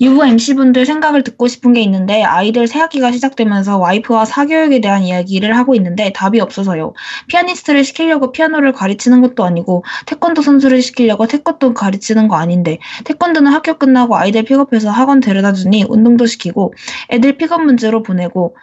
유부 0.00 0.24
MC분들 0.24 0.86
생각을 0.86 1.22
듣고 1.22 1.48
싶은 1.48 1.74
게 1.74 1.82
있는데 1.82 2.22
아이들 2.22 2.66
새학기가 2.66 3.12
시작되면서 3.12 3.76
와이프와 3.78 4.24
사교육에 4.24 4.80
대한 4.80 5.02
이야기를 5.02 5.54
하고 5.56 5.74
있는데 5.74 6.12
답이 6.12 6.40
없어서요. 6.40 6.94
피아니스트를 7.26 7.84
시키려고 7.84 8.32
피아노를 8.32 8.72
가르치는 8.72 9.20
것도 9.20 9.44
아니고 9.44 9.84
태권도 10.06 10.40
선수를 10.40 10.80
시키려고 10.80 11.26
태권도 11.26 11.74
가르치는 11.74 12.28
거 12.28 12.36
아닌데 12.36 12.78
태권도는 13.04 13.52
학교 13.52 13.74
끝나고 13.74 14.16
아이들 14.16 14.44
픽업해서 14.44 14.90
학원 14.90 15.20
데려다 15.20 15.52
주니 15.52 15.84
운동도 15.88 16.21
시키고 16.26 16.74
애들 17.10 17.36
픽업 17.36 17.62
문제로 17.62 18.02
보내고 18.02 18.56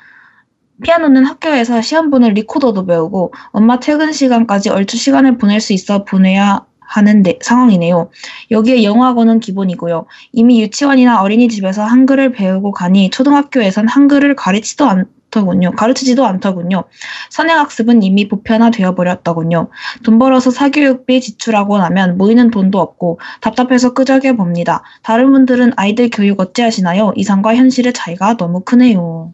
피아노는 0.83 1.25
학교에서 1.25 1.81
시험 1.81 2.09
보는 2.09 2.33
리코더도 2.33 2.85
배우고 2.85 3.33
엄마 3.51 3.79
퇴근 3.79 4.13
시간까지 4.13 4.69
얼추 4.69 4.97
시간을 4.97 5.37
보낼 5.37 5.59
수 5.59 5.73
있어 5.73 6.05
보내야 6.05 6.65
하는 6.79 7.21
데- 7.21 7.37
상황이네요. 7.41 8.09
여기에 8.49 8.83
영어학원은 8.83 9.41
기본이고요. 9.41 10.05
이미 10.31 10.61
유치원이나 10.61 11.21
어린이집에서 11.21 11.83
한글을 11.83 12.31
배우고 12.31 12.71
가니 12.71 13.11
초등학교에선 13.11 13.87
한글을 13.87 14.35
가르치도 14.35 14.85
않 14.85 15.05
더군요. 15.31 15.71
가르치지도 15.71 16.25
않더군요. 16.25 16.85
선행학습은 17.29 18.03
이미 18.03 18.27
보편화되어 18.27 18.95
버렸더군요. 18.95 19.69
돈 20.03 20.19
벌어서 20.19 20.51
사교육비 20.51 21.21
지출하고 21.21 21.77
나면 21.77 22.17
모이는 22.17 22.51
돈도 22.51 22.79
없고 22.79 23.19
답답해서 23.41 23.93
끄적여 23.93 24.33
봅니다. 24.33 24.83
다른 25.03 25.31
분들은 25.31 25.73
아이들 25.75 26.09
교육 26.09 26.39
어찌하시나요? 26.39 27.13
이상과 27.15 27.55
현실의 27.55 27.93
차이가 27.93 28.37
너무 28.37 28.61
크네요. 28.61 29.33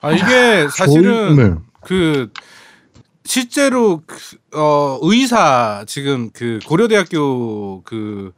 아 0.00 0.12
이게 0.12 0.68
사실은 0.68 1.36
좋은- 1.36 1.36
네. 1.54 1.60
그 1.82 2.30
실제로 3.24 4.02
그, 4.06 4.16
어 4.56 4.98
의사 5.02 5.84
지금 5.86 6.30
그 6.32 6.58
고려대학교 6.66 7.82
그 7.82 8.32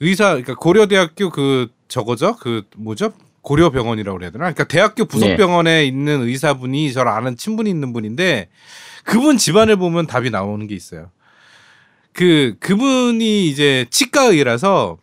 의사 0.00 0.28
그러니까 0.30 0.54
고려대학교 0.54 1.30
그 1.30 1.68
저거죠 1.88 2.36
그 2.36 2.62
뭐죠 2.76 3.12
고려병원이라고 3.42 4.18
그래야 4.18 4.30
되나 4.30 4.44
그러니까 4.44 4.64
대학교 4.64 5.04
부속병원에 5.04 5.84
있는 5.84 6.22
의사분이 6.22 6.92
저를 6.92 7.10
아는 7.10 7.36
친분이 7.36 7.68
있는 7.68 7.92
분인데 7.92 8.48
그분 9.04 9.36
집안을 9.36 9.76
보면 9.76 10.06
답이 10.06 10.30
나오는 10.30 10.66
게 10.66 10.74
있어요 10.74 11.10
그 12.12 12.56
그분이 12.60 13.48
이제 13.48 13.86
치과의라서 13.90 14.98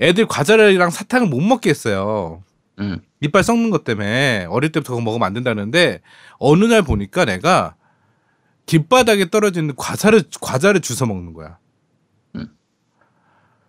애들 0.00 0.26
과자랑 0.26 0.90
사탕을 0.90 1.28
못 1.28 1.40
먹게 1.40 1.70
했어요 1.70 2.42
음. 2.80 3.00
이빨 3.20 3.42
썩는 3.42 3.70
것 3.70 3.84
때문에 3.84 4.46
어릴 4.50 4.72
때부터 4.72 4.92
그거 4.92 5.02
먹으면 5.02 5.26
안 5.26 5.32
된다는데 5.32 6.00
어느 6.38 6.64
날 6.64 6.82
보니까 6.82 7.24
내가 7.24 7.74
길바닥에 8.66 9.30
떨어지는 9.30 9.74
과자를 9.76 10.24
과자를 10.40 10.80
주워 10.80 11.06
먹는 11.08 11.32
거야. 11.32 11.58
음. 12.36 12.48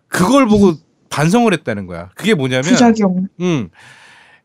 그걸 0.08 0.46
보고 0.46 0.74
반성을 1.08 1.52
했다는 1.52 1.86
거야. 1.86 2.10
그게 2.14 2.34
뭐냐면 2.34 2.64
부작용. 2.64 3.28
음. 3.40 3.68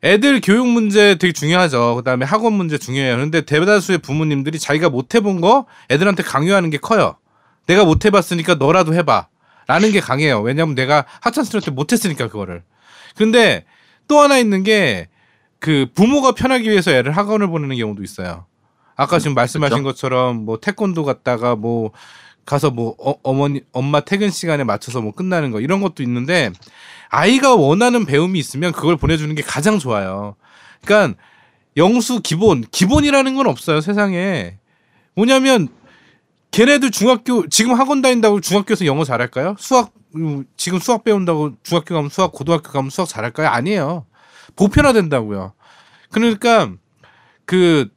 애들 0.03 0.41
교육 0.41 0.67
문제 0.67 1.15
되게 1.15 1.31
중요하죠. 1.31 1.95
그다음에 1.95 2.25
학원 2.25 2.53
문제 2.53 2.77
중요해요. 2.77 3.15
그런데 3.15 3.41
대다수의 3.41 3.99
부모님들이 3.99 4.57
자기가 4.57 4.89
못 4.89 5.13
해본 5.13 5.41
거 5.41 5.67
애들한테 5.91 6.23
강요하는 6.23 6.69
게 6.71 6.77
커요. 6.77 7.17
내가 7.67 7.85
못 7.85 8.05
해봤으니까 8.05 8.55
너라도 8.55 8.93
해봐. 8.95 9.27
라는 9.67 9.91
게 9.91 9.99
강해요. 9.99 10.41
왜냐면 10.41 10.73
내가 10.75 11.05
하찮스럽 11.21 11.63
때 11.63 11.71
못했으니까 11.71 12.27
그거를. 12.27 12.63
근데 13.15 13.65
또 14.07 14.19
하나 14.19 14.37
있는 14.37 14.63
게 14.63 15.07
그 15.61 15.85
부모가 15.93 16.31
편하기 16.31 16.69
위해서 16.69 16.91
애를 16.91 17.11
학원을 17.15 17.47
보내는 17.47 17.77
경우도 17.77 18.03
있어요. 18.03 18.45
아까 18.95 19.19
지금 19.19 19.35
말씀하신 19.35 19.77
그쵸? 19.77 19.83
것처럼 19.83 20.43
뭐 20.43 20.59
태권도 20.59 21.05
갔다가 21.05 21.55
뭐 21.55 21.91
가서 22.45 22.71
뭐 22.71 22.95
어, 22.99 23.15
어머니 23.23 23.61
엄마 23.71 23.99
퇴근 24.01 24.29
시간에 24.29 24.63
맞춰서 24.63 25.01
뭐 25.01 25.11
끝나는 25.13 25.51
거 25.51 25.61
이런 25.61 25.81
것도 25.81 26.03
있는데 26.03 26.51
아이가 27.09 27.55
원하는 27.55 28.05
배움이 28.05 28.39
있으면 28.39 28.71
그걸 28.71 28.97
보내주는 28.97 29.33
게 29.35 29.41
가장 29.41 29.79
좋아요. 29.79 30.35
그러니까 30.83 31.17
영수 31.77 32.21
기본 32.21 32.63
기본이라는 32.71 33.35
건 33.35 33.47
없어요 33.47 33.81
세상에 33.81 34.57
뭐냐면 35.15 35.69
걔네들 36.51 36.91
중학교 36.91 37.47
지금 37.47 37.73
학원 37.73 38.01
다닌다고 38.01 38.41
중학교에서 38.41 38.85
영어 38.85 39.03
잘할까요? 39.05 39.55
수학 39.57 39.91
음, 40.15 40.45
지금 40.57 40.79
수학 40.79 41.03
배운다고 41.03 41.53
중학교 41.63 41.95
가면 41.95 42.09
수학 42.09 42.33
고등학교 42.33 42.71
가면 42.71 42.89
수학 42.89 43.07
잘할까요? 43.07 43.47
아니에요. 43.47 44.05
보편화된다고요. 44.57 45.53
그러니까 46.11 46.71
그 47.45 47.89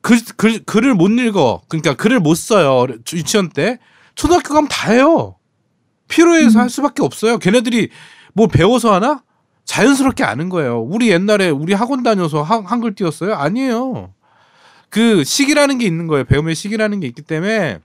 글, 0.00 0.18
글, 0.36 0.64
글을 0.64 0.94
못 0.94 1.08
읽어. 1.08 1.62
그러니까 1.68 1.94
글을 1.94 2.20
못 2.20 2.34
써요. 2.34 2.86
유치원 3.12 3.50
때. 3.50 3.78
초등학교 4.14 4.54
가면 4.54 4.68
다 4.68 4.90
해요. 4.90 5.36
필요해서 6.08 6.58
할 6.58 6.70
수밖에 6.70 7.02
없어요. 7.02 7.38
걔네들이 7.38 7.90
뭐 8.32 8.46
배워서 8.46 8.92
하나? 8.94 9.22
자연스럽게 9.64 10.24
아는 10.24 10.48
거예요. 10.48 10.80
우리 10.80 11.10
옛날에 11.10 11.50
우리 11.50 11.74
학원 11.74 12.02
다녀서 12.02 12.42
한, 12.42 12.64
한글 12.64 12.94
띄웠어요? 12.94 13.34
아니에요. 13.34 14.14
그 14.88 15.22
시기라는 15.24 15.78
게 15.78 15.86
있는 15.86 16.06
거예요. 16.06 16.24
배움의 16.24 16.54
시기라는 16.54 17.00
게 17.00 17.06
있기 17.06 17.22
때문에 17.22 17.78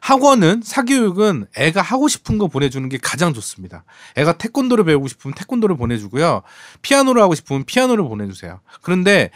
학원은 0.00 0.62
사교육은 0.64 1.46
애가 1.56 1.82
하고 1.82 2.08
싶은 2.08 2.38
거 2.38 2.48
보내주는 2.48 2.88
게 2.88 2.98
가장 2.98 3.32
좋습니다. 3.34 3.84
애가 4.16 4.38
태권도를 4.38 4.84
배우고 4.84 5.08
싶으면 5.08 5.34
태권도를 5.34 5.76
보내주고요. 5.76 6.42
피아노를 6.82 7.22
하고 7.22 7.34
싶으면 7.34 7.64
피아노를 7.64 8.04
보내주세요. 8.04 8.60
그런데 8.82 9.30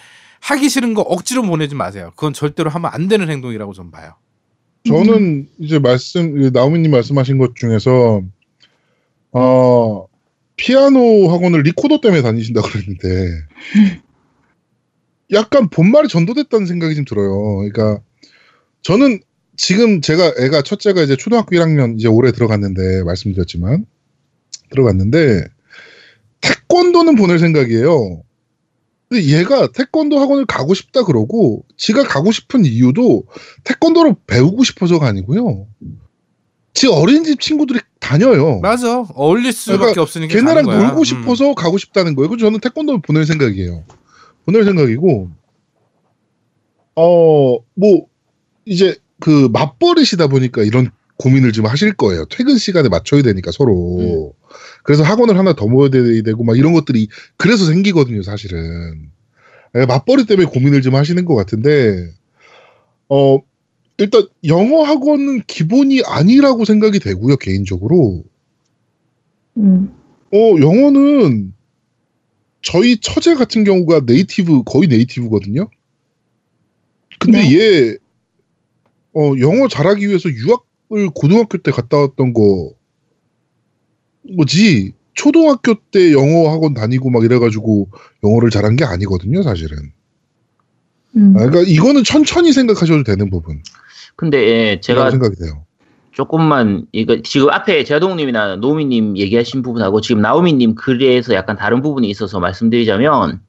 하기 0.44 0.68
싫은 0.68 0.92
거 0.92 1.00
억지로 1.00 1.42
보내지 1.42 1.74
마세요. 1.74 2.12
그건 2.16 2.34
절대로 2.34 2.68
하면 2.68 2.90
안 2.92 3.08
되는 3.08 3.30
행동이라고 3.30 3.72
좀 3.72 3.90
봐요. 3.90 4.14
저는 4.86 5.48
이제 5.58 5.78
말씀 5.78 6.50
나우미님 6.52 6.90
말씀하신 6.90 7.38
것 7.38 7.56
중에서 7.56 8.22
어 9.32 10.06
피아노 10.56 11.30
학원을 11.30 11.62
리코더 11.62 12.00
때문에 12.02 12.20
다니신다 12.20 12.60
그랬는데 12.60 13.30
약간 15.32 15.70
본말이 15.70 16.08
전도됐다는 16.08 16.66
생각이 16.66 16.94
좀 16.94 17.06
들어요. 17.06 17.56
그러니까 17.56 18.02
저는 18.82 19.20
지금 19.56 20.02
제가 20.02 20.34
애가 20.38 20.60
첫째가 20.60 21.00
이제 21.02 21.16
초등학교 21.16 21.56
1학년 21.56 21.98
이제 21.98 22.06
올해 22.06 22.32
들어갔는데 22.32 23.02
말씀드렸지만 23.04 23.86
들어갔는데 24.70 25.46
태권도는 26.42 27.14
보낼 27.14 27.38
생각이에요. 27.38 28.23
근데 29.08 29.24
얘가 29.24 29.66
태권도 29.68 30.18
학원을 30.18 30.46
가고 30.46 30.74
싶다 30.74 31.04
그러고 31.04 31.64
지가 31.76 32.04
가고 32.04 32.32
싶은 32.32 32.64
이유도 32.64 33.24
태권도를 33.64 34.14
배우고 34.26 34.64
싶어서가 34.64 35.06
아니고요. 35.06 35.66
지 36.74 36.88
어린이집 36.88 37.40
친구들이 37.40 37.80
다녀요. 38.00 38.58
맞아. 38.60 39.04
어울릴 39.14 39.52
수밖에 39.52 39.78
그러니까 39.78 40.02
없으니까. 40.02 40.34
걔네랑. 40.34 40.64
놀고 40.64 40.98
음. 40.98 41.04
싶어서 41.04 41.54
가고 41.54 41.78
싶다는 41.78 42.14
거예요. 42.16 42.28
그래서 42.28 42.46
저는 42.46 42.60
태권도를 42.60 43.00
보낼 43.00 43.24
생각이에요. 43.24 43.84
보낼 44.44 44.64
생각이고, 44.64 45.30
어, 46.96 47.58
뭐, 47.74 48.06
이제 48.66 48.96
그 49.20 49.48
맞벌이시다 49.52 50.26
보니까 50.26 50.62
이런 50.62 50.90
고민을 51.16 51.52
좀 51.52 51.66
하실 51.66 51.92
거예요. 51.92 52.24
퇴근 52.26 52.58
시간에 52.58 52.88
맞춰야 52.88 53.22
되니까 53.22 53.52
서로. 53.52 54.34
그래서 54.82 55.02
학원을 55.02 55.38
하나 55.38 55.54
더 55.54 55.66
모여야 55.66 55.90
되고 55.90 56.44
막 56.44 56.58
이런 56.58 56.72
것들이 56.72 57.08
그래서 57.36 57.66
생기거든요, 57.66 58.22
사실은. 58.22 59.10
예, 59.76 59.86
맞벌이 59.86 60.26
때문에 60.26 60.48
고민을 60.48 60.82
좀 60.82 60.94
하시는 60.94 61.24
것 61.24 61.34
같은데, 61.34 62.12
어, 63.08 63.38
일단 63.98 64.26
영어 64.44 64.82
학원은 64.82 65.42
기본이 65.46 66.02
아니라고 66.04 66.64
생각이 66.64 66.98
되고요, 66.98 67.36
개인적으로. 67.36 68.24
음. 69.56 69.92
어, 70.32 70.38
영어는 70.60 71.54
저희 72.60 72.98
처제 72.98 73.34
같은 73.34 73.62
경우가 73.62 74.02
네이티브, 74.06 74.64
거의 74.64 74.88
네이티브거든요. 74.88 75.68
근데 77.20 77.42
네. 77.42 77.54
얘, 77.54 77.96
어, 79.12 79.32
영어 79.38 79.68
잘하기 79.68 80.06
위해서 80.08 80.28
유학 80.28 80.66
을 80.92 81.08
고등학교 81.14 81.58
때 81.58 81.70
갔다 81.70 81.98
왔던 81.98 82.34
거, 82.34 82.72
뭐지, 84.36 84.92
초등학교 85.14 85.74
때 85.90 86.12
영어 86.12 86.50
학원 86.50 86.74
다니고 86.74 87.10
막 87.10 87.24
이래가지고 87.24 87.88
영어를 88.22 88.50
잘한 88.50 88.76
게 88.76 88.84
아니거든요, 88.84 89.42
사실은. 89.42 89.92
음. 91.16 91.34
아, 91.36 91.46
그러니까 91.46 91.62
이거는 91.62 92.04
천천히 92.04 92.52
생각하셔도 92.52 93.02
되는 93.04 93.30
부분. 93.30 93.62
근데 94.16 94.38
예, 94.38 94.80
제가 94.80 95.00
제가 95.00 95.10
생각이 95.10 95.36
돼요. 95.36 95.64
조금만 96.12 96.86
이거 96.92 97.20
지금 97.22 97.50
앞에 97.50 97.82
제동님이나 97.84 98.56
노미님 98.56 99.16
얘기하신 99.16 99.62
부분하고 99.62 100.00
지금 100.00 100.22
나오미님 100.22 100.76
글에서 100.76 101.34
약간 101.34 101.56
다른 101.56 101.82
부분이 101.82 102.08
있어서 102.08 102.38
말씀드리자면 102.38 103.40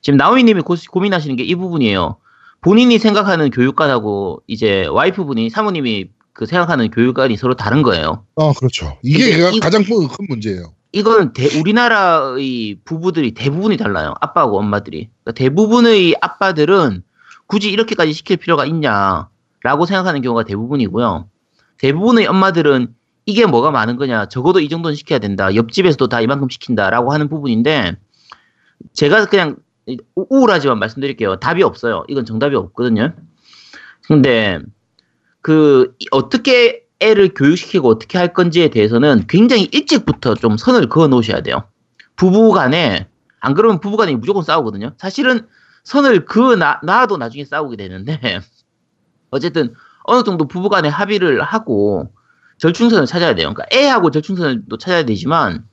지금 0.00 0.16
나오미님이 0.16 0.62
고, 0.62 0.76
고민하시는 0.90 1.36
게 1.36 1.44
이 1.44 1.54
부분이에요. 1.54 2.16
본인이 2.62 2.98
생각하는 2.98 3.50
교육관하고 3.50 4.42
이제 4.46 4.86
와이프분이 4.86 5.50
사모님이 5.50 6.10
그 6.32 6.46
생각하는 6.46 6.90
교육관이 6.90 7.36
서로 7.36 7.54
다른 7.54 7.82
거예요. 7.82 8.24
아, 8.36 8.52
그렇죠. 8.58 8.98
이게 9.02 9.36
근데 9.36 9.56
이- 9.56 9.60
가장 9.60 9.82
큰 9.84 9.96
문제예요. 10.28 10.74
이거는 10.92 11.32
대- 11.32 11.58
우리나라의 11.58 12.78
부부들이 12.84 13.32
대부분이 13.32 13.76
달라요. 13.76 14.14
아빠하고 14.20 14.58
엄마들이. 14.58 15.08
그러니까 15.22 15.32
대부분의 15.38 16.16
아빠들은 16.20 17.02
굳이 17.46 17.70
이렇게까지 17.70 18.12
시킬 18.12 18.36
필요가 18.38 18.64
있냐라고 18.64 19.86
생각하는 19.86 20.22
경우가 20.22 20.44
대부분이고요. 20.44 21.28
대부분의 21.78 22.26
엄마들은 22.26 22.94
이게 23.26 23.46
뭐가 23.46 23.70
많은 23.70 23.96
거냐. 23.96 24.26
적어도 24.26 24.60
이 24.60 24.68
정도는 24.68 24.96
시켜야 24.96 25.18
된다. 25.18 25.54
옆집에서도 25.54 26.08
다 26.08 26.20
이만큼 26.20 26.48
시킨다라고 26.48 27.12
하는 27.12 27.28
부분인데 27.28 27.96
제가 28.92 29.26
그냥 29.26 29.56
우- 30.16 30.26
우울하지만 30.30 30.78
말씀드릴게요. 30.78 31.36
답이 31.36 31.62
없어요. 31.62 32.04
이건 32.08 32.24
정답이 32.24 32.54
없거든요. 32.56 33.12
근데 34.06 34.58
그 35.42 35.94
이- 35.98 36.06
어떻게 36.10 36.84
애를 37.00 37.32
교육시키고 37.34 37.88
어떻게 37.88 38.18
할 38.18 38.32
건지에 38.32 38.68
대해서는 38.68 39.24
굉장히 39.28 39.68
일찍부터 39.72 40.34
좀 40.34 40.56
선을 40.56 40.88
그어 40.88 41.08
놓으셔야 41.08 41.40
돼요. 41.42 41.64
부부 42.16 42.52
간에 42.52 43.08
안 43.40 43.54
그러면 43.54 43.80
부부 43.80 43.96
간에 43.96 44.14
무조건 44.14 44.42
싸우거든요. 44.42 44.92
사실은 44.98 45.46
선을 45.84 46.26
그어 46.26 46.56
놔- 46.56 46.80
놔도 46.82 47.16
나중에 47.16 47.44
싸우게 47.46 47.76
되는데 47.76 48.20
어쨌든 49.30 49.74
어느 50.04 50.22
정도 50.24 50.46
부부 50.46 50.68
간에 50.68 50.88
합의를 50.88 51.42
하고 51.42 52.12
절충선을 52.58 53.06
찾아야 53.06 53.34
돼요. 53.34 53.52
그러니까 53.54 53.64
애하고 53.74 54.10
절충선을 54.10 54.64
또 54.68 54.76
찾아야 54.76 55.04
되지만 55.04 55.64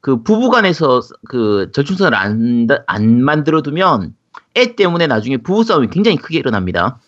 그 0.00 0.22
부부 0.22 0.48
간에서 0.50 1.00
그 1.28 1.70
절충선을 1.72 2.16
안, 2.16 2.66
안 2.86 3.20
만들어 3.22 3.60
두면 3.60 4.14
애 4.56 4.74
때문에 4.74 5.06
나중에 5.06 5.36
부부 5.38 5.64
싸움이 5.64 5.88
굉장히 5.88 6.16
크게 6.16 6.38
일어납니다. 6.38 6.98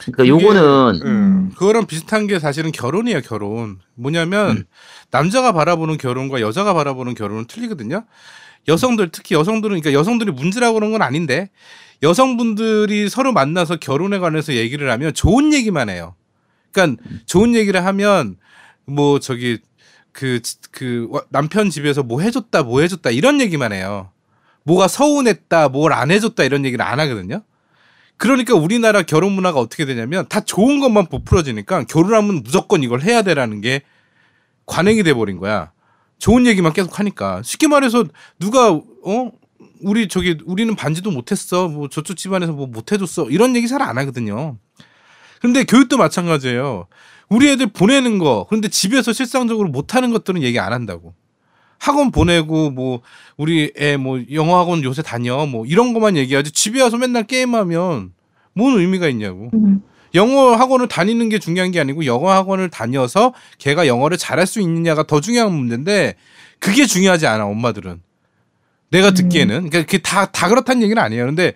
그러니까 0.00 0.26
요거는 0.26 1.02
음, 1.06 1.50
그거랑 1.56 1.86
비슷한 1.86 2.26
게 2.26 2.38
사실은 2.38 2.72
결혼이에요, 2.72 3.20
결혼. 3.22 3.78
뭐냐면 3.94 4.50
음. 4.58 4.64
남자가 5.10 5.52
바라보는 5.52 5.98
결혼과 5.98 6.40
여자가 6.40 6.74
바라보는 6.74 7.14
결혼은 7.14 7.44
틀리거든요. 7.46 8.04
여성들 8.68 9.10
특히 9.12 9.34
여성들은 9.34 9.80
그러니까 9.80 9.98
여성들이 9.98 10.32
문제라고 10.32 10.74
그런 10.74 10.92
건 10.92 11.02
아닌데 11.02 11.50
여성분들이 12.02 13.08
서로 13.08 13.32
만나서 13.32 13.76
결혼에 13.76 14.18
관해서 14.18 14.54
얘기를 14.54 14.90
하면 14.90 15.14
좋은 15.14 15.52
얘기만 15.52 15.88
해요. 15.88 16.14
그러니까 16.72 17.02
좋은 17.26 17.54
얘기를 17.54 17.84
하면 17.84 18.36
뭐 18.86 19.18
저기 19.20 19.58
그, 20.12 20.40
그 20.70 21.06
와- 21.10 21.22
남편 21.30 21.70
집에서 21.70 22.02
뭐 22.02 22.20
해줬다 22.20 22.62
뭐 22.62 22.80
해줬다 22.80 23.10
이런 23.10 23.40
얘기만 23.40 23.72
해요. 23.72 24.10
뭐가 24.64 24.88
서운했다 24.88 25.68
뭘 25.70 25.92
안 25.92 26.10
해줬다 26.10 26.44
이런 26.44 26.64
얘기를 26.64 26.84
안 26.84 27.00
하거든요. 27.00 27.42
그러니까 28.20 28.54
우리나라 28.54 29.00
결혼 29.00 29.32
문화가 29.32 29.60
어떻게 29.60 29.86
되냐면 29.86 30.28
다 30.28 30.40
좋은 30.40 30.78
것만 30.78 31.06
부풀어지니까 31.06 31.84
결혼하면 31.84 32.42
무조건 32.42 32.82
이걸 32.82 33.00
해야 33.00 33.22
되라는 33.22 33.62
게 33.62 33.80
관행이 34.66 35.02
돼 35.04 35.14
버린 35.14 35.38
거야. 35.38 35.72
좋은 36.18 36.46
얘기만 36.46 36.74
계속 36.74 36.98
하니까 36.98 37.40
쉽게 37.42 37.66
말해서 37.66 38.04
누가 38.38 38.72
어 38.72 39.30
우리 39.80 40.06
저기 40.06 40.36
우리는 40.44 40.76
반지도 40.76 41.10
못했어 41.10 41.68
뭐 41.68 41.88
저쪽 41.88 42.18
집안에서 42.18 42.52
뭐 42.52 42.66
못해줬어 42.66 43.30
이런 43.30 43.56
얘기 43.56 43.66
잘 43.66 43.80
안 43.80 43.96
하거든요. 43.96 44.58
근데 45.40 45.64
교육도 45.64 45.96
마찬가지예요. 45.96 46.88
우리 47.30 47.48
애들 47.48 47.68
보내는 47.68 48.18
거 48.18 48.44
그런데 48.50 48.68
집에서 48.68 49.14
실상적으로 49.14 49.70
못하는 49.70 50.10
것들은 50.10 50.42
얘기 50.42 50.58
안 50.58 50.74
한다고. 50.74 51.14
학원 51.80 52.10
보내고 52.12 52.70
뭐 52.70 53.00
우리 53.36 53.72
애 53.78 53.96
뭐 53.96 54.20
영어 54.32 54.58
학원 54.58 54.84
요새 54.84 55.02
다녀 55.02 55.46
뭐 55.46 55.66
이런 55.66 55.92
것만 55.94 56.16
얘기하지 56.16 56.52
집에 56.52 56.80
와서 56.80 56.96
맨날 56.96 57.24
게임하면 57.24 58.12
뭔 58.52 58.78
의미가 58.78 59.08
있냐고. 59.08 59.50
음. 59.54 59.80
영어 60.14 60.54
학원을 60.56 60.88
다니는 60.88 61.28
게 61.28 61.38
중요한 61.38 61.70
게 61.70 61.80
아니고 61.80 62.04
영어 62.04 62.30
학원을 62.32 62.68
다녀서 62.68 63.32
걔가 63.58 63.86
영어를 63.86 64.18
잘할 64.18 64.46
수 64.46 64.60
있느냐가 64.60 65.04
더 65.04 65.20
중요한 65.20 65.52
문제인데 65.52 66.16
그게 66.58 66.84
중요하지 66.84 67.26
않아 67.26 67.46
엄마들은. 67.46 68.02
내가 68.90 69.12
듣기에는 69.12 69.54
그러니까 69.70 69.80
그게 69.82 69.98
다다 69.98 70.48
그렇다는 70.48 70.82
얘기는 70.82 71.00
아니에요. 71.00 71.26
근데 71.26 71.52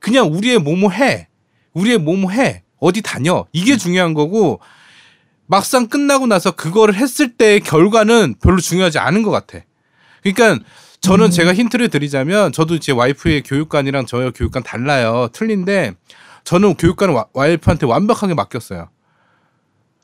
그냥 0.00 0.30
우리의 0.32 0.58
뭐뭐 0.58 0.90
해, 0.90 1.28
우리의 1.72 1.96
뭐뭐 1.98 2.30
해, 2.30 2.62
어디 2.78 3.00
다녀 3.00 3.46
이게 3.52 3.78
중요한 3.78 4.12
거고 4.12 4.60
막상 5.54 5.86
끝나고 5.86 6.26
나서 6.26 6.50
그거를 6.50 6.96
했을 6.96 7.36
때의 7.36 7.60
결과는 7.60 8.34
별로 8.42 8.58
중요하지 8.58 8.98
않은 8.98 9.22
것 9.22 9.30
같아. 9.30 9.60
그러니까 10.20 10.64
저는 11.00 11.30
제가 11.30 11.54
힌트를 11.54 11.90
드리자면 11.90 12.50
저도 12.50 12.80
제 12.80 12.90
와이프의 12.90 13.44
교육관이랑 13.44 14.06
저의 14.06 14.32
교육관 14.32 14.64
달라요. 14.64 15.28
틀린데 15.32 15.94
저는 16.42 16.74
교육관을 16.74 17.14
와- 17.14 17.26
와이프한테 17.32 17.86
완벽하게 17.86 18.34
맡겼어요. 18.34 18.88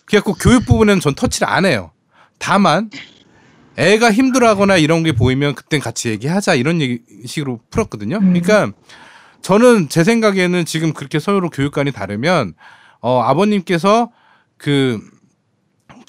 그래갖고 0.05 0.35
교육 0.35 0.67
부분에는 0.67 1.01
전 1.01 1.17
터치를 1.17 1.49
안 1.49 1.65
해요. 1.65 1.91
다만 2.39 2.89
애가 3.77 4.13
힘들어하거나 4.13 4.77
이런 4.77 5.03
게 5.03 5.11
보이면 5.11 5.57
그땐 5.57 5.81
같이 5.81 6.11
얘기하자 6.11 6.55
이런 6.55 6.81
얘기 6.81 7.01
식으로 7.27 7.59
풀었거든요. 7.71 8.19
음. 8.19 8.41
그러니까 8.41 8.71
저는 9.43 9.89
제 9.89 10.05
생각에는 10.05 10.65
지금 10.65 10.93
그렇게 10.93 11.19
서로 11.19 11.51
교육관이 11.51 11.91
다르면 11.91 12.55
어 13.01 13.21
아버님께서 13.23 14.13
그 14.57 15.01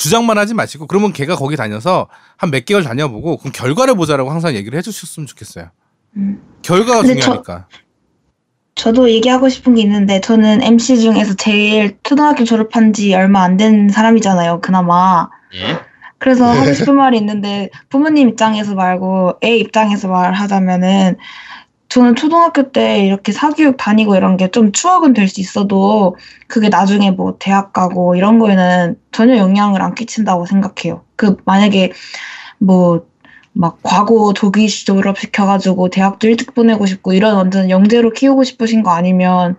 주장만 0.02 0.38
하지 0.38 0.54
마시고 0.56 0.88
그러면 0.88 1.14
걔가 1.14 1.36
거기 1.36 1.56
다녀서 1.56 2.08
한 2.38 2.50
몇 2.52 2.66
개월 2.66 2.84
다녀보고 2.84 3.38
그럼 3.38 3.52
결과를 3.54 3.94
보자라고 3.96 4.32
항상 4.32 4.56
얘기를 4.56 4.78
해주셨으면 4.80 5.28
좋겠어요. 5.28 5.70
음. 6.18 6.42
결과가 6.64 7.02
근데 7.02 7.16
저- 7.16 7.22
중요하니까. 7.22 7.68
저 8.76 8.92
도 8.94 9.10
얘기하고 9.12 9.48
싶은 9.50 9.76
게 9.76 9.82
있는데 9.84 10.22
저는 10.22 10.64
MC 10.64 11.00
중에서 11.02 11.36
제일 11.36 11.98
초등학교 12.04 12.44
졸업한 12.46 12.94
지 12.94 13.14
얼마 13.14 13.44
안 13.44 13.58
된 13.58 13.90
사람이잖아요. 13.90 14.62
그나마. 14.62 15.30
예. 15.54 15.78
그래서 16.18 16.52
네. 16.52 16.60
하고 16.60 16.74
싶은 16.74 16.96
말이 16.96 17.18
있는데 17.18 17.70
부모님 17.90 18.30
입장에서 18.30 18.74
말고 18.74 19.36
애 19.44 19.56
입장에서 19.58 20.08
말하자면은 20.08 21.18
저는 21.92 22.16
초등학교 22.16 22.72
때 22.72 23.06
이렇게 23.06 23.32
사교육 23.34 23.78
다니고 23.78 24.16
이런 24.16 24.38
게 24.38 24.50
좀 24.52 24.72
추억은 24.72 25.14
될 25.14 25.28
수 25.30 25.42
있어도 25.42 26.16
그게 26.48 26.70
나중에 26.70 27.12
뭐 27.12 27.38
대학 27.40 27.74
가고 27.74 28.16
이런 28.16 28.40
거에는 28.40 28.98
전혀 29.12 29.38
영향을 29.38 29.82
안 29.82 29.96
끼친다고 29.96 30.46
생각해요. 30.46 31.04
그 31.18 31.38
만약에 31.46 31.92
뭐 32.60 33.06
막 33.54 33.80
과거 33.84 34.34
조기 34.34 34.70
졸업시켜가지고 34.70 35.90
대학도 35.90 36.28
일찍 36.28 36.54
보내고 36.56 36.86
싶고 36.86 37.14
이런 37.14 37.36
완전 37.36 37.70
영재로 37.70 38.12
키우고 38.12 38.44
싶으신 38.46 38.84
거 38.84 38.92
아니면 38.92 39.58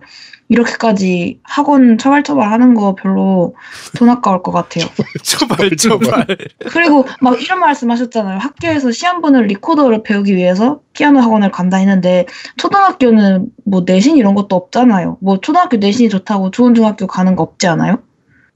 이렇게까지 0.49 1.39
학원 1.43 1.97
처발처발 1.97 2.51
하는 2.51 2.73
거 2.73 2.95
별로 2.95 3.55
돈 3.95 4.09
아까울 4.09 4.43
것 4.43 4.51
같아요. 4.51 4.85
초발 5.23 5.75
초발. 5.75 6.27
그리고 6.69 7.05
막 7.21 7.41
이런 7.41 7.59
말씀 7.59 7.89
하셨잖아요. 7.89 8.39
학교에서 8.39 8.91
시험 8.91 9.21
보는 9.21 9.47
리코더를 9.47 10.03
배우기 10.03 10.35
위해서 10.35 10.81
피아노 10.93 11.19
학원을 11.19 11.51
간다 11.51 11.77
했는데 11.77 12.25
초등학교는 12.57 13.49
뭐 13.65 13.83
내신 13.85 14.17
이런 14.17 14.35
것도 14.35 14.55
없잖아요. 14.55 15.17
뭐 15.21 15.39
초등학교 15.39 15.77
내신이 15.77 16.09
좋다고 16.09 16.51
좋은 16.51 16.75
중학교 16.75 17.07
가는 17.07 17.35
거 17.35 17.43
없지 17.43 17.67
않아요? 17.67 17.99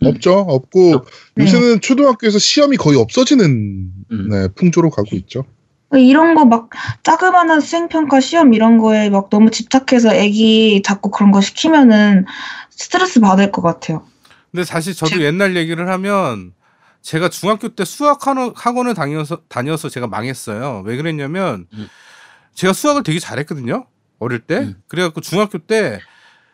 없죠. 0.04 0.34
없고 0.48 1.06
네. 1.36 1.44
요새는 1.44 1.82
초등학교에서 1.82 2.38
시험이 2.38 2.78
거의 2.78 2.98
없어지는 3.00 3.92
음. 4.12 4.28
네, 4.30 4.48
풍조로 4.56 4.92
가고 4.92 5.16
있죠. 5.16 5.46
이런 5.94 6.36
거막 6.36 6.70
자그마한 7.04 7.62
수행평가 7.62 8.20
시험 8.20 8.54
이런 8.54 8.78
거에 8.78 9.10
막 9.10 9.30
너무 9.30 9.52
집착해서 9.52 10.14
애기 10.14 10.82
자꾸 10.84 11.10
그런 11.10 11.32
거 11.32 11.40
시키면은 11.42 12.26
스트레스 12.70 13.20
받을 13.22 13.52
것 13.52 13.62
같아요. 13.62 14.06
근데 14.52 14.66
사실 14.66 14.94
저도 14.94 15.22
옛날 15.22 15.56
얘기를 15.56 15.88
하면 15.90 16.54
제가 17.02 17.30
중학교 17.30 17.70
때 17.70 17.86
수학 17.86 18.28
학원- 18.28 18.54
학원을 18.56 18.94
다녀서 18.96 19.40
다녀서 19.48 19.88
제가 19.88 20.08
망했어요. 20.08 20.82
왜 20.86 20.98
그랬냐면 20.98 21.68
음. 21.74 21.88
제가 22.54 22.74
수학을 22.74 23.04
되게 23.04 23.20
잘했거든요. 23.20 23.86
어릴 24.20 24.40
때. 24.40 24.58
음. 24.58 24.76
그래갖고 24.88 25.22
중학교 25.22 25.58
때 25.60 26.00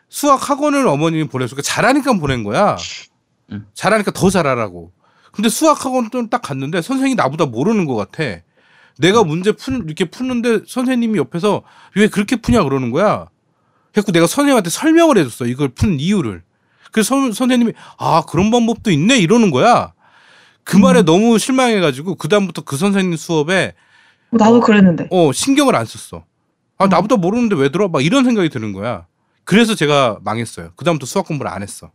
수학 0.08 0.48
학원을 0.48 0.86
어머님이 0.86 1.26
보내서 1.28 1.56
잘하니까 1.60 2.12
보낸 2.14 2.44
거야. 2.44 2.76
음. 3.50 3.66
잘하니까 3.74 4.12
더 4.12 4.30
잘하라고. 4.30 4.92
근데 5.32 5.48
수학 5.48 5.84
학원을 5.84 6.30
딱 6.30 6.42
갔는데 6.42 6.82
선생님이 6.82 7.16
나보다 7.16 7.46
모르는 7.46 7.86
것 7.86 7.96
같아. 7.96 8.40
내가 8.98 9.24
문제 9.24 9.52
푸는 9.52 9.84
이렇게 9.86 10.04
푸는데 10.04 10.60
선생님이 10.66 11.18
옆에서 11.18 11.62
왜 11.96 12.08
그렇게 12.08 12.36
푸냐 12.36 12.62
그러는 12.62 12.90
거야. 12.90 13.28
그래서 13.92 14.12
내가 14.12 14.26
선생님한테 14.26 14.70
설명을 14.70 15.18
해줬어. 15.18 15.46
이걸 15.46 15.68
푸는 15.68 16.00
이유를. 16.00 16.42
그래서 16.92 17.08
선, 17.08 17.32
선생님이 17.32 17.72
아 17.98 18.22
그런 18.28 18.50
방법도 18.50 18.90
있네 18.90 19.18
이러는 19.18 19.50
거야. 19.50 19.92
그 20.62 20.76
말에 20.76 21.02
너무 21.02 21.38
실망해가지고 21.38 22.14
그 22.14 22.28
다음부터 22.28 22.62
그 22.62 22.76
선생님 22.76 23.16
수업에 23.16 23.74
나도 24.30 24.56
어. 24.56 24.60
그랬는데. 24.60 25.08
어 25.10 25.32
신경을 25.32 25.76
안 25.76 25.84
썼어. 25.86 26.24
아 26.78 26.86
나보다 26.86 27.16
모르는데 27.16 27.54
왜 27.56 27.70
들어? 27.70 27.88
막 27.88 28.04
이런 28.04 28.24
생각이 28.24 28.48
드는 28.48 28.72
거야. 28.72 29.06
그래서 29.44 29.74
제가 29.74 30.18
망했어요. 30.22 30.70
그 30.76 30.84
다음부터 30.84 31.06
수학 31.06 31.26
공부를 31.26 31.50
안 31.50 31.62
했어. 31.62 31.90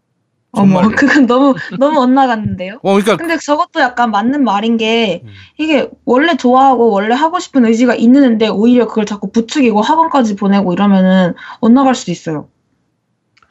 어머, 0.52 0.82
정말로. 0.82 0.96
그건 0.96 1.26
너무 1.28 1.56
너무 1.78 2.00
엇나갔는데요. 2.02 2.80
어 2.82 2.94
그러니까 2.94 3.18
근데 3.18 3.38
저것도 3.38 3.80
약간 3.80 4.12
맞는 4.12 4.44
말인 4.44 4.78
게 4.78 5.22
음. 5.24 5.30
이게 5.58 5.90
원래 6.06 6.36
좋아하고 6.38 6.90
원래 6.90 7.14
하고 7.14 7.40
싶은 7.40 7.66
의지가 7.66 7.96
있는데 7.96 8.48
오히려 8.48 8.88
그걸 8.88 9.06
자꾸 9.06 9.32
부추기고 9.32 9.82
학원까지 9.82 10.36
보내고 10.36 10.74
이러면은 10.74 11.36
엇나갈 11.60 11.94
수도 11.94 12.12
있어요. 12.12 12.50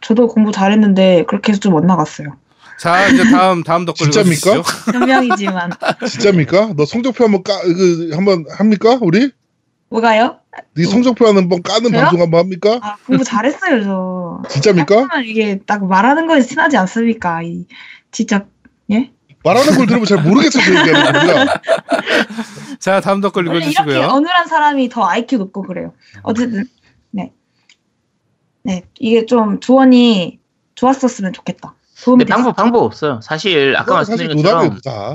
저도 0.00 0.28
공부 0.28 0.50
잘했는데 0.52 1.24
그렇게 1.28 1.52
해서 1.52 1.60
좀 1.60 1.74
엇나갔어요. 1.74 2.36
자 2.80 3.08
이제 3.08 3.24
다음 3.30 3.62
다음 3.64 3.84
덧글 3.84 4.10
진짜입니까? 4.10 4.62
변명이지만 4.92 5.70
진짜입니까? 6.08 6.74
너 6.76 6.84
성적표 6.84 7.24
한번 7.24 7.42
까, 7.42 7.60
그, 7.62 8.10
한번 8.14 8.44
합니까? 8.56 8.98
우리? 9.00 9.30
뭐가요? 9.90 10.40
네 10.74 10.84
성적표 10.84 11.26
한번 11.26 11.62
까는 11.62 11.90
저요? 11.90 12.02
방송 12.02 12.20
한번 12.20 12.40
합니까? 12.40 12.78
아 12.82 12.96
공부 13.06 13.24
잘했어요 13.24 13.82
저. 13.84 14.42
진짜입니까? 14.48 15.08
이게 15.24 15.58
딱 15.66 15.86
말하는 15.86 16.26
거에 16.26 16.40
친하지 16.42 16.76
않습니까? 16.76 17.42
이 17.42 17.66
진짜 18.10 18.46
예? 18.90 19.10
말하는 19.44 19.76
걸 19.76 19.86
들으면 19.86 20.04
잘 20.04 20.22
거야. 21.12 21.46
자 22.80 23.00
다음 23.00 23.20
덧글 23.20 23.46
원래 23.46 23.58
이렇게 23.58 23.70
읽어주시고요. 23.70 24.08
어눌한 24.08 24.46
사람이 24.46 24.88
더 24.88 25.06
IQ 25.06 25.38
높고 25.38 25.62
그래요. 25.62 25.94
어쨌든 26.22 26.64
네. 27.10 27.32
네 28.62 28.82
이게 28.98 29.24
좀 29.26 29.60
조언이 29.60 30.38
좋았었으면 30.74 31.32
좋겠다. 31.32 31.74
근데 32.04 32.24
방법 32.34 32.56
방법 32.56 32.82
없어요. 32.84 33.20
사실 33.22 33.74
아까 33.76 33.86
말씀드린 33.94 34.30
것처럼. 34.42 34.62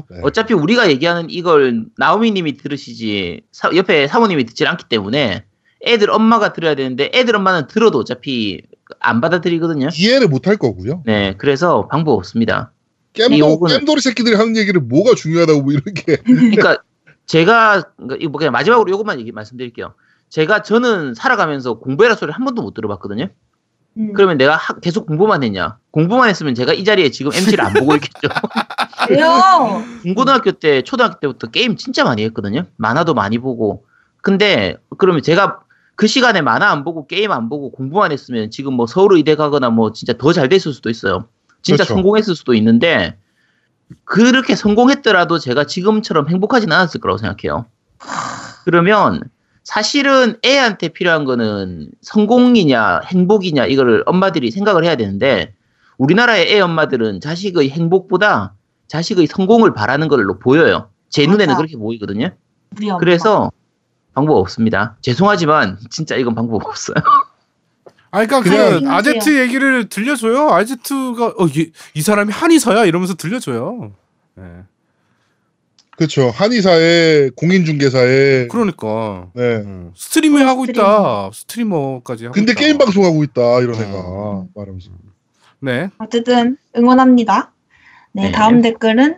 네. 0.09 0.19
어차피 0.23 0.53
우리가 0.53 0.89
얘기하는 0.89 1.29
이걸 1.29 1.85
나오미님이 1.97 2.57
들으시지 2.57 3.41
사- 3.51 3.69
옆에 3.75 4.07
사모님이 4.07 4.45
듣질 4.45 4.67
않기 4.67 4.85
때문에 4.89 5.45
애들 5.85 6.09
엄마가 6.11 6.53
들어야 6.53 6.75
되는데 6.75 7.09
애들 7.13 7.35
엄마는 7.35 7.67
들어도 7.67 7.99
어차피 7.99 8.61
안 8.99 9.21
받아들이거든요. 9.21 9.89
이해를 9.95 10.27
못 10.27 10.47
할 10.47 10.57
거고요. 10.57 11.03
네, 11.05 11.35
그래서 11.37 11.87
방법 11.87 12.13
없습니다. 12.17 12.71
이 13.15 13.19
겜도, 13.21 13.35
겜돌이 13.79 14.01
새끼들이 14.01 14.35
하는 14.35 14.57
얘기를 14.57 14.81
뭐가 14.81 15.15
중요하다고 15.15 15.61
뭐 15.61 15.71
이런 15.71 15.83
게. 15.93 16.17
그러니까 16.17 16.77
제가 17.25 17.83
그러니까 17.95 18.17
이거 18.19 18.37
그냥 18.37 18.51
마지막으로 18.51 18.91
이것만 18.93 19.19
얘기 19.19 19.31
말씀드릴게요. 19.31 19.93
제가 20.29 20.63
저는 20.63 21.13
살아가면서 21.13 21.75
공부해라 21.75 22.15
소리를 22.15 22.35
한 22.35 22.43
번도 22.43 22.61
못 22.63 22.73
들어봤거든요. 22.73 23.27
음. 23.97 24.13
그러면 24.13 24.37
내가 24.37 24.55
하- 24.55 24.79
계속 24.79 25.05
공부만 25.05 25.43
했냐? 25.43 25.77
공부만 25.91 26.29
했으면 26.29 26.55
제가 26.55 26.73
이 26.73 26.83
자리에 26.83 27.11
지금 27.11 27.31
MC를 27.33 27.61
안 27.63 27.73
보고 27.73 27.93
있겠죠. 27.95 28.27
왜요? 29.09 29.83
중고등학교 30.01 30.51
때, 30.53 30.81
초등학교 30.81 31.19
때부터 31.19 31.47
게임 31.51 31.75
진짜 31.75 32.03
많이 32.03 32.23
했거든요. 32.25 32.65
만화도 32.77 33.13
많이 33.13 33.37
보고. 33.37 33.85
근데 34.21 34.77
그러면 34.97 35.21
제가 35.21 35.59
그 35.95 36.07
시간에 36.07 36.41
만화 36.41 36.71
안 36.71 36.83
보고 36.83 37.05
게임 37.05 37.31
안 37.31 37.49
보고 37.49 37.71
공부만 37.71 38.11
했으면 38.11 38.49
지금 38.49 38.73
뭐 38.73 38.87
서울 38.87 39.13
의대 39.15 39.35
가거나 39.35 39.69
뭐 39.69 39.91
진짜 39.91 40.13
더 40.13 40.33
잘 40.33 40.49
됐을 40.49 40.73
수도 40.73 40.89
있어요. 40.89 41.27
진짜 41.61 41.83
그렇죠. 41.83 41.93
성공했을 41.95 42.35
수도 42.35 42.53
있는데 42.55 43.17
그렇게 44.05 44.55
성공했더라도 44.55 45.37
제가 45.37 45.65
지금처럼 45.65 46.29
행복하진 46.29 46.71
않았을 46.71 46.99
거라고 46.99 47.19
생각해요. 47.19 47.65
그러면 48.65 49.21
사실은 49.63 50.37
애한테 50.45 50.89
필요한 50.89 51.25
거는 51.25 51.89
성공이냐 52.01 53.01
행복이냐 53.05 53.65
이거를 53.65 54.03
엄마들이 54.05 54.51
생각을 54.51 54.83
해야 54.83 54.95
되는데 54.95 55.53
우리나라의 55.97 56.53
애 56.53 56.59
엄마들은 56.59 57.21
자식의 57.21 57.69
행복보다 57.69 58.53
자식의 58.87 59.27
성공을 59.27 59.73
바라는 59.73 60.07
걸로 60.09 60.37
보여요. 60.37 60.89
제 61.09 61.23
눈에는 61.25 61.47
맞아. 61.47 61.57
그렇게 61.57 61.77
보이거든요. 61.77 62.31
그래서 62.99 63.51
방법 64.13 64.37
없습니다. 64.37 64.97
죄송하지만 65.01 65.77
진짜 65.89 66.15
이건 66.15 66.35
방법 66.35 66.65
없어요. 66.67 66.95
아 68.11 68.25
그러니까 68.25 68.41
그냥- 68.41 68.83
그 68.83 68.89
아제트 68.91 69.41
얘기를 69.41 69.89
들려줘요. 69.89 70.49
아제트가 70.49 71.27
어, 71.37 71.47
이, 71.47 71.71
이 71.95 72.01
사람이 72.01 72.31
한의사야 72.31 72.85
이러면서 72.85 73.15
들려줘요. 73.15 73.91
네. 74.35 74.43
그렇죠. 75.97 76.29
한의사에 76.29 77.29
공인중개사에 77.35 78.47
그러니까 78.47 79.27
네. 79.35 79.57
음, 79.57 79.91
스트리밍 79.95 80.47
하고 80.47 80.65
있다. 80.65 81.29
스트리머까지 81.33 82.25
하고 82.25 82.33
근데 82.33 82.53
있다. 82.53 82.59
게임 82.59 82.77
방송하고 82.77 83.23
있다 83.23 83.59
이런 83.59 83.75
어. 83.75 83.79
애가 83.79 84.45
말하면서. 84.55 84.89
네. 85.59 85.89
어쨌든 85.99 86.57
응원합니다. 86.75 87.51
네, 88.11 88.23
네. 88.23 88.31
다음 88.31 88.61
댓글은 88.61 89.17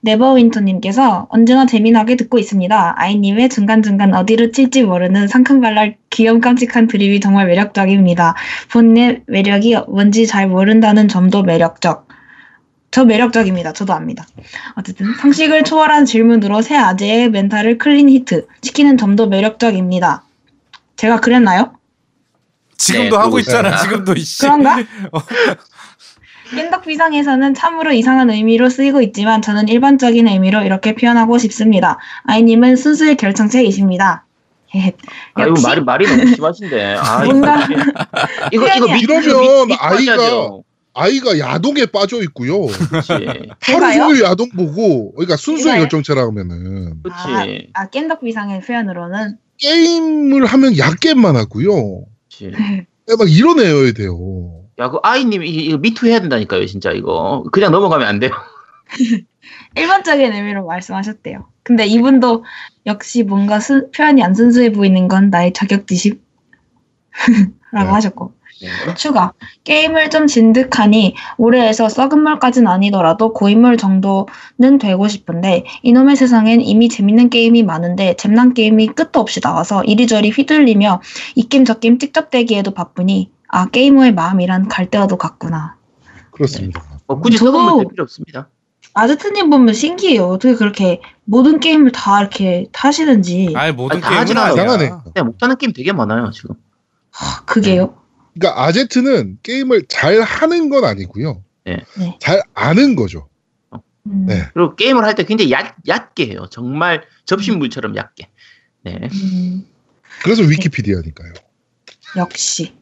네버윈터님께서 0.00 1.28
언제나 1.30 1.64
재미나게 1.64 2.16
듣고 2.16 2.38
있습니다. 2.38 2.94
아이님의 2.96 3.48
중간중간 3.48 4.14
어디로 4.14 4.50
튈지 4.50 4.82
모르는 4.82 5.28
상큼발랄 5.28 5.96
귀염 6.10 6.40
깜찍한 6.40 6.88
드립이 6.88 7.20
정말 7.20 7.46
매력적입니다. 7.46 8.34
본인의 8.70 9.22
매력이 9.26 9.76
뭔지 9.88 10.26
잘 10.26 10.46
모른다는 10.46 11.08
점도 11.08 11.42
매력적. 11.42 12.06
저 12.94 13.04
매력적입니다. 13.04 13.72
저도 13.72 13.92
압니다. 13.92 14.24
어쨌든 14.76 15.12
상식을 15.14 15.64
초월한 15.64 16.04
질문으로 16.04 16.62
새 16.62 16.76
아재의 16.76 17.28
멘탈을 17.28 17.76
clean 17.76 18.08
hit 18.08 18.46
시키는 18.62 18.98
점도 18.98 19.26
매력적입니다. 19.26 20.22
제가 20.94 21.18
그랬나요? 21.18 21.72
지금도 22.78 23.16
네, 23.16 23.20
하고 23.20 23.40
있잖아. 23.40 23.70
있어요. 23.70 23.82
지금도 23.82 24.12
이씨. 24.12 24.42
그런가? 24.42 24.76
깬덕 26.54 26.84
비상에서는 26.84 27.54
참으로 27.54 27.90
이상한 27.90 28.30
의미로 28.30 28.68
쓰이고 28.68 29.02
있지만 29.02 29.42
저는 29.42 29.66
일반적인 29.66 30.28
의미로 30.28 30.62
이렇게 30.62 30.94
표현하고 30.94 31.38
싶습니다. 31.38 31.98
아이님은 32.26 32.76
순수의 32.76 33.16
결정체이십니다. 33.16 34.24
아, 34.72 34.78
이거 35.42 35.48
역시 35.48 35.66
말이 35.66 35.80
말이 35.80 36.06
너무 36.06 36.26
심하신데. 36.32 36.94
아, 37.00 37.24
뭔가 37.24 37.66
이거 38.52 38.68
이거 38.68 38.86
밑 39.66 39.76
아이가-. 39.80 40.62
아이가 40.94 41.38
야동에 41.38 41.86
빠져 41.86 42.22
있고요. 42.22 42.66
하루? 43.60 43.92
종일 43.94 44.22
야동 44.24 44.50
보고 44.50 45.12
그러니까 45.12 45.36
순수의? 45.36 45.78
결정체라 45.78 46.22
하면은 46.26 47.02
그렇지. 47.02 47.70
아 47.74 47.88
깬덕비상의 47.88 48.60
표현으로는 48.62 49.36
게임을 49.58 50.46
하면 50.46 50.78
야게임만 50.78 51.36
하고요. 51.36 52.04
그렇지. 52.36 52.52
막 53.18 53.30
이런 53.30 53.60
애여야 53.60 53.92
돼요. 53.92 54.62
야, 54.78 54.88
그 54.88 54.98
아이님 55.02 55.42
이- 55.44 55.66
이거 55.66 55.78
미투 55.78 56.06
해야 56.06 56.20
된다니까요, 56.20 56.66
진짜 56.66 56.90
이거. 56.90 57.44
그냥 57.52 57.70
넘어가면 57.70 58.06
안 58.08 58.18
돼요. 58.18 58.30
일반적인 59.76 60.32
의미로 60.32 60.66
말씀하셨대요. 60.66 61.46
근데 61.62 61.86
이분도 61.86 62.44
역시 62.86 63.22
뭔가 63.22 63.60
순- 63.60 63.90
표현이 63.92 64.22
안 64.22 64.34
순수해 64.34 64.72
보이는 64.72 65.06
건 65.08 65.30
나의 65.30 65.52
자격지심? 65.52 66.20
라고 67.72 67.86
네. 67.88 67.92
하셨고. 67.92 68.32
네. 68.64 68.94
추가. 68.94 69.32
게임을 69.64 70.10
좀 70.10 70.26
진득하니 70.26 71.14
올해에서 71.38 71.88
썩은 71.88 72.22
물까진 72.22 72.66
아니더라도 72.66 73.32
고인물 73.32 73.76
정도는 73.76 74.78
되고 74.80 75.06
싶은데 75.08 75.64
이놈의 75.82 76.16
세상엔 76.16 76.60
이미 76.60 76.88
재밌는 76.88 77.30
게임이 77.30 77.62
많은데 77.62 78.14
잼난 78.16 78.54
게임이 78.54 78.88
끝도 78.88 79.20
없이 79.20 79.40
나와서 79.40 79.82
이리저리 79.84 80.30
휘둘리며 80.30 81.00
이 81.34 81.48
게임 81.48 81.64
저 81.64 81.74
게임 81.74 81.98
찝쩍대기에도 81.98 82.72
바쁘니 82.72 83.30
아 83.48 83.66
게이머의 83.66 84.14
마음이란 84.14 84.68
갈대와도 84.68 85.16
같구나. 85.18 85.76
그렇습니다. 86.32 86.82
뭐 87.06 87.20
굳이 87.20 87.36
저도- 87.38 87.52
썩은 87.52 87.74
물될 87.74 87.90
필요 87.92 88.02
없습니다. 88.04 88.48
아제트님 88.96 89.50
보면 89.50 89.74
신기해요. 89.74 90.26
어떻게 90.28 90.54
그렇게 90.54 91.00
모든 91.24 91.58
게임을 91.58 91.90
다 91.90 92.20
이렇게 92.20 92.66
타시는지. 92.72 93.52
아니 93.56 93.72
모든 93.72 93.96
아니, 93.96 94.02
다 94.02 94.08
게임은 94.10 94.20
하진 94.22 94.38
아니야. 94.38 94.72
않아요. 94.74 95.02
그냥 95.12 95.26
못하는 95.26 95.56
게임 95.56 95.72
되게 95.72 95.92
많아요, 95.92 96.30
지금. 96.30 96.54
그게요. 97.44 97.94
그러니까 98.34 98.62
아제트는 98.64 99.38
게임을 99.42 99.86
잘 99.88 100.20
하는 100.20 100.68
건 100.68 100.84
아니고요. 100.84 101.42
네. 101.64 101.78
네. 101.98 102.16
잘 102.20 102.42
아는 102.54 102.96
거죠. 102.96 103.28
음, 104.06 104.26
네. 104.26 104.42
그리고 104.52 104.74
게임을 104.76 105.04
할 105.04 105.14
때 105.14 105.24
굉장히 105.24 105.50
얕, 105.50 105.76
얕게 105.88 106.28
해요. 106.28 106.46
정말 106.50 107.04
접싯물처럼 107.26 107.96
얇게. 107.96 108.28
네. 108.82 108.98
음, 109.12 109.66
그래서 110.22 110.42
위키피디아니까요. 110.42 111.32
역시. 112.16 112.74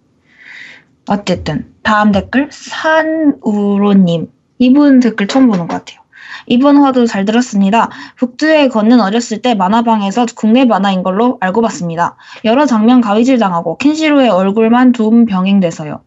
어쨌든 1.09 1.75
다음 1.83 2.13
댓글 2.13 2.49
산우로님 2.53 4.29
이분 4.59 5.01
댓글 5.01 5.27
처음 5.27 5.49
보는 5.49 5.67
것 5.67 5.75
같아요. 5.85 6.02
이번 6.47 6.79
화도 6.79 7.07
잘 7.07 7.25
들었습니다. 7.25 7.91
북두의 8.17 8.69
건은 8.69 9.01
어렸을 9.01 9.43
때 9.43 9.55
만화방에서 9.55 10.27
국내 10.35 10.65
만화인 10.65 11.03
걸로 11.03 11.39
알고 11.41 11.63
봤습니다. 11.63 12.17
여러 12.45 12.67
장면 12.67 13.01
가위질 13.01 13.39
당하고 13.39 13.77
켄시로의 13.79 14.29
얼굴만 14.29 14.93
둠 14.93 15.27
병행돼서요. 15.27 16.01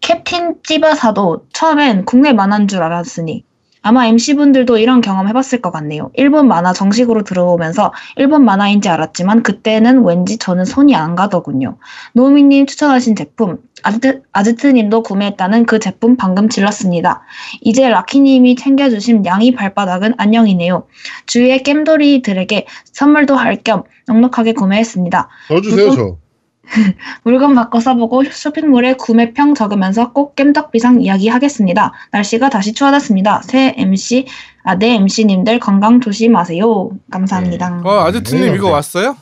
캡틴 0.00 0.56
찌바사도 0.64 1.46
처음엔 1.52 2.04
국내 2.04 2.32
만화인 2.32 2.66
줄 2.66 2.82
알았으니 2.82 3.44
아마 3.82 4.06
MC분들도 4.06 4.78
이런 4.78 5.00
경험 5.00 5.28
해봤을 5.28 5.60
것 5.60 5.70
같네요. 5.72 6.10
일본 6.14 6.48
만화 6.48 6.72
정식으로 6.72 7.24
들어오면서 7.24 7.92
일본 8.16 8.44
만화인지 8.44 8.88
알았지만 8.88 9.42
그때는 9.42 10.04
왠지 10.04 10.38
저는 10.38 10.64
손이 10.64 10.94
안 10.94 11.14
가더군요. 11.16 11.76
노우미님 12.14 12.66
추천하신 12.66 13.16
제품 13.16 13.58
아제트, 13.82 14.22
아제트님도 14.32 15.02
구매했다는 15.02 15.66
그 15.66 15.80
제품 15.80 16.16
방금 16.16 16.48
질렀습니다. 16.48 17.22
이제 17.60 17.88
라키님이 17.88 18.54
챙겨주신 18.54 19.26
양이 19.26 19.52
발바닥은 19.52 20.14
안녕이네요. 20.16 20.86
주위의 21.26 21.62
겜돌이들에게 21.64 22.66
선물도 22.92 23.34
할 23.36 23.52
겸 23.64 23.84
넉넉하게 24.08 24.54
구매했습니다. 24.54 25.28
더 25.48 25.60
주세요, 25.60 25.90
저. 25.90 26.21
물건 27.24 27.54
바꿔 27.54 27.80
써보고 27.80 28.24
쇼핑몰에 28.24 28.94
구매평 28.94 29.54
적으면서 29.54 30.12
꼭 30.12 30.36
겜덕비상 30.36 31.02
이야기 31.02 31.28
하겠습니다. 31.28 31.92
날씨가 32.10 32.50
다시 32.50 32.72
추워졌습니다. 32.72 33.42
새 33.42 33.74
MC, 33.76 34.26
아, 34.64 34.76
네 34.76 34.94
MC님들 34.94 35.58
건강 35.58 36.00
조심하세요. 36.00 36.90
감사합니다. 37.10 37.82
어 37.84 37.90
아제트님 38.04 38.46
네. 38.46 38.54
이거 38.54 38.70
왔어요? 38.70 39.16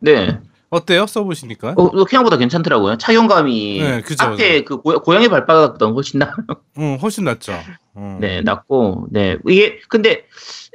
네. 0.00 0.38
어때요? 0.70 1.06
써보시니까? 1.06 1.74
어, 1.76 1.90
생각보다 2.08 2.38
괜찮더라고요. 2.38 2.96
착용감이 2.96 3.78
네, 3.82 4.00
그죠, 4.00 4.24
앞에 4.24 4.64
그 4.64 4.78
고, 4.78 5.02
고양이 5.02 5.28
발바닥보다 5.28 5.86
훨씬 5.92 6.18
나, 6.20 6.34
응 6.78 6.96
훨씬 7.02 7.24
낫죠. 7.24 7.52
음. 7.98 8.16
네, 8.22 8.40
낫고, 8.40 9.08
네. 9.10 9.36
이게, 9.46 9.80
근데, 9.90 10.24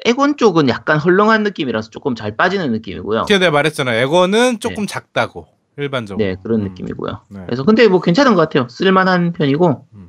에곤 0.06 0.38
쪽은 0.38 0.70
약간 0.70 1.00
헐렁한 1.00 1.42
느낌이라서 1.42 1.90
조금 1.90 2.14
잘 2.14 2.38
빠지는 2.38 2.72
느낌이고요. 2.74 3.22
그게 3.22 3.40
내가 3.40 3.50
말했잖아. 3.50 3.96
에거는 3.96 4.60
조금 4.60 4.86
작다고 4.86 5.48
일반적으로. 5.78 6.26
네, 6.26 6.36
그런 6.42 6.62
음. 6.62 6.64
느낌이고요. 6.70 7.22
네. 7.30 7.42
그래서, 7.46 7.64
근데 7.64 7.88
뭐 7.88 8.02
괜찮은 8.02 8.36
것 8.36 8.42
같아요. 8.42 8.68
쓸만한 8.70 9.34
편이고, 9.34 9.88
음. 9.94 10.08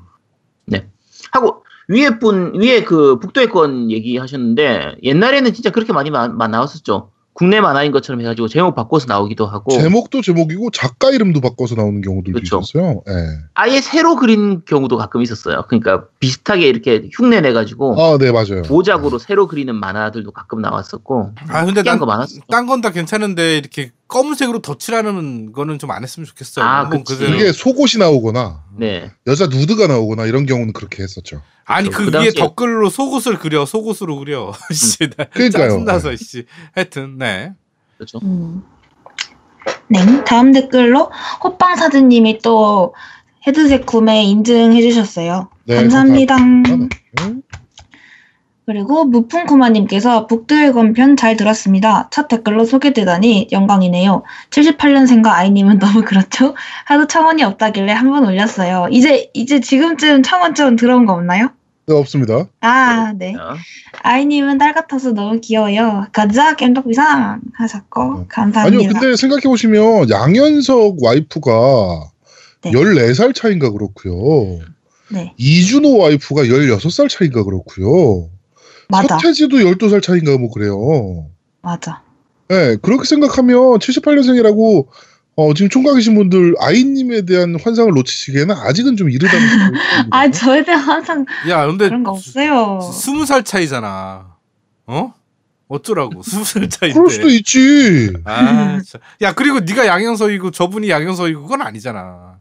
네. 0.66 0.88
하고, 1.32 1.62
위에 1.88 2.18
분, 2.18 2.54
위에 2.60 2.84
그 2.84 3.18
북도의 3.18 3.48
건 3.50 3.90
얘기하셨는데, 3.90 4.96
옛날에는 5.02 5.52
진짜 5.52 5.70
그렇게 5.70 5.92
많이 5.92 6.10
마, 6.10 6.28
마- 6.28 6.48
나왔었죠. 6.48 7.10
국내 7.38 7.60
만화인 7.60 7.92
것처럼 7.92 8.20
해가지고 8.20 8.48
제목 8.48 8.74
바꿔서 8.74 9.06
나오기도 9.06 9.46
하고, 9.46 9.70
제목도 9.70 10.22
제목이고 10.22 10.70
작가 10.72 11.10
이름도 11.10 11.40
바꿔서 11.40 11.76
나오는 11.76 12.00
경우들도 12.00 12.36
그렇죠. 12.36 12.58
있었어요. 12.58 13.02
예. 13.08 13.12
아예 13.54 13.80
새로 13.80 14.16
그린 14.16 14.62
경우도 14.64 14.96
가끔 14.96 15.22
있었어요. 15.22 15.62
그러니까 15.68 16.06
비슷하게 16.18 16.66
이렇게 16.66 17.08
흉내 17.12 17.40
내가지고, 17.40 17.94
아, 18.02 18.18
네, 18.18 18.32
맞아요. 18.32 18.62
보작으로 18.66 19.18
새로 19.20 19.46
그리는 19.46 19.72
만화들도 19.72 20.32
가끔 20.32 20.60
나왔었고, 20.60 21.34
아 21.48 21.64
근데 21.64 21.82
특이한 21.82 22.00
거 22.00 22.06
많았어. 22.06 22.40
딴건 22.48 22.80
다 22.80 22.90
괜찮은데 22.90 23.56
이렇게 23.56 23.92
검은색으로 24.08 24.60
덧칠하는 24.60 25.52
거는 25.52 25.78
좀 25.78 25.88
안 25.90 26.02
했으면 26.02 26.26
좋겠어요. 26.26 26.64
아. 26.64 26.90
이게 27.34 27.52
속옷이 27.52 27.98
나오거나 28.00 28.64
네. 28.76 29.10
여자 29.26 29.46
누드가 29.46 29.86
나오거나 29.86 30.26
이런 30.26 30.44
경우는 30.44 30.72
그렇게 30.72 31.02
했었죠. 31.02 31.40
아니. 31.68 31.90
그, 31.90 32.10
그 32.10 32.18
위에 32.18 32.30
댓글로 32.30 32.90
속옷을 32.90 33.38
그려 33.38 33.64
속옷으로 33.64 34.18
그려. 34.18 34.52
씨, 34.72 34.98
나 35.10 35.24
그러니까요. 35.24 35.68
짜증나서 35.70 36.16
씨. 36.16 36.46
하여튼 36.74 37.18
네. 37.18 37.52
그렇죠. 37.96 38.18
음. 38.22 38.62
네, 39.88 40.00
다음 40.24 40.52
댓글로 40.52 41.10
호빵사드님이 41.44 42.38
또 42.38 42.94
헤드셋 43.46 43.86
구매 43.86 44.22
인증해 44.22 44.80
주셨어요. 44.82 45.48
네, 45.64 45.76
감사합니다. 45.76 46.36
감사합니다. 46.36 46.96
네. 47.16 47.34
그리고 48.68 49.06
무풍쿠마님께서 49.06 50.26
북두의 50.26 50.74
건편 50.74 51.16
잘 51.16 51.36
들었습니다. 51.36 52.10
첫 52.10 52.28
댓글로 52.28 52.66
소개되다니 52.66 53.48
영광이네요. 53.50 54.24
78년생과 54.50 55.28
아이님은 55.28 55.78
너무 55.80 56.02
그렇죠? 56.02 56.54
하도 56.84 57.06
청원이 57.06 57.42
없다길래 57.44 57.92
한번 57.92 58.26
올렸어요. 58.26 58.88
이제 58.90 59.30
이제 59.32 59.60
지금쯤 59.60 60.22
청원 60.22 60.54
좀 60.54 60.76
들어온 60.76 61.06
거 61.06 61.14
없나요? 61.14 61.48
네, 61.88 61.94
없습니다. 61.94 62.46
아, 62.60 63.14
네. 63.16 63.32
자, 63.32 63.56
아이님은 64.02 64.58
딸 64.58 64.74
같아서 64.74 65.12
너무 65.12 65.40
귀여워요. 65.40 66.06
가자 66.12 66.54
겜덕비상 66.54 67.40
하셨고 67.54 68.18
네. 68.18 68.24
감사합니다. 68.28 68.84
아니요, 68.84 68.92
근데 68.92 69.16
생각해 69.16 69.44
보시면 69.44 70.10
양현석 70.10 71.02
와이프가 71.02 72.10
네. 72.64 72.72
14살 72.72 73.34
차인가 73.34 73.70
그렇고요. 73.70 74.60
네, 75.10 75.32
이준호 75.38 75.96
와이프가 75.96 76.42
16살 76.42 77.08
차인가 77.08 77.42
그렇고요. 77.42 78.28
맞아, 78.90 79.16
서태지도 79.16 79.56
12살 79.56 80.02
차인가 80.02 80.36
뭐 80.36 80.50
그래요. 80.50 81.30
맞아. 81.62 82.02
네, 82.48 82.76
그렇게 82.76 83.04
생각하면 83.06 83.78
78년생이라고 83.78 84.86
어, 85.40 85.54
지금 85.54 85.68
총각 85.68 85.94
계신 85.94 86.16
분들 86.16 86.56
아이님에 86.58 87.22
대한 87.22 87.54
환상을 87.62 87.92
놓치시기에는 87.92 88.56
아직은 88.56 88.96
좀 88.96 89.08
이르다는 89.08 89.48
생각이 89.48 89.70
듭니다. 89.70 90.06
아, 90.10 90.28
저에 90.28 90.64
대한 90.64 90.80
항상 90.82 91.24
야 91.48 91.64
근데 91.64 91.84
그런 91.86 92.02
거 92.02 92.10
없어요. 92.10 92.80
스무 92.92 93.24
살 93.24 93.44
차이잖아. 93.44 94.34
어? 94.88 95.14
어쩌라고 95.68 96.22
스무 96.24 96.42
살 96.44 96.68
차인데. 96.68 96.92
그럴 96.98 97.08
수도 97.08 97.28
있지. 97.28 98.12
아, 98.24 98.80
참. 98.84 99.00
야 99.22 99.32
그리고 99.32 99.60
네가 99.60 99.86
양현석이고 99.86 100.50
저분이 100.50 100.90
양현석이고 100.90 101.42
그건 101.42 101.62
아니잖아. 101.62 102.38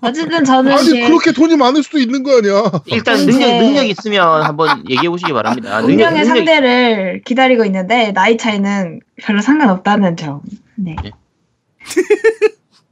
어쨌든 0.00 0.44
저는 0.44 0.70
아니 0.70 0.82
이제 0.82 1.06
그렇게 1.08 1.32
돈이 1.32 1.56
많을 1.56 1.82
수도 1.82 1.98
있는 1.98 2.22
거 2.22 2.38
아니야. 2.38 2.62
일단 2.86 3.16
이제- 3.18 3.32
능력, 3.32 3.58
능력 3.58 3.84
있으면 3.88 4.42
한번 4.44 4.84
얘기해 4.88 5.08
보시기 5.08 5.32
바랍니다. 5.32 5.80
능력, 5.80 5.88
운명의 6.12 6.20
능력, 6.22 6.36
상대를 6.36 7.22
기다리고 7.24 7.64
있는데 7.64 8.12
나이 8.12 8.36
차이는 8.36 9.00
별로 9.16 9.40
상관없다는 9.40 10.16
점. 10.16 10.42
네. 10.76 10.94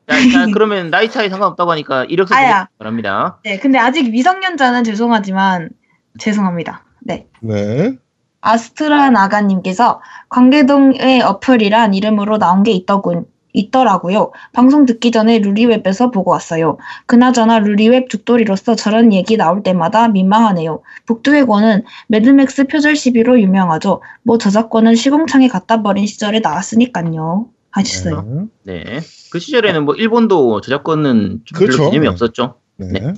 자, 0.09 0.17
자, 0.33 0.47
그러면 0.53 0.91
나이 0.91 1.11
차이 1.11 1.29
상관없다고 1.29 1.71
하니까 1.73 2.05
이력서 2.05 2.35
아야. 2.35 2.69
바랍니다. 2.79 3.39
네, 3.45 3.59
근데 3.59 3.79
아직 3.79 4.11
미성년자는 4.11 4.85
죄송하지만 4.85 5.71
죄송합니다. 6.19 6.85
네. 7.01 7.27
네. 7.41 7.97
아스트라 8.41 9.11
나가님께서 9.11 10.01
광계동의 10.29 11.23
어플이란 11.23 11.95
이름으로 11.95 12.39
나온 12.39 12.63
게 12.63 12.71
있더군. 12.73 13.27
있더라고요. 13.55 14.31
방송 14.53 14.87
듣기 14.87 15.11
전에 15.11 15.39
루리웹에서 15.39 16.11
보고 16.11 16.31
왔어요. 16.31 16.79
그나저나 17.07 17.59
루리웹 17.61 18.09
죽돌이로서 18.11 18.77
저런 18.77 19.13
얘기 19.13 19.37
나올 19.37 19.63
때마다 19.63 20.09
민망하네요. 20.09 20.83
북두의 21.07 21.47
권은 21.47 21.85
매드맥스 22.09 22.67
표절 22.67 22.95
시비로 22.95 23.41
유명하죠. 23.41 24.03
뭐 24.23 24.39
저작권은 24.39 24.95
시궁창에 24.95 25.49
갖다 25.49 25.83
버린 25.83 26.07
시절에 26.07 26.41
나왔으니까요. 26.41 27.47
하셨어요. 27.79 28.49
네. 28.65 28.85
네. 28.85 29.01
그 29.31 29.39
시절에는 29.39 29.85
뭐 29.85 29.95
일본도 29.95 30.61
저작권은 30.61 31.43
좀 31.45 31.59
별로 31.59 31.73
그렇죠. 31.73 31.91
개념이 31.91 32.07
네. 32.07 32.09
없었죠. 32.09 32.55
네. 32.77 32.89
네. 32.93 33.15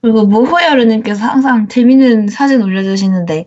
그리고 0.00 0.26
모호야르님께서 0.26 1.24
항상 1.24 1.68
재밌는 1.68 2.28
사진 2.28 2.62
올려주시는데 2.62 3.46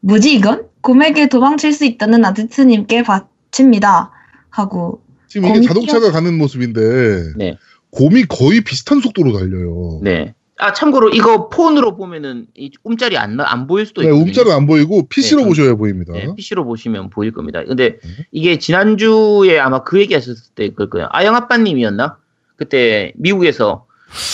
뭐지 0.00 0.34
이건? 0.34 0.68
곰에게 0.82 1.28
도망칠 1.28 1.72
수 1.72 1.84
있다는 1.84 2.24
아지트님께 2.24 3.02
바칩니다. 3.02 4.12
하고 4.48 5.02
지금 5.28 5.48
이게 5.50 5.60
자동차가 5.60 6.10
가는 6.10 6.36
모습인데 6.36 7.34
네. 7.36 7.56
곰이 7.90 8.24
거의 8.24 8.62
비슷한 8.62 9.00
속도로 9.00 9.32
달려요. 9.32 10.00
네. 10.02 10.34
아 10.60 10.72
참고로 10.72 11.08
이거 11.10 11.48
폰으로 11.48 11.96
보면은 11.96 12.46
이 12.54 12.70
움짤이 12.84 13.16
안, 13.16 13.36
나- 13.36 13.50
안 13.50 13.66
보일 13.66 13.86
수도 13.86 14.02
네, 14.02 14.08
있거든요. 14.08 14.26
움짤은 14.26 14.52
안 14.52 14.66
보이고 14.66 15.06
PC로 15.08 15.40
네, 15.42 15.46
보셔야 15.46 15.74
보입니다. 15.74 16.12
네, 16.12 16.28
PC로 16.36 16.64
보시면 16.64 17.10
보일 17.10 17.32
겁니다. 17.32 17.62
근데 17.64 17.98
네. 18.02 18.26
이게 18.30 18.58
지난주에 18.58 19.58
아마 19.58 19.82
그 19.82 19.98
얘기 20.00 20.14
하셨을 20.14 20.52
때 20.54 20.70
그럴 20.70 20.90
거예요. 20.90 21.08
아영 21.10 21.34
아빠님이었나? 21.34 22.18
그때 22.56 23.12
미국에서 23.16 23.86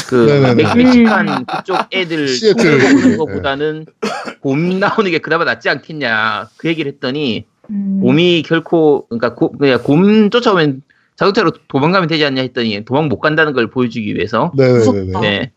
그 0.09 0.15
네네네. 0.15 0.75
멕시칸 0.75 1.45
그쪽 1.47 1.77
애들 1.93 2.27
보는 2.57 3.11
네. 3.11 3.17
것보다는 3.17 3.87
곰 4.41 4.81
나오는 4.81 5.11
게 5.11 5.19
그나마 5.19 5.45
낫지 5.45 5.69
않겠냐 5.69 6.49
그 6.57 6.69
얘기를 6.69 6.91
했더니 6.93 7.45
음, 7.71 8.01
곰이 8.03 8.43
결코 8.43 9.07
그러니까 9.09 9.35
고, 9.35 9.53
그냥 9.53 9.81
곰 9.83 10.31
쫓아오면 10.31 10.83
자동차로 11.17 11.53
도망가면 11.69 12.09
되지 12.09 12.25
않냐 12.25 12.43
했더니 12.43 12.85
도망 12.85 13.09
못 13.09 13.21
간다는 13.21 13.53
걸 13.53 13.71
보여주기 13.71 14.15
위해서 14.15 14.53
네네네. 14.57 15.21
네, 15.21 15.53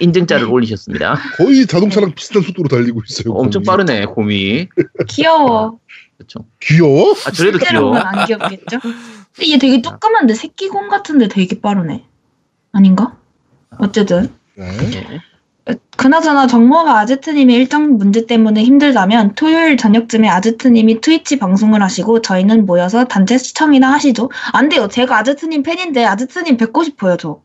인증자를 0.00 0.46
네. 0.46 0.52
올리셨습니다. 0.52 1.16
거의 1.36 1.66
자동차랑 1.66 2.14
비슷한 2.14 2.42
속도로 2.42 2.68
달리고 2.68 3.02
있어요. 3.08 3.34
엄청 3.34 3.62
곰이. 3.62 3.66
빠르네 3.66 4.06
곰이. 4.06 4.68
귀여워. 5.08 5.78
그렇죠. 6.16 6.44
귀여워? 6.60 7.14
아 7.26 7.30
저래도 7.30 7.58
실제로 7.58 7.92
귀여워. 7.92 7.96
안 7.96 8.26
귀엽겠죠? 8.26 8.80
근데 8.80 9.52
얘 9.52 9.58
되게 9.58 9.80
조그만데 9.80 10.34
새끼곰 10.34 10.88
같은데 10.88 11.28
되게 11.28 11.60
빠르네. 11.60 12.04
아닌가? 12.72 13.16
어쨌든 13.78 14.30
네. 14.54 14.76
네. 14.76 15.20
그나저나 15.96 16.46
정모가 16.46 16.98
아제트님의 17.00 17.54
일정 17.54 17.96
문제 17.96 18.26
때문에 18.26 18.64
힘들다면 18.64 19.34
토요일 19.34 19.76
저녁쯤에 19.76 20.28
아제트님이 20.28 21.00
트위치 21.00 21.38
방송을 21.38 21.82
하시고 21.82 22.22
저희는 22.22 22.66
모여서 22.66 23.04
단체 23.04 23.38
시청이나 23.38 23.92
하시죠. 23.92 24.30
안 24.52 24.68
돼요. 24.68 24.88
제가 24.88 25.18
아제트님 25.18 25.62
팬인데 25.62 26.04
아제트님 26.04 26.56
뵙고 26.56 26.82
싶어요, 26.82 27.16
저. 27.16 27.42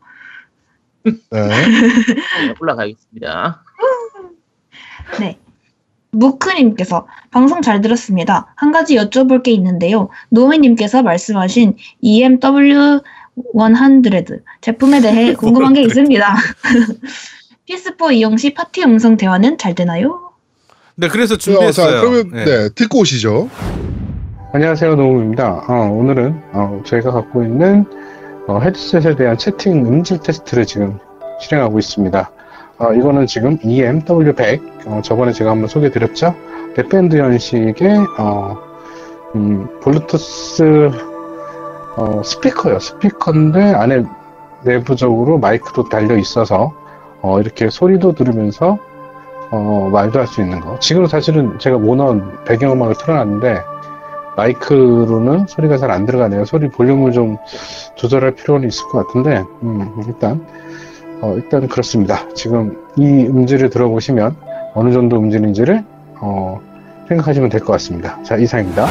네. 1.30 1.48
네, 1.48 2.54
올라가겠습니다. 2.60 3.62
네. 5.20 5.38
무크님께서 6.10 7.06
방송 7.30 7.62
잘 7.62 7.80
들었습니다. 7.80 8.52
한 8.56 8.72
가지 8.72 8.96
여쭤볼 8.96 9.42
게 9.42 9.52
있는데요. 9.52 10.08
노미님께서 10.30 11.02
말씀하신 11.02 11.76
EMW 12.00 13.00
100 13.54 14.44
제품에 14.62 15.00
대해 15.00 15.34
궁금한 15.36 15.74
게 15.74 15.82
있습니다. 15.82 16.36
PS4 17.68 18.14
이용 18.14 18.36
시 18.36 18.54
파티 18.54 18.82
음성 18.82 19.16
대화는 19.16 19.58
잘 19.58 19.74
되나요? 19.74 20.32
네, 20.94 21.08
그래서 21.08 21.34
어, 21.34 21.38
준비했어요. 21.38 21.90
자, 21.90 22.00
그러면 22.00 22.30
네. 22.30 22.44
네. 22.44 22.68
듣고 22.70 23.00
오시죠. 23.00 23.50
안녕하세요, 24.52 24.94
노움입니다. 24.94 25.66
어, 25.68 25.90
오늘은 25.90 26.42
어, 26.52 26.82
저희가 26.86 27.10
갖고 27.10 27.42
있는 27.42 27.84
어, 28.46 28.58
헤드셋에 28.60 29.16
대한 29.16 29.36
채팅 29.36 29.86
음질 29.86 30.20
테스트를 30.20 30.66
지금 30.66 30.98
실행하고 31.40 31.78
있습니다. 31.78 32.30
어, 32.78 32.92
이거는 32.92 33.26
지금 33.26 33.58
EMW100, 33.58 34.86
어, 34.86 35.00
저번에 35.02 35.32
제가 35.32 35.50
한번 35.50 35.68
소개 35.68 35.90
드렸죠? 35.90 36.34
넥밴드 36.76 37.16
형식의 37.16 38.06
어, 38.18 38.56
음, 39.34 39.66
블루투스 39.80 40.90
어, 41.96 42.22
스피커요. 42.22 42.78
스피커인데 42.78 43.74
안에 43.74 44.04
내부적으로 44.62 45.38
마이크도 45.38 45.88
달려 45.88 46.16
있어서 46.16 46.72
어, 47.22 47.40
이렇게 47.40 47.70
소리도 47.70 48.12
들으면서 48.12 48.78
어, 49.50 49.88
말도 49.90 50.18
할 50.18 50.26
수 50.26 50.40
있는 50.42 50.60
거. 50.60 50.78
지금 50.80 51.06
사실은 51.06 51.58
제가 51.58 51.78
몬헌 51.78 52.44
배경음악을 52.44 52.94
틀어놨는데 52.96 53.60
마이크로는 54.36 55.46
소리가 55.46 55.76
잘 55.78 55.90
안 55.90 56.04
들어가네요. 56.06 56.44
소리 56.44 56.68
볼륨을 56.68 57.12
좀 57.12 57.36
조절할 57.94 58.32
필요는 58.34 58.68
있을 58.68 58.86
것 58.88 59.06
같은데, 59.06 59.42
음, 59.62 59.88
일단, 60.06 60.44
어, 61.22 61.32
일단 61.36 61.66
그렇습니다. 61.68 62.28
지금 62.34 62.76
이 62.96 63.26
음질을 63.26 63.70
들어보시면 63.70 64.34
어느 64.74 64.92
정도 64.92 65.16
음질인지를, 65.18 65.82
어, 66.20 66.60
생각하시면 67.08 67.48
될 67.50 67.60
것 67.60 67.72
같습니다. 67.74 68.20
자, 68.22 68.36
이상입니다. 68.36 68.86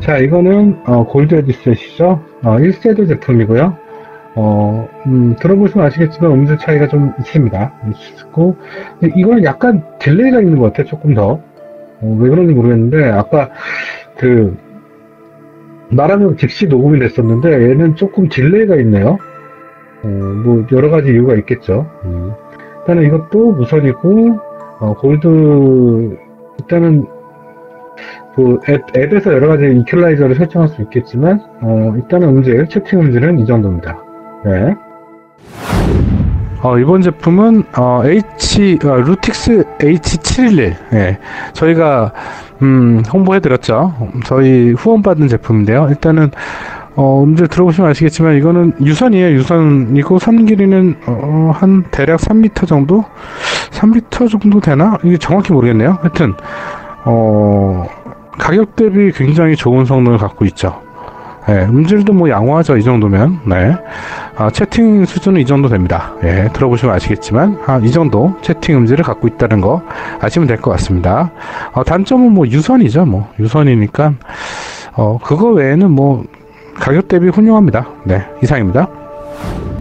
자, 0.00 0.18
이거는, 0.18 0.80
어, 0.86 1.04
골드 1.06 1.34
헤드셋이죠. 1.34 2.20
어, 2.44 2.56
1세대 2.58 3.06
제품이고요. 3.08 3.76
어, 4.34 4.88
음, 5.06 5.34
들어보시면 5.40 5.86
아시겠지만 5.86 6.30
음질 6.32 6.58
차이가 6.58 6.86
좀 6.88 7.12
있습니다. 7.20 7.72
있고, 8.20 8.56
이거는 9.16 9.44
약간 9.44 9.82
딜레이가 9.98 10.40
있는 10.40 10.58
것 10.58 10.66
같아요. 10.66 10.86
조금 10.86 11.14
더. 11.14 11.40
어, 12.00 12.16
왜 12.20 12.28
그런지 12.28 12.52
모르겠는데, 12.52 13.10
아까 13.10 13.50
그 14.18 14.56
말하면 15.90 16.36
즉시 16.36 16.66
녹음이 16.66 16.98
됐었는데 16.98 17.70
얘는 17.70 17.96
조금 17.96 18.28
딜레이가 18.28 18.76
있네요. 18.76 19.18
어, 20.02 20.08
뭐 20.08 20.66
여러 20.72 20.90
가지 20.90 21.10
이유가 21.10 21.34
있겠죠. 21.36 21.90
음. 22.04 22.32
일단은 22.80 23.04
이것도 23.04 23.52
무선이고 23.52 24.38
어, 24.80 24.94
골드 24.94 26.16
일단은 26.60 27.06
그 28.34 28.58
앱, 28.68 28.82
앱에서 28.96 29.32
여러 29.32 29.48
가지 29.48 29.64
이퀄라이저를 29.64 30.36
설정할 30.36 30.68
수 30.68 30.82
있겠지만 30.82 31.40
어, 31.60 31.94
일단은 31.96 32.28
음질 32.28 32.68
채팅 32.68 33.00
음질은 33.00 33.38
이 33.38 33.46
정도입니다. 33.46 33.98
네. 34.44 34.76
어, 36.62 36.78
이번 36.78 37.02
제품은 37.02 37.64
어, 37.76 38.02
H 38.04 38.78
어, 38.84 38.96
루틱스 38.96 39.64
H711 39.78 40.74
예. 40.94 41.18
저희가 41.52 42.12
음, 42.62 43.02
홍보해드렸죠. 43.12 44.10
저희 44.24 44.72
후원받은 44.72 45.28
제품인데요. 45.28 45.86
일단은, 45.90 46.30
어, 46.96 47.22
음질 47.22 47.46
들어보시면 47.48 47.90
아시겠지만, 47.90 48.36
이거는 48.36 48.72
유선이에요. 48.82 49.34
유선이고, 49.36 50.18
선 50.18 50.44
길이는, 50.44 50.96
어, 51.06 51.52
한, 51.54 51.84
대략 51.90 52.20
3m 52.20 52.66
정도? 52.66 53.04
3m 53.70 54.28
정도 54.28 54.60
되나? 54.60 54.98
이게 55.04 55.16
정확히 55.18 55.52
모르겠네요. 55.52 55.98
하여튼, 56.00 56.34
어, 57.04 57.86
가격 58.38 58.74
대비 58.76 59.12
굉장히 59.12 59.54
좋은 59.56 59.84
성능을 59.84 60.18
갖고 60.18 60.44
있죠. 60.46 60.80
예, 61.48 61.64
음질도 61.64 62.12
뭐 62.12 62.28
양호하죠. 62.28 62.76
이 62.76 62.82
정도면. 62.82 63.40
네. 63.46 63.74
아, 64.36 64.50
채팅 64.50 65.04
수준은 65.06 65.40
이 65.40 65.46
정도 65.46 65.68
됩니다. 65.68 66.14
예, 66.22 66.50
들어보시면 66.52 66.94
아시겠지만, 66.94 67.58
아, 67.66 67.78
이 67.82 67.90
정도 67.90 68.36
채팅 68.42 68.76
음질을 68.76 69.02
갖고 69.04 69.26
있다는 69.28 69.60
거 69.62 69.82
아시면 70.20 70.46
될 70.46 70.58
것 70.58 70.70
같습니다. 70.72 71.32
어, 71.72 71.84
단점은 71.84 72.32
뭐 72.32 72.46
유선이죠. 72.46 73.06
뭐 73.06 73.32
유선이니까 73.38 74.14
어 74.94 75.18
그거 75.22 75.50
외에는 75.50 75.90
뭐 75.90 76.24
가격 76.74 77.06
대비 77.08 77.28
훌륭합니다. 77.28 77.88
네 78.04 78.24
이상입니다. 78.42 78.88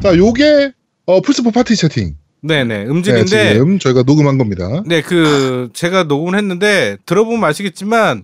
자, 0.01 0.15
요게 0.15 0.71
어, 1.07 1.21
플스4 1.21 1.53
파티 1.53 1.75
채팅. 1.75 2.13
네, 2.43 2.63
네. 2.63 2.83
네, 2.83 2.89
음질인데 2.89 3.53
지금 3.53 3.79
저희가 3.79 4.03
녹음한 4.05 4.37
겁니다. 4.37 4.83
네, 4.85 5.01
그 5.01 5.69
제가 5.73 6.03
녹음을 6.03 6.37
했는데 6.37 6.97
들어보면 7.07 7.43
아시겠지만 7.43 8.23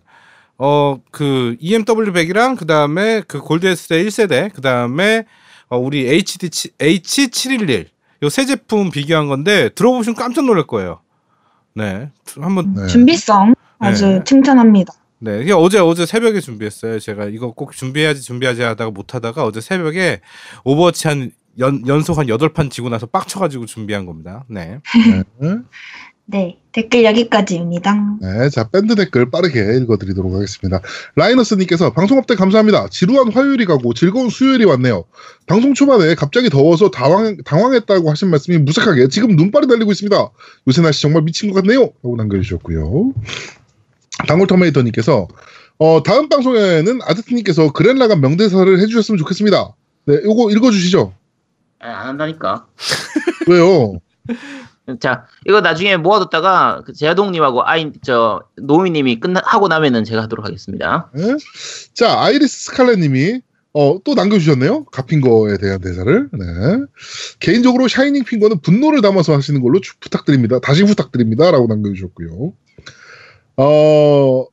어 0.58 1.00
그 1.12 1.56
EMW 1.60 2.14
100이랑 2.14 2.58
그다음에 2.58 3.22
그 3.28 3.40
골드 3.42 3.66
S 3.66 3.90
1세대 3.90 4.54
그다음에 4.54 5.26
어, 5.70 5.78
우리 5.78 6.08
HD 6.08 6.50
H711 6.78 7.88
요 8.24 8.30
세 8.30 8.46
제품 8.46 8.90
비교한 8.90 9.28
건데 9.28 9.70
들어보시면 9.76 10.16
깜짝 10.16 10.46
놀랄 10.46 10.66
거예요. 10.66 11.02
네. 11.76 12.10
한번 12.40 12.74
네. 12.74 12.88
준비성 12.88 13.56
아주 13.80 14.06
네. 14.08 14.24
칭찬합니다. 14.24 14.94
네, 15.20 15.42
이게 15.42 15.52
어제 15.54 15.80
어제 15.80 16.06
새벽에 16.06 16.40
준비했어요. 16.40 17.00
제가 17.00 17.26
이거 17.26 17.52
꼭 17.52 17.72
준비해야지 17.74 18.22
준비하지 18.22 18.62
하다가 18.62 18.92
못 18.92 19.16
하다가 19.16 19.44
어제 19.46 19.60
새벽에 19.62 20.22
오버워치 20.64 21.08
한 21.08 21.32
연, 21.60 21.86
연속 21.88 22.18
한 22.18 22.28
8판 22.28 22.72
지고 22.72 22.90
나서 22.90 23.06
빡쳐가지고 23.06 23.66
준비한 23.66 24.06
겁니다. 24.06 24.44
네. 24.50 24.80
네. 26.26 26.38
네, 26.38 26.58
댓글 26.72 27.04
여기까지입니다. 27.04 28.18
네, 28.22 28.50
자 28.50 28.68
밴드 28.70 28.96
댓글 28.96 29.30
빠르게 29.30 29.60
읽어드리도록 29.78 30.34
하겠습니다. 30.34 30.80
라이너스님께서 31.16 31.92
방송 31.92 32.18
업데 32.18 32.36
감사합니다. 32.36 32.88
지루한 32.90 33.32
화요일이 33.32 33.66
가고 33.66 33.94
즐거운 33.94 34.30
수요일이 34.30 34.66
왔네요. 34.66 35.04
방송 35.48 35.74
초반에 35.74 36.16
갑자기 36.16 36.50
더워서 36.50 36.90
당황, 36.90 37.38
당황했다고 37.44 38.10
하신 38.10 38.30
말씀이 38.30 38.58
무색하게 38.60 39.10
지금 39.10 39.36
눈발이 39.36 39.68
달리고 39.68 39.92
있습니다. 39.92 40.30
요새 40.68 40.82
날씨 40.82 41.02
정말 41.02 41.24
미친 41.24 41.52
것 41.52 41.62
같네요. 41.62 41.92
라고 42.02 42.16
남겨주셨고요. 42.16 43.14
방울터메이터님께서 44.28 45.28
어, 45.80 46.04
다음 46.04 46.30
방송에는 46.30 47.00
아드트님께서 47.04 47.74
그랜라간 47.74 48.22
명대사를 48.22 48.80
해주셨으면 48.80 49.18
좋겠습니다. 49.18 49.76
네, 50.06 50.16
요거 50.24 50.52
읽어주시죠. 50.52 51.14
아, 51.80 51.88
안 51.90 52.08
한다니까. 52.10 52.68
왜요? 53.48 54.00
자, 55.00 55.26
이거 55.48 55.62
나중에 55.62 55.96
모아뒀다가 55.98 56.84
그 56.86 56.94
제아동님하고 56.94 57.64
아이 57.66 57.92
저 58.04 58.42
노미님이 58.58 59.20
끝나 59.22 59.42
하고 59.46 59.68
나면은 59.70 60.04
제가 60.04 60.24
하도록 60.24 60.46
하겠습니다. 60.46 61.10
네? 61.16 61.38
자, 61.94 62.20
아이리스 62.22 62.66
스칼렛님이 62.66 63.42
어, 63.76 63.98
또 64.04 64.14
남겨주셨네요. 64.14 64.86
God 64.86 65.07
Finger에 65.07 65.58
대한 65.58 65.80
대사를. 65.82 66.30
네. 66.34 66.46
개인적으로 67.40 67.88
Shining 67.88 68.24
Finger는 68.24 68.60
분노를 68.60 69.02
담아서 69.02 69.34
하시는 69.34 69.62
걸로 69.62 69.80
주- 69.82 69.98
부탁드립니다. 70.00 70.60
다시 70.60 70.84
부탁드립니다. 70.84 71.50
라고 71.50 71.66
남겨주셨고요. 71.68 72.54
어, 73.58 74.46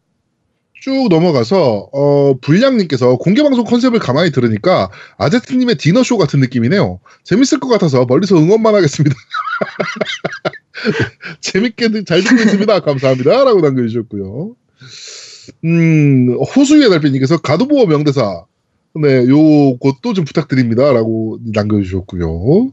쭉 0.80 1.08
넘어가서 1.10 1.90
어, 1.92 2.34
불량님께서 2.40 3.16
공개 3.16 3.42
방송 3.42 3.64
컨셉을 3.64 3.98
가만히 3.98 4.30
들으니까 4.32 4.90
아제트님의 5.18 5.76
디너쇼 5.76 6.16
같은 6.16 6.40
느낌이네요. 6.40 7.00
재밌을 7.22 7.60
것 7.60 7.68
같아서 7.68 8.06
멀리서 8.06 8.36
응원만 8.36 8.74
하겠습니다. 8.74 9.14
재밌게 11.40 11.88
듣- 11.90 12.06
잘 12.06 12.22
듣고 12.22 12.40
있습니다. 12.42 12.80
감사합니다. 12.80 13.44
라고 13.44 13.60
남겨주셨고요. 13.60 14.54
음, 15.64 16.34
호수의 16.56 16.88
달빛님께서 16.88 17.38
갓 17.42 17.55
오브 17.55 17.72
워 17.72 17.84
명대사. 17.86 18.44
네, 18.94 19.28
요것도 19.28 20.14
좀 20.14 20.24
부탁드립니다. 20.24 20.92
라고 20.92 21.38
남겨주셨고요. 21.52 22.72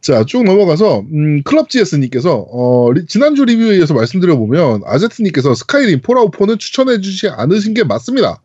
자, 0.00 0.24
쭉 0.24 0.44
넘어가서, 0.44 1.00
음, 1.12 1.42
클럽GS님께서, 1.42 2.46
어, 2.50 2.92
리- 2.92 3.04
지난주 3.06 3.44
리뷰에 3.44 3.72
의해서 3.74 3.94
말씀드려보면, 3.94 4.82
아제트님께서 4.86 5.54
스카이림 5.54 6.00
폴아웃 6.02 6.30
4는 6.30 6.58
추천해주지 6.58 7.28
않으신 7.28 7.74
게 7.74 7.82
맞습니다. 7.84 8.40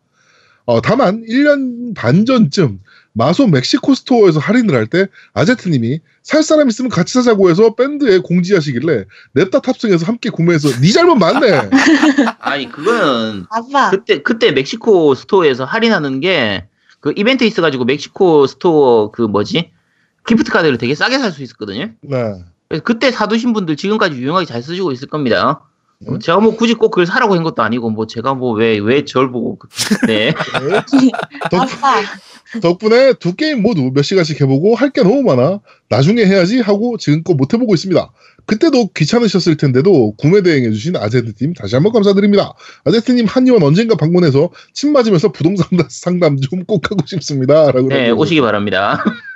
어, 0.66 0.80
다만, 0.82 1.22
1년 1.28 1.94
반 1.94 2.26
전쯤, 2.26 2.80
마소 3.12 3.46
멕시코 3.46 3.94
스토어에서 3.94 4.40
할인을 4.40 4.74
할 4.74 4.88
때, 4.88 5.06
아제트님이 5.34 6.00
살 6.24 6.42
사람 6.42 6.68
있으면 6.68 6.90
같이 6.90 7.14
사자고 7.14 7.48
해서 7.50 7.76
밴드에 7.76 8.18
공지하시길래, 8.18 9.04
냅다 9.34 9.60
탑승해서 9.60 10.06
함께 10.06 10.30
구매해서, 10.30 10.68
니 10.80 10.90
잘못 10.92 11.14
맞네! 11.14 11.70
아니 12.40 12.68
그거는 12.72 13.46
아빠. 13.50 13.90
그때 13.90 14.22
그때 14.22 14.50
멕시코 14.50 15.14
스토어에서 15.14 15.64
할인하는 15.64 16.18
게 16.20 16.66
그 17.00 17.12
이벤트 17.16 17.44
있어가지고 17.44 17.84
멕시코 17.84 18.46
스토어 18.46 19.10
그 19.10 19.20
뭐지 19.20 19.72
기프트 20.26 20.50
카드를 20.50 20.78
되게 20.78 20.94
싸게 20.94 21.18
살 21.18 21.30
수 21.32 21.42
있었거든요. 21.42 21.90
네. 22.02 22.34
그래서 22.68 22.82
그때 22.84 23.10
사두신 23.10 23.52
분들 23.52 23.76
지금까지 23.76 24.16
유용하게 24.16 24.46
잘 24.46 24.62
쓰시고 24.62 24.92
있을 24.92 25.08
겁니다. 25.08 25.60
음. 26.08 26.18
제가 26.18 26.38
뭐 26.40 26.56
굳이 26.56 26.74
꼭 26.74 26.90
그걸 26.90 27.06
사라고 27.06 27.34
한 27.34 27.42
것도 27.44 27.62
아니고 27.62 27.88
뭐 27.90 28.06
제가 28.06 28.34
뭐 28.34 28.54
왜 28.58 28.78
왜 28.80 29.04
절 29.04 29.30
보고 29.30 29.58
그- 29.58 29.68
네 30.06 30.32
덕, 31.50 31.62
아빠. 31.62 32.02
덕분에 32.60 33.14
두 33.14 33.34
게임 33.34 33.62
모두 33.62 33.90
몇 33.94 34.02
시간씩 34.02 34.40
해보고 34.40 34.74
할 34.76 34.90
게 34.90 35.02
너무 35.02 35.22
많아 35.22 35.60
나중에 35.88 36.24
해야지 36.24 36.60
하고 36.60 36.96
지금껏 36.98 37.34
못 37.34 37.52
해보고 37.54 37.74
있습니다. 37.74 38.12
그때도 38.46 38.88
귀찮으셨을 38.88 39.56
텐데도 39.56 40.14
구매 40.16 40.42
대행해주신 40.42 40.96
아제트님 40.96 41.54
다시 41.54 41.74
한번 41.76 41.92
감사드립니다. 41.92 42.52
아제트님 42.84 43.26
한의원 43.26 43.62
언젠가 43.62 43.96
방문해서 43.96 44.50
침 44.72 44.92
맞으면서 44.92 45.32
부동산 45.32 45.66
상담 45.88 46.36
좀 46.38 46.64
꼭 46.66 46.90
하고 46.90 47.04
싶습니다. 47.06 47.70
라고 47.72 47.88
네. 47.88 48.10
오시기 48.10 48.40
바랍니다. 48.40 49.02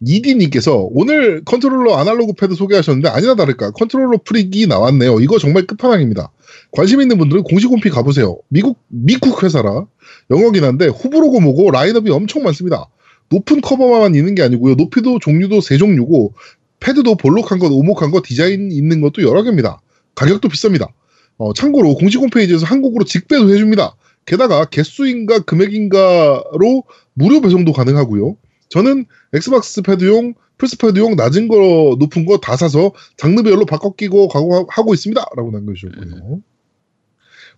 이디님께서 0.00 0.88
오늘 0.92 1.42
컨트롤러 1.44 1.96
아날로그 1.96 2.32
패드 2.34 2.54
소개하셨는데 2.54 3.08
아니나 3.08 3.34
다를까 3.34 3.72
KontrolFreek이 3.72 4.66
나왔네요. 4.66 5.20
이거 5.20 5.38
정말 5.38 5.66
끝판왕입니다. 5.66 6.30
관심 6.70 7.00
있는 7.00 7.18
분들은 7.18 7.42
공식 7.42 7.68
홈피 7.68 7.90
가보세요. 7.90 8.38
미국 8.48 8.78
미국 8.88 9.42
회사라 9.42 9.86
영어긴 10.30 10.64
한데 10.64 10.86
후보로고 10.86 11.40
뭐고 11.40 11.70
라인업이 11.70 12.10
엄청 12.10 12.42
많습니다. 12.42 12.88
높은 13.30 13.60
커버만 13.60 14.14
있는 14.14 14.34
게 14.34 14.42
아니고요. 14.42 14.74
높이도 14.74 15.18
종류도 15.18 15.60
세 15.60 15.76
종류고 15.76 16.34
패드도 16.80 17.16
볼록한 17.16 17.58
것, 17.58 17.70
오목한 17.70 18.10
것, 18.10 18.22
디자인 18.22 18.70
있는 18.70 19.00
것도 19.00 19.22
여러 19.22 19.42
개입니다. 19.42 19.80
가격도 20.14 20.48
비쌉니다. 20.48 20.88
어, 21.36 21.52
참고로 21.52 21.94
공식 21.94 22.20
홈페이지에서 22.20 22.66
한국으로 22.66 23.04
직배도 23.04 23.52
해줍니다. 23.52 23.96
게다가 24.26 24.64
개수인가 24.66 25.40
금액인가로 25.40 26.84
무료 27.14 27.40
배송도 27.40 27.72
가능하고요. 27.72 28.36
저는 28.68 29.06
엑스박스 29.32 29.82
패드용, 29.82 30.34
플스 30.58 30.76
패드용 30.76 31.16
낮은 31.16 31.48
거, 31.48 31.96
높은 31.98 32.24
거 32.26 32.38
다 32.38 32.56
사서 32.56 32.92
장르별로 33.16 33.64
바꿔 33.66 33.94
끼고 33.94 34.28
가고 34.28 34.66
하고 34.70 34.94
있습니다. 34.94 35.24
라고 35.36 35.50
남겨주셨고요. 35.50 36.40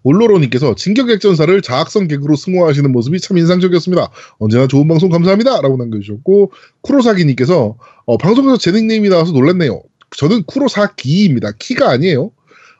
올로로님께서 0.03 0.75
진격액전사를 0.77 1.61
자학성 1.63 2.09
개그로 2.09 2.35
승화하시는 2.37 2.91
모습이 2.91 3.21
참 3.21 3.37
인상적이었습니다. 3.39 4.11
언제나 4.39 4.67
좋은 4.67 4.89
방송 4.89 5.11
감사합니다. 5.11 5.61
라고 5.61 5.77
남겨주셨고, 5.77 6.53
쿠로사기님께서 6.83 7.77
어, 8.07 8.17
방송에서 8.17 8.57
제 8.57 8.73
닉네임이 8.73 9.09
나와서 9.11 9.33
놀랐네요. 9.33 9.83
저는 10.17 10.45
쿠로사기입니다. 10.45 11.53
키가 11.59 11.91
아니에요. 11.91 12.33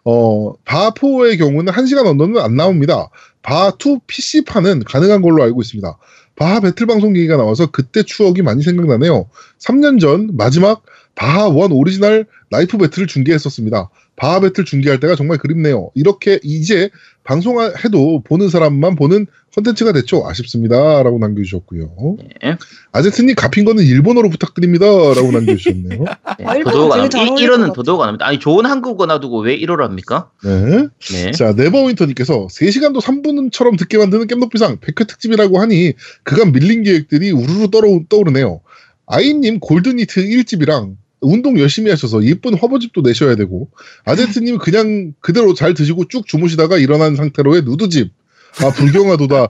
어, 0.05 0.55
바4의 0.65 1.39
경우는 1.39 1.73
1시간 1.73 2.07
under는 2.07 2.41
안 2.41 2.57
나옵니다. 2.57 3.11
바2 3.43 4.01
PC판은 4.07 4.85
가능한 4.85 5.21
걸로 5.21 5.43
알고 5.43 5.61
있습니다. 5.61 5.99
바하 6.41 6.59
배틀 6.59 6.87
방송 6.87 7.13
기기가 7.13 7.37
나와서 7.37 7.67
그때 7.67 8.03
추억이 8.03 8.41
많이 8.41 8.63
생각나네요. 8.63 9.29
3년 9.59 10.01
전 10.01 10.31
마지막 10.39 10.83
바하 11.15 11.49
1 11.49 11.71
오리지널 11.71 12.25
라이프 12.49 12.79
배틀을 12.79 13.09
중계했었습니다. 13.09 13.91
바하 14.17 14.41
배틀 14.41 14.65
중계할 14.65 15.01
때가 15.01 15.17
정말 15.17 15.37
그립네요. 15.37 15.91
이렇게 15.95 16.41
이제 16.43 16.89
방송해도 17.25 18.23
보는 18.23 18.49
사람만 18.49 18.97
보는 18.97 19.27
컨텐츠가 19.55 19.93
됐죠. 19.93 20.27
아쉽습니다. 20.27 21.03
라고 21.03 21.19
남겨주셨고요. 21.19 22.17
네. 22.43 22.57
아제트님 22.93 23.35
갚인 23.35 23.65
거는 23.65 23.83
일본어로 23.85 24.31
부탁드립니다. 24.31 24.87
라고 24.87 25.33
남겨주셨네요. 25.33 26.05
네, 26.39 26.45
아, 26.47 26.57
일본어 26.57 26.77
더더욱 26.77 26.93
안 26.93 26.99
되게 27.01 27.09
잘 27.09 27.21
합니다. 27.27 27.33
어울릴 27.33 27.51
1어는 27.51 27.67
것 27.69 27.73
더더욱 27.75 28.03
안 28.03 28.09
합니다. 28.09 28.27
아니 28.27 28.39
좋은 28.39 28.65
한국어 28.65 29.07
놔두고 29.07 29.41
왜 29.41 29.59
1어를 29.59 29.81
합니까? 29.81 30.31
네. 30.45 30.89
네. 31.13 31.31
자, 31.33 31.53
네버윈터님께서 31.53 32.47
3시간도 32.47 33.01
3분처럼 33.01 33.77
듣게 33.79 33.99
만드는 33.99 34.29
겜덕비상 34.29 34.79
100회 34.79 35.09
특집이라고 35.09 35.61
하니 35.61 35.95
그간 36.23 36.53
밀린 36.53 36.85
계획들이 36.85 37.33
우르르 37.33 37.71
떠오르, 37.71 38.05
떠오르네요. 38.09 38.61
아이님 39.07 39.59
골드니트 39.59 40.25
1집이랑 40.25 40.97
운동 41.21 41.59
열심히 41.59 41.91
하셔서 41.91 42.25
예쁜 42.25 42.55
화보집도 42.55 43.03
내셔야 43.03 43.35
되고 43.35 43.69
아제트님 44.05 44.59
그냥 44.59 45.13
그대로 45.21 45.55
잘 45.55 45.75
드시고 45.75 46.07
쭉 46.09 46.27
주무시다가 46.27 46.79
일어난 46.79 47.17
상태로의 47.17 47.63
누드집 47.63 48.13
아 48.59 48.71
불경하도다 48.71 49.47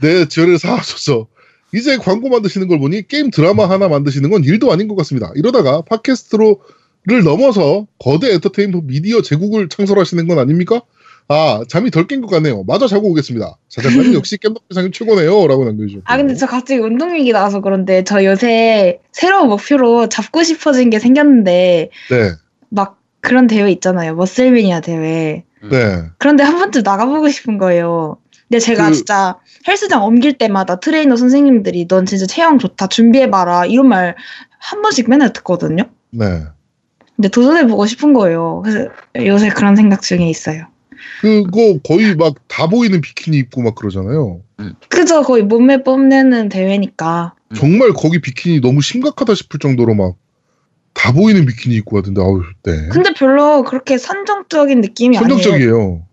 내 0.00 0.26
죄를 0.26 0.58
사하소서 0.58 1.26
이제 1.72 1.96
광고 1.98 2.28
만드시는 2.28 2.68
걸 2.68 2.78
보니 2.78 3.06
게임 3.06 3.30
드라마 3.30 3.68
하나 3.68 3.88
만드시는 3.88 4.30
건 4.30 4.42
일도 4.44 4.72
아닌 4.72 4.88
것 4.88 4.96
같습니다. 4.96 5.30
이러다가 5.36 5.82
팟캐스트로를 5.82 7.22
넘어서 7.24 7.86
거대 7.98 8.32
엔터테인먼트 8.34 8.86
미디어 8.86 9.22
제국을 9.22 9.68
창설하시는 9.68 10.26
건 10.26 10.38
아닙니까? 10.38 10.82
아 11.28 11.62
잠이 11.68 11.92
덜 11.92 12.08
깬 12.08 12.22
것 12.22 12.26
같네요. 12.28 12.64
마저 12.64 12.88
자고 12.88 13.08
오겠습니다. 13.10 13.56
자장가는 13.68 14.14
역시 14.14 14.36
겜덕비상이 14.38 14.90
최고네요. 14.90 15.46
라고 15.46 15.64
남겨주셨고 15.64 16.02
아 16.06 16.16
근데 16.16 16.34
저 16.34 16.46
갑자기 16.46 16.80
운동 16.80 17.16
얘기 17.16 17.30
나와서 17.30 17.60
그런데 17.60 18.02
저 18.02 18.24
요새 18.24 18.98
새로운 19.12 19.48
목표로 19.48 20.08
잡고 20.08 20.42
싶어진 20.42 20.90
게 20.90 20.98
생겼는데 20.98 21.90
네, 22.10 22.32
막 22.68 22.98
그런 23.20 23.46
대회 23.46 23.70
있잖아요 23.70 24.16
머슬매니아 24.16 24.80
대회 24.80 25.44
네. 25.70 26.02
그런데 26.18 26.42
한 26.42 26.58
번쯤 26.58 26.82
나가보고 26.82 27.28
싶은 27.28 27.58
거예요 27.58 28.16
근데 28.50 28.58
제가 28.58 28.88
그- 28.88 28.94
진짜 28.96 29.36
헬스장 29.68 30.04
옮길 30.04 30.36
때마다 30.36 30.80
트레이너 30.80 31.16
선생님들이 31.16 31.86
넌 31.86 32.04
진짜 32.04 32.26
체형 32.26 32.58
좋다 32.58 32.88
준비해봐라 32.88 33.66
이런 33.66 33.88
말 33.88 34.16
한 34.62 34.82
번씩 34.82 35.08
맨날 35.08 35.32
듣거든요 35.32 35.84
네. 36.10 36.42
근데 37.16 37.28
도전해보고 37.30 37.86
싶은 37.86 38.12
거예요 38.12 38.60
그래서 38.62 38.90
요새 39.16 39.48
그런 39.48 39.74
생각 39.76 40.02
중에 40.02 40.28
있어요 40.28 40.66
그거 41.22 41.78
거의 41.82 42.14
막 42.16 42.34
다 42.48 42.66
보이는 42.66 43.00
비키니 43.00 43.38
입고 43.38 43.62
막 43.62 43.74
그러잖아요. 43.74 44.42
그저 44.90 45.22
거의 45.22 45.42
몸매 45.44 45.82
뽐내는 45.82 46.50
대회니까 46.50 47.32
음. 47.52 47.54
정말 47.56 47.94
거기 47.94 48.20
비키니 48.20 48.60
너무 48.60 48.82
심각하다 48.82 49.34
싶을 49.34 49.58
정도로 49.60 49.94
막 49.94 50.16
다 50.92 51.12
보이는 51.12 51.46
비키니 51.46 51.76
입고 51.76 51.96
하던데 51.96 52.20
아우 52.20 52.42
네. 52.64 52.88
근데 52.90 53.14
별로 53.14 53.62
그렇게 53.62 53.96
선정적인 53.96 54.80
느낌이 54.82 55.16
아니에요 55.16 55.36
선정적이에요. 55.38 56.02
아, 56.04 56.09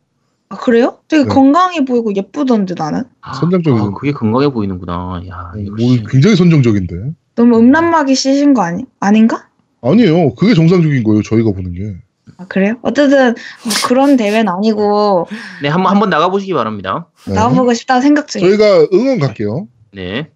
그래요? 0.49 0.99
되게 1.07 1.23
네. 1.23 1.29
건강해 1.29 1.83
보이고 1.83 2.13
예쁘던데 2.15 2.75
나는 2.77 3.03
아, 3.21 3.33
선정적이죠. 3.33 3.83
아, 3.85 3.91
그게 3.91 4.11
건강해 4.13 4.47
보이는구나. 4.49 5.21
야, 5.29 5.51
오, 5.55 5.65
역시. 5.71 6.03
굉장히 6.09 6.35
선정적인데. 6.35 6.95
너무 7.35 7.59
음란막이 7.59 8.15
씌신 8.15 8.53
거 8.53 8.61
아니, 8.61 8.85
아닌가? 8.99 9.47
아니에요. 9.81 10.35
그게 10.35 10.53
정상적인 10.53 11.03
거예요. 11.03 11.21
저희가 11.21 11.51
보는 11.51 11.73
게. 11.73 11.95
아, 12.37 12.45
그래요? 12.47 12.75
어쨌든 12.81 13.35
뭐 13.63 13.73
그런 13.87 14.15
대회는 14.15 14.47
아니고 14.51 15.27
네, 15.61 15.69
한번 15.69 15.91
한번 15.91 16.09
나가 16.09 16.29
보시기 16.29 16.53
바랍니다. 16.53 17.07
네. 17.27 17.33
나와보고 17.33 17.73
싶다는 17.73 18.01
생각 18.01 18.27
중에 18.27 18.41
저희가 18.41 18.87
응원 18.93 19.19
갈게요. 19.19 19.67
네. 19.93 20.29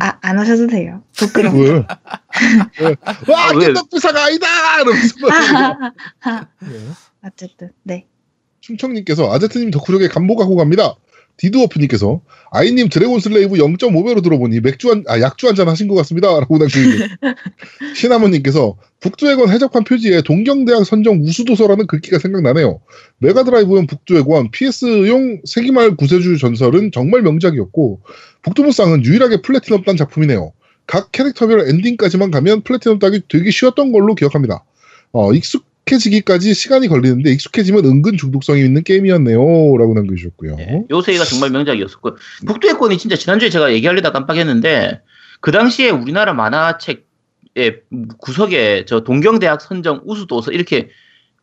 아, 0.00 0.16
안 0.22 0.38
하셔도 0.38 0.66
돼요. 0.68 1.02
부끄러워. 1.16 1.56
왜? 1.56 1.70
왜? 2.80 2.96
와, 3.28 3.48
아, 3.48 3.52
왜? 3.54 3.66
겜덕비사가 3.66 4.24
아니다! 4.24 4.46
이러면서 4.80 5.14
막. 5.20 6.50
네. 6.62 6.78
어쨌든 7.24 7.70
네. 7.82 8.06
충청님께서 8.66 9.32
아제트님 9.32 9.70
덕후력에 9.70 10.08
감복하고 10.08 10.56
갑니다. 10.56 10.96
디드워프님께서 11.38 12.22
아이님 12.50 12.88
Dragon 12.88 13.20
Slave 13.20 13.56
0.5배로 13.56 14.22
들어보니 14.22 14.60
맥주 14.60 14.90
한, 14.90 15.04
아, 15.06 15.20
약주 15.20 15.46
한 15.46 15.54
잔 15.54 15.68
하신 15.68 15.86
것 15.86 15.94
같습니다. 15.96 16.28
라고 16.40 16.56
남겨주세요. 16.56 17.08
신하모님께서 17.94 18.76
북두의 19.00 19.29
권 19.29 19.50
해적판 19.50 19.84
표지에 19.84 20.22
동경대학 20.22 20.86
선정 20.86 21.20
우수도서라는 21.20 21.86
글귀가 21.86 22.18
생각나네요. 22.18 22.80
메가드라이브용 23.18 23.86
북두의 23.86 24.23
권 24.23 24.50
PS용 24.50 25.42
세기말 25.44 25.96
구세주 25.96 26.38
전설은 26.38 26.90
정말 26.92 27.20
명작이었고 27.20 28.00
북두무쌍은 28.42 29.04
유일하게 29.04 29.42
플래티넘 29.42 29.84
딴 29.84 29.98
작품이네요. 29.98 30.52
각 30.86 31.12
캐릭터별 31.12 31.68
엔딩까지만 31.68 32.30
가면 32.30 32.62
플래티넘 32.62 32.98
따기 32.98 33.20
되게 33.28 33.50
쉬웠던 33.50 33.92
걸로 33.92 34.14
기억합니다. 34.14 34.64
어, 35.12 35.34
익숙 35.34 35.65
익숙해지기까지 35.86 36.54
시간이 36.54 36.88
걸리는데 36.88 37.30
익숙해지면 37.32 37.84
은근 37.84 38.16
중독성이 38.16 38.64
있는 38.64 38.82
게임이었네요라고 38.82 39.94
남겨주셨고요. 39.94 40.56
네, 40.56 40.84
요새가 40.90 41.24
정말 41.24 41.50
명작이었었고 41.50 42.16
북두의 42.46 42.74
권이 42.74 42.98
진짜 42.98 43.16
지난주에 43.16 43.48
제가 43.48 43.72
얘기하려다 43.72 44.12
깜빡했는데 44.12 45.00
그 45.40 45.52
당시에 45.52 45.90
우리나라 45.90 46.34
만화책의 46.34 47.82
구석에 48.18 48.84
저 48.86 49.00
동경대학 49.00 49.60
선정 49.60 50.02
우수도서 50.04 50.52
이렇게 50.52 50.90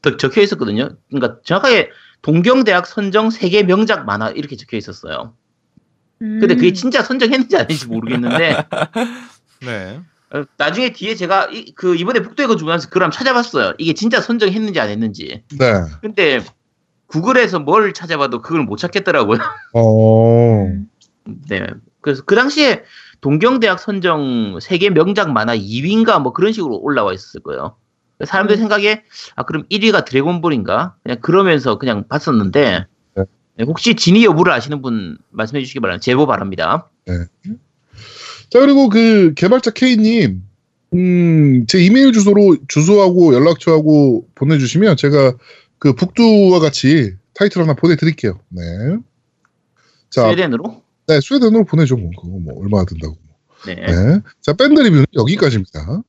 더 0.02 0.18
적혀 0.18 0.42
있었거든요. 0.42 0.98
그러니까 1.10 1.40
정확하게 1.44 1.90
동경대학 2.22 2.86
선정 2.86 3.30
세계 3.30 3.64
명작 3.64 4.06
만화 4.06 4.30
이렇게 4.30 4.56
적혀 4.58 4.78
있었어요. 4.78 5.34
근데 6.20 6.54
음. 6.54 6.58
그게 6.58 6.74
진짜 6.74 7.02
선정했는지 7.02 7.58
아닌지 7.58 7.88
모르겠는데 7.88 8.58
네. 9.66 10.00
어, 10.34 10.44
나중에 10.58 10.92
뒤에 10.92 11.16
제가 11.16 11.50
이, 11.52 11.74
그 11.76 11.96
이번에 11.96 12.22
북두의 12.22 12.48
권 12.48 12.58
주면서 12.58 12.88
그걸 12.88 13.04
한번 13.04 13.18
찾아봤어요. 13.18 13.74
이게 13.78 13.94
진짜 13.94 14.20
선정했는지 14.20 14.80
안 14.80 14.90
했는지. 14.90 15.44
네. 15.58 15.74
근데 16.02 16.42
구글에서 17.08 17.60
뭘 17.60 17.94
찾아봐도 17.94 18.42
그걸 18.42 18.64
못 18.64 18.78
찾겠더라고요. 18.78 19.40
어. 19.74 20.68
네. 21.50 21.68
그래서 22.02 22.24
그 22.26 22.36
당시에 22.36 22.84
동경대학 23.22 23.80
선정 23.80 24.60
세계 24.60 24.90
명작 24.90 25.32
만화 25.32 25.56
2위인가 25.56 26.20
뭐 26.22 26.34
그런 26.34 26.52
식으로 26.52 26.78
올라와 26.80 27.14
있었을 27.14 27.42
거예요. 27.42 27.78
사람들 28.26 28.56
음. 28.56 28.60
생각에 28.60 29.04
아 29.36 29.44
그럼 29.44 29.66
1위가 29.70 30.04
드래곤볼인가? 30.06 30.96
그냥 31.04 31.20
그러면서 31.22 31.78
그냥 31.78 32.06
봤었는데 32.08 32.88
네. 33.16 33.24
네, 33.56 33.64
혹시 33.66 33.96
진위 33.96 34.26
여부를 34.26 34.52
아시는 34.52 34.82
분 34.82 35.18
말씀해 35.30 35.62
주시기 35.62 35.80
바랍니다. 35.80 36.02
제보 36.02 36.26
바랍니다. 36.26 36.90
자 38.54 38.60
그리고 38.60 38.88
그 38.88 39.34
개발자 39.34 39.72
K님, 39.72 40.44
음, 40.94 41.66
제 41.66 41.84
이메일 41.84 42.14
주소로 42.14 42.58
주소하고 42.68 43.34
연락처하고 43.34 44.28
보내주시면 44.36 44.96
제가 44.96 45.34
그 45.80 45.94
북두와 45.94 46.60
같이 46.60 47.16
타이틀 47.34 47.64
하나 47.64 47.74
보내드릴게요. 47.74 48.40
네. 48.50 48.62
자, 50.12 50.26
스웨덴으로? 50.26 50.84
네, 51.08 51.20
스웨덴으로 51.20 51.66
보내줘 51.66 51.96
뭐 51.96 52.12
그거 52.16 52.38
뭐 52.38 52.62
얼마나 52.62 52.86
든다고. 52.86 53.18
네. 53.66 53.74
네. 53.74 54.20
자 54.42 54.54
밴드 54.54 54.80
리뷰는 54.80 55.08
여기까지입니다. 55.16 56.04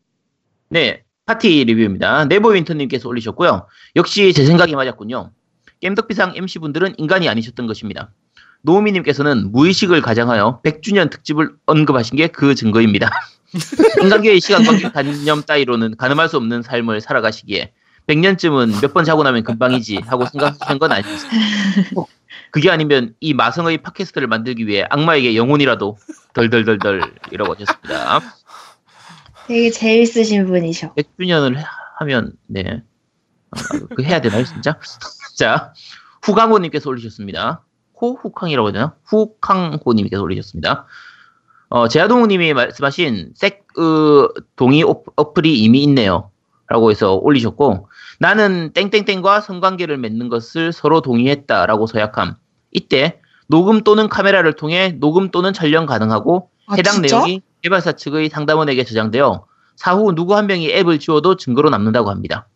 네, 0.68 1.02
팟티 1.24 1.64
리뷰입니다. 1.64 2.26
네버 2.26 2.50
윈터님께서 2.50 3.08
올리셨고요. 3.08 3.66
역시 3.96 4.34
제 4.34 4.44
생각이 4.44 4.74
맞았군요. 4.76 5.30
겜덕비상 5.80 6.34
MC분들은 6.36 6.96
인간이 6.98 7.26
아니셨던 7.26 7.66
것입니다. 7.66 8.12
노우미님께서는 8.64 9.52
무의식을 9.52 10.00
가장하여 10.02 10.60
100주년 10.64 11.10
특집을 11.10 11.52
언급하신 11.66 12.16
게 12.16 12.28
그 12.28 12.54
증거입니다. 12.54 13.10
인간계의 14.02 14.40
시간 14.40 14.64
관계 14.64 14.90
단념 14.90 15.42
따위로는 15.42 15.96
가늠할 15.96 16.28
수 16.28 16.36
없는 16.38 16.62
삶을 16.62 17.00
살아가시기에 17.00 17.72
100년쯤은 18.08 18.80
몇 18.82 18.92
번 18.92 19.04
자고 19.04 19.22
나면 19.22 19.44
금방이지 19.44 19.98
하고 20.06 20.26
생각하시는 20.26 20.78
건 20.78 20.92
아니죠. 20.92 21.10
그게 22.50 22.70
아니면 22.70 23.14
이 23.20 23.34
마성의 23.34 23.78
팟캐스트를 23.78 24.26
만들기 24.28 24.66
위해 24.66 24.86
악마에게 24.90 25.36
영혼이라도 25.36 25.96
덜덜덜덜이라고 26.34 27.54
하셨습니다. 27.54 28.20
되게 29.46 29.70
재밌으신 29.70 30.46
분이셔. 30.46 30.94
100주년을 30.94 31.62
하면 31.98 32.32
네. 32.46 32.82
어, 33.50 33.86
그 33.94 34.02
해야 34.02 34.20
되나요, 34.20 34.44
진짜? 34.44 34.78
자, 35.36 35.72
후강호님께서 36.22 36.88
올리셨습니다. 36.90 37.62
호후캉이라고 38.00 38.68
해야 38.68 38.72
되나? 38.72 38.94
후캉호님께서 39.04 40.22
올리셨습니다. 40.22 40.86
어, 41.68 41.88
제아동우님이 41.88 42.54
말씀하신 42.54 43.32
색, 43.34 43.66
으, 43.78 44.28
동의 44.56 44.82
오- 44.84 45.04
어플이 45.16 45.58
이미 45.60 45.82
있네요. 45.84 46.30
라고 46.68 46.90
해서 46.90 47.14
올리셨고, 47.14 47.88
나는 48.20 48.72
땡땡땡과 48.72 49.40
성관계를 49.40 49.98
맺는 49.98 50.28
것을 50.28 50.72
서로 50.72 51.00
동의했다 51.00 51.66
라고 51.66 51.86
서약함. 51.86 52.36
이때, 52.70 53.20
녹음 53.48 53.82
또는 53.82 54.08
카메라를 54.08 54.54
통해 54.54 54.96
녹음 54.98 55.30
또는 55.30 55.52
촬영 55.52 55.84
가능하고, 55.86 56.48
아, 56.66 56.74
해당 56.76 56.94
진짜? 56.94 57.16
내용이 57.18 57.42
개발사 57.62 57.92
측의 57.92 58.30
상담원에게 58.30 58.84
저장되어 58.84 59.46
사후 59.76 60.14
누구 60.14 60.36
한 60.36 60.46
명이 60.46 60.70
앱을 60.72 60.98
지워도 60.98 61.36
증거로 61.36 61.70
남는다고 61.70 62.08
합니다. 62.10 62.46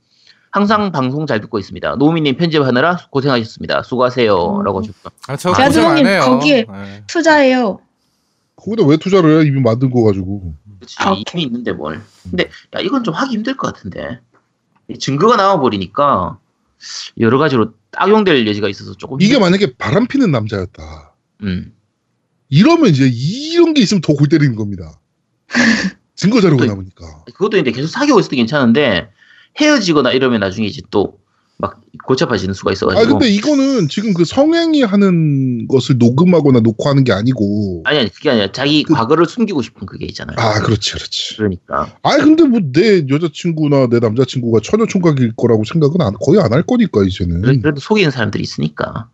항상 0.58 0.90
방송 0.90 1.24
잘 1.26 1.40
듣고 1.40 1.60
있습니다. 1.60 1.94
노우미님 1.96 2.36
편집하느라 2.36 2.96
고생하셨습니다. 3.10 3.84
수고하세요. 3.84 4.56
음. 4.58 4.62
라고 4.64 4.80
하셨고. 4.80 5.10
아, 5.28 5.36
저 5.36 5.52
자, 5.54 5.66
고생 5.66 5.86
안 5.86 6.04
해요. 6.04 6.20
거기에- 6.22 6.66
네. 6.70 7.04
투자해요. 7.06 7.78
거기다 8.56 8.84
왜 8.88 8.96
투자를 8.96 9.40
해? 9.40 9.46
이미 9.46 9.60
만든 9.60 9.88
거 9.90 10.02
가지고. 10.02 10.52
그치, 10.80 10.96
아, 10.98 11.14
이미. 11.32 11.44
있는데 11.44 11.72
뭘. 11.72 12.00
근데, 12.28 12.50
야, 12.74 12.80
이건 12.80 13.04
좀 13.04 13.14
하기 13.14 13.34
힘들 13.36 13.56
것 13.56 13.72
같은데. 13.72 14.18
이 14.88 14.98
증거가 14.98 15.36
나와버리니까 15.36 16.38
여러 17.20 17.38
가지로 17.38 17.72
악용될 17.96 18.44
여지가 18.48 18.68
있어서 18.68 18.94
조금. 18.94 19.20
이게 19.20 19.34
힘들- 19.34 19.40
만약에 19.40 19.74
바람 19.78 20.08
피는 20.08 20.32
남자였다. 20.32 21.12
음. 21.44 21.72
이러면 22.48 22.86
이제 22.90 23.08
이런 23.08 23.74
게 23.74 23.80
있으면 23.82 24.00
더 24.00 24.14
골 24.14 24.28
때리는 24.28 24.56
겁니다. 24.56 24.98
증거 26.16 26.40
자료가 26.40 26.64
또- 26.64 26.70
남으니까. 26.72 27.24
그것도 27.26 27.58
이제 27.58 27.70
계속 27.70 27.86
사귀고 27.86 28.18
있어도 28.18 28.34
괜찮은데 28.34 29.10
헤어지거나 29.60 30.12
이러면 30.12 30.40
나중에 30.40 30.66
이제 30.66 30.82
또 30.90 31.18
막 31.60 31.80
고쳐파지는 32.04 32.54
수가 32.54 32.70
아 32.70 32.72
있어가지고. 32.72 33.18
근데 33.18 33.28
이거는 33.28 33.88
지금 33.88 34.14
그 34.14 34.24
성행위 34.24 34.84
하는 34.84 35.66
것을 35.66 35.98
녹음하거나 35.98 36.60
녹화하는 36.60 37.02
게 37.02 37.10
아니고. 37.12 37.82
아니, 37.84 37.98
아니, 37.98 38.08
그게 38.10 38.30
아니라 38.30 38.52
자기 38.52 38.84
그- 38.84 38.94
과거를 38.94 39.26
숨기고 39.26 39.60
싶은 39.62 39.84
그게 39.84 40.06
있잖아요. 40.06 40.36
아 40.38 40.60
그렇지 40.60 40.92
그렇지. 40.92 41.36
그러니까. 41.36 41.96
아니 42.04 42.22
근데 42.22 42.44
뭐 42.44 42.60
내 42.72 43.02
여자친구나 43.08 43.88
내 43.88 43.98
남자친구가 43.98 44.60
처녀 44.62 44.86
총각일 44.86 45.32
거라고 45.36 45.64
생각은 45.64 46.00
안- 46.00 46.14
거의 46.24 46.38
안 46.40 46.52
할 46.52 46.62
거니까 46.62 47.02
이제는. 47.02 47.42
그래- 47.42 47.58
그래도 47.60 47.80
속이는 47.80 48.12
사람들이 48.12 48.40
있으니까. 48.44 49.08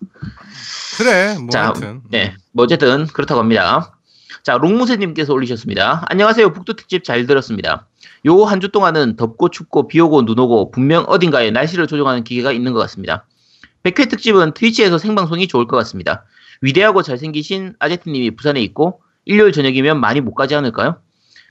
그래, 0.99 1.37
뭐 1.39 1.49
자, 1.49 1.63
하여튼. 1.69 2.03
네. 2.11 2.35
뭐 2.53 2.65
어쨌든 2.65 3.07
그렇다고 3.07 3.41
합니다. 3.41 3.99
자, 4.45 4.59
롱무새님께서 4.59 5.33
올리셨습니다. 5.33 6.05
안녕하세요. 6.07 6.53
북두 6.53 6.75
특집 6.77 7.03
잘 7.03 7.27
들었습니다. 7.27 7.89
요 8.27 8.45
한 8.45 8.61
주 8.61 8.69
동안은 8.69 9.17
덥고 9.17 9.49
춥고 9.49 9.89
비 9.89 10.01
오고 10.01 10.27
눈 10.27 10.39
오고 10.39 10.71
분명 10.71 11.05
어딘가에 11.09 11.51
날씨를 11.51 11.87
조정하는 11.87 12.25
기계가 12.25 12.53
있는 12.53 12.75
것 12.75 12.79
같습니다. 12.81 13.27
100회 13.85 14.11
특집은 14.11 14.53
트위치에서 14.53 14.99
생방송이 14.99 15.49
좋을 15.49 15.67
것 15.67 15.77
같습니다. 15.79 16.27
위대하고 16.61 17.03
잘생기신 17.03 17.75
아제트님이 17.79 18.33
부산에 18.37 18.61
있고 18.63 19.01
일요일 19.25 19.53
저녁이면 19.53 19.99
많이 20.01 20.21
못 20.21 20.35
가지 20.35 20.55
않을까요? 20.55 20.97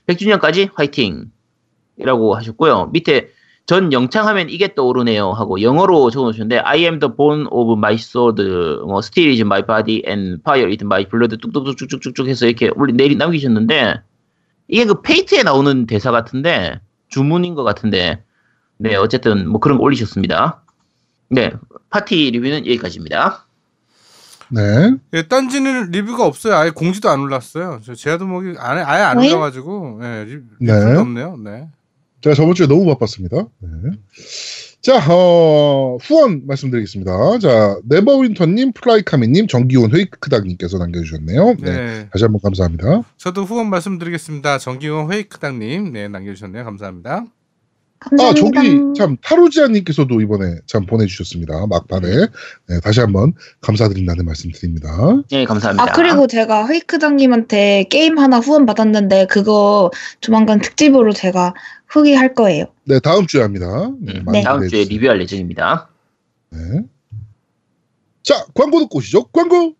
100주년까지 0.06 0.70
화이팅! 0.74 1.32
이라고 1.96 2.36
하셨고요. 2.36 2.90
밑에 2.92 3.30
전 3.66 3.92
영창 3.92 4.26
하면 4.28 4.50
이게 4.50 4.74
떠오르네요 4.74 5.32
하고 5.32 5.62
영어로 5.62 6.10
적어놓으셨는데 6.10 6.58
I 6.58 6.80
am 6.80 6.98
the 6.98 7.14
bone 7.16 7.46
of 7.50 7.72
my 7.72 7.94
sword, 7.94 8.42
뭐 8.86 8.98
steel 8.98 9.30
is 9.30 9.40
my 9.40 9.64
body 9.64 10.02
and 10.06 10.40
fire 10.40 10.68
is 10.68 10.84
my 10.84 11.08
blood 11.08 11.36
뚝뚝뚝쭉쭉쭉 11.38 12.28
해서 12.28 12.46
이렇게 12.46 12.70
올리 12.76 12.92
내리 12.92 13.16
남기셨는데 13.16 14.02
이게 14.68 14.84
그 14.84 15.00
페이트에 15.00 15.42
나오는 15.42 15.86
대사 15.86 16.10
같은데 16.10 16.80
주문인 17.08 17.54
것 17.54 17.62
같은데 17.62 18.22
네 18.76 18.96
어쨌든 18.96 19.48
뭐 19.48 19.60
그런 19.60 19.78
거 19.78 19.84
올리셨습니다. 19.84 20.62
네 21.30 21.52
팟티 21.88 22.30
리뷰는 22.32 22.66
여기까지입니다. 22.66 23.46
네. 24.50 24.94
예, 25.14 25.22
딴지는 25.22 25.90
리뷰가 25.90 26.26
없어요. 26.26 26.54
아예 26.54 26.70
공지도 26.70 27.08
안 27.08 27.20
올랐어요. 27.20 27.80
저 27.82 27.94
제아도목이 27.94 28.56
안, 28.58 28.78
아예 28.78 29.02
안 29.02 29.18
왜? 29.18 29.30
올라가지고 29.30 30.00
예, 30.02 30.24
리, 30.24 30.40
네. 30.60 30.80
리뷰도 30.80 31.00
없네요. 31.00 31.36
네. 31.38 31.68
제가 32.24 32.34
저번 32.34 32.54
주에 32.54 32.66
너무 32.66 32.86
바빴습니다. 32.86 33.36
네. 33.36 33.68
자, 34.80 34.96
어, 35.12 35.98
후원 36.00 36.46
말씀드리겠습니다. 36.46 37.38
자, 37.38 37.76
네버윈터님, 37.84 38.72
플라이카미님, 38.72 39.46
정기훈 39.46 39.94
회이크닥님께서 39.94 40.78
남겨주셨네요. 40.78 41.56
네. 41.60 41.70
네. 41.70 42.08
다시 42.10 42.24
한번 42.24 42.40
감사합니다. 42.42 43.02
저도 43.18 43.44
후원 43.44 43.68
말씀드리겠습니다. 43.68 44.56
정기용 44.56 45.12
회이크당님, 45.12 45.92
네 45.92 46.08
남겨주셨네요. 46.08 46.64
감사합니다. 46.64 47.26
아, 48.00 48.08
감사합니다. 48.08 48.60
저기 48.60 48.98
참 48.98 49.16
타루지아님께서도 49.22 50.20
이번에 50.20 50.56
참 50.66 50.86
보내주셨습니다. 50.86 51.66
막판에 51.66 52.08
네, 52.68 52.80
다시 52.82 53.00
한번 53.00 53.32
감사드린다는 53.60 54.24
말씀 54.26 54.50
드립니다. 54.50 54.90
네 55.30 55.44
감사합니다. 55.44 55.82
아 55.82 55.92
그리고 55.94 56.26
제가 56.26 56.66
헤이크장님한테 56.66 57.86
게임 57.90 58.18
하나 58.18 58.38
후원 58.40 58.66
받았는데 58.66 59.26
그거 59.26 59.90
조만간 60.20 60.60
특집으로 60.60 61.12
제가 61.12 61.54
후기할 61.94 62.34
거예요. 62.34 62.66
네, 62.84 62.98
다음 62.98 63.26
주에 63.26 63.42
합니다. 63.42 63.66
네, 64.00 64.14
음, 64.18 64.24
많이 64.24 64.42
다음 64.42 64.68
주에. 64.68 64.84
리뷰할 64.84 65.20
예정입니다. 65.22 65.88
네. 66.50 66.58
자, 68.22 68.44
광고 68.54 68.80
듣고 68.80 68.98
오시죠. 68.98 69.24
광고. 69.28 69.74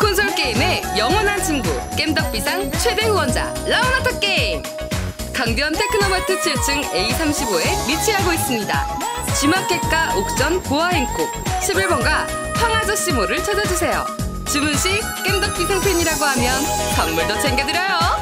콘솔 0.00 0.34
게임의 0.34 0.82
영원한 0.98 1.40
친구 1.42 1.68
겜덕비상 1.96 2.72
최대 2.72 3.06
후원자 3.06 3.52
라운하터 3.66 4.18
게임 4.18 4.62
강변 5.32 5.72
테크노마트 5.74 6.38
7층 6.40 6.82
A35에 6.82 7.88
위치하고 7.88 8.32
있습니다 8.32 8.98
G마켓과 9.40 10.16
옥션 10.18 10.62
보아행콕 10.64 11.30
11번가 11.62 12.26
황아저씨몰을 12.56 13.42
찾아주세요 13.42 14.04
주문 14.46 14.74
시 14.76 14.88
겜덕비상 15.24 15.80
팬이라고 15.80 16.24
하면 16.24 16.62
선물도 16.96 17.40
챙겨드려요 17.40 18.21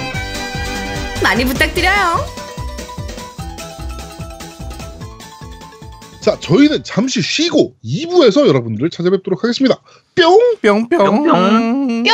많이 1.23 1.45
부탁드려요. 1.45 2.41
자, 6.21 6.37
저희는 6.39 6.83
잠시 6.83 7.21
쉬고 7.21 7.75
2부에서 7.83 8.47
여러분들을 8.47 8.89
찾아뵙도록 8.91 9.43
하겠습니다. 9.43 9.81
뿅! 10.15 10.37
뿅뿅 10.61 10.89
뿅 10.89 11.23
뿅. 11.23 12.03
뿅! 12.03 12.05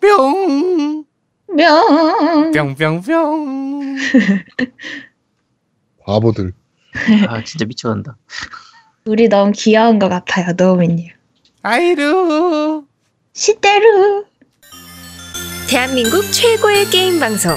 뿅 0.00 1.04
뿅! 1.56 2.52
뿅 2.52 2.74
뿅 2.76 3.02
뿅 3.02 3.96
바보들. 6.06 6.52
아 7.28 7.42
진짜 7.44 7.64
미쳐간다. 7.64 8.16
우리 9.04 9.28
너무 9.28 9.52
귀여운 9.54 9.98
것 9.98 10.08
같아요, 10.08 10.52
노우미님. 10.56 11.08
아이루 11.62 12.84
시대루! 13.32 14.24
대한민국 15.68 16.22
최고의 16.32 16.86
게임 16.86 17.18
방송 17.20 17.56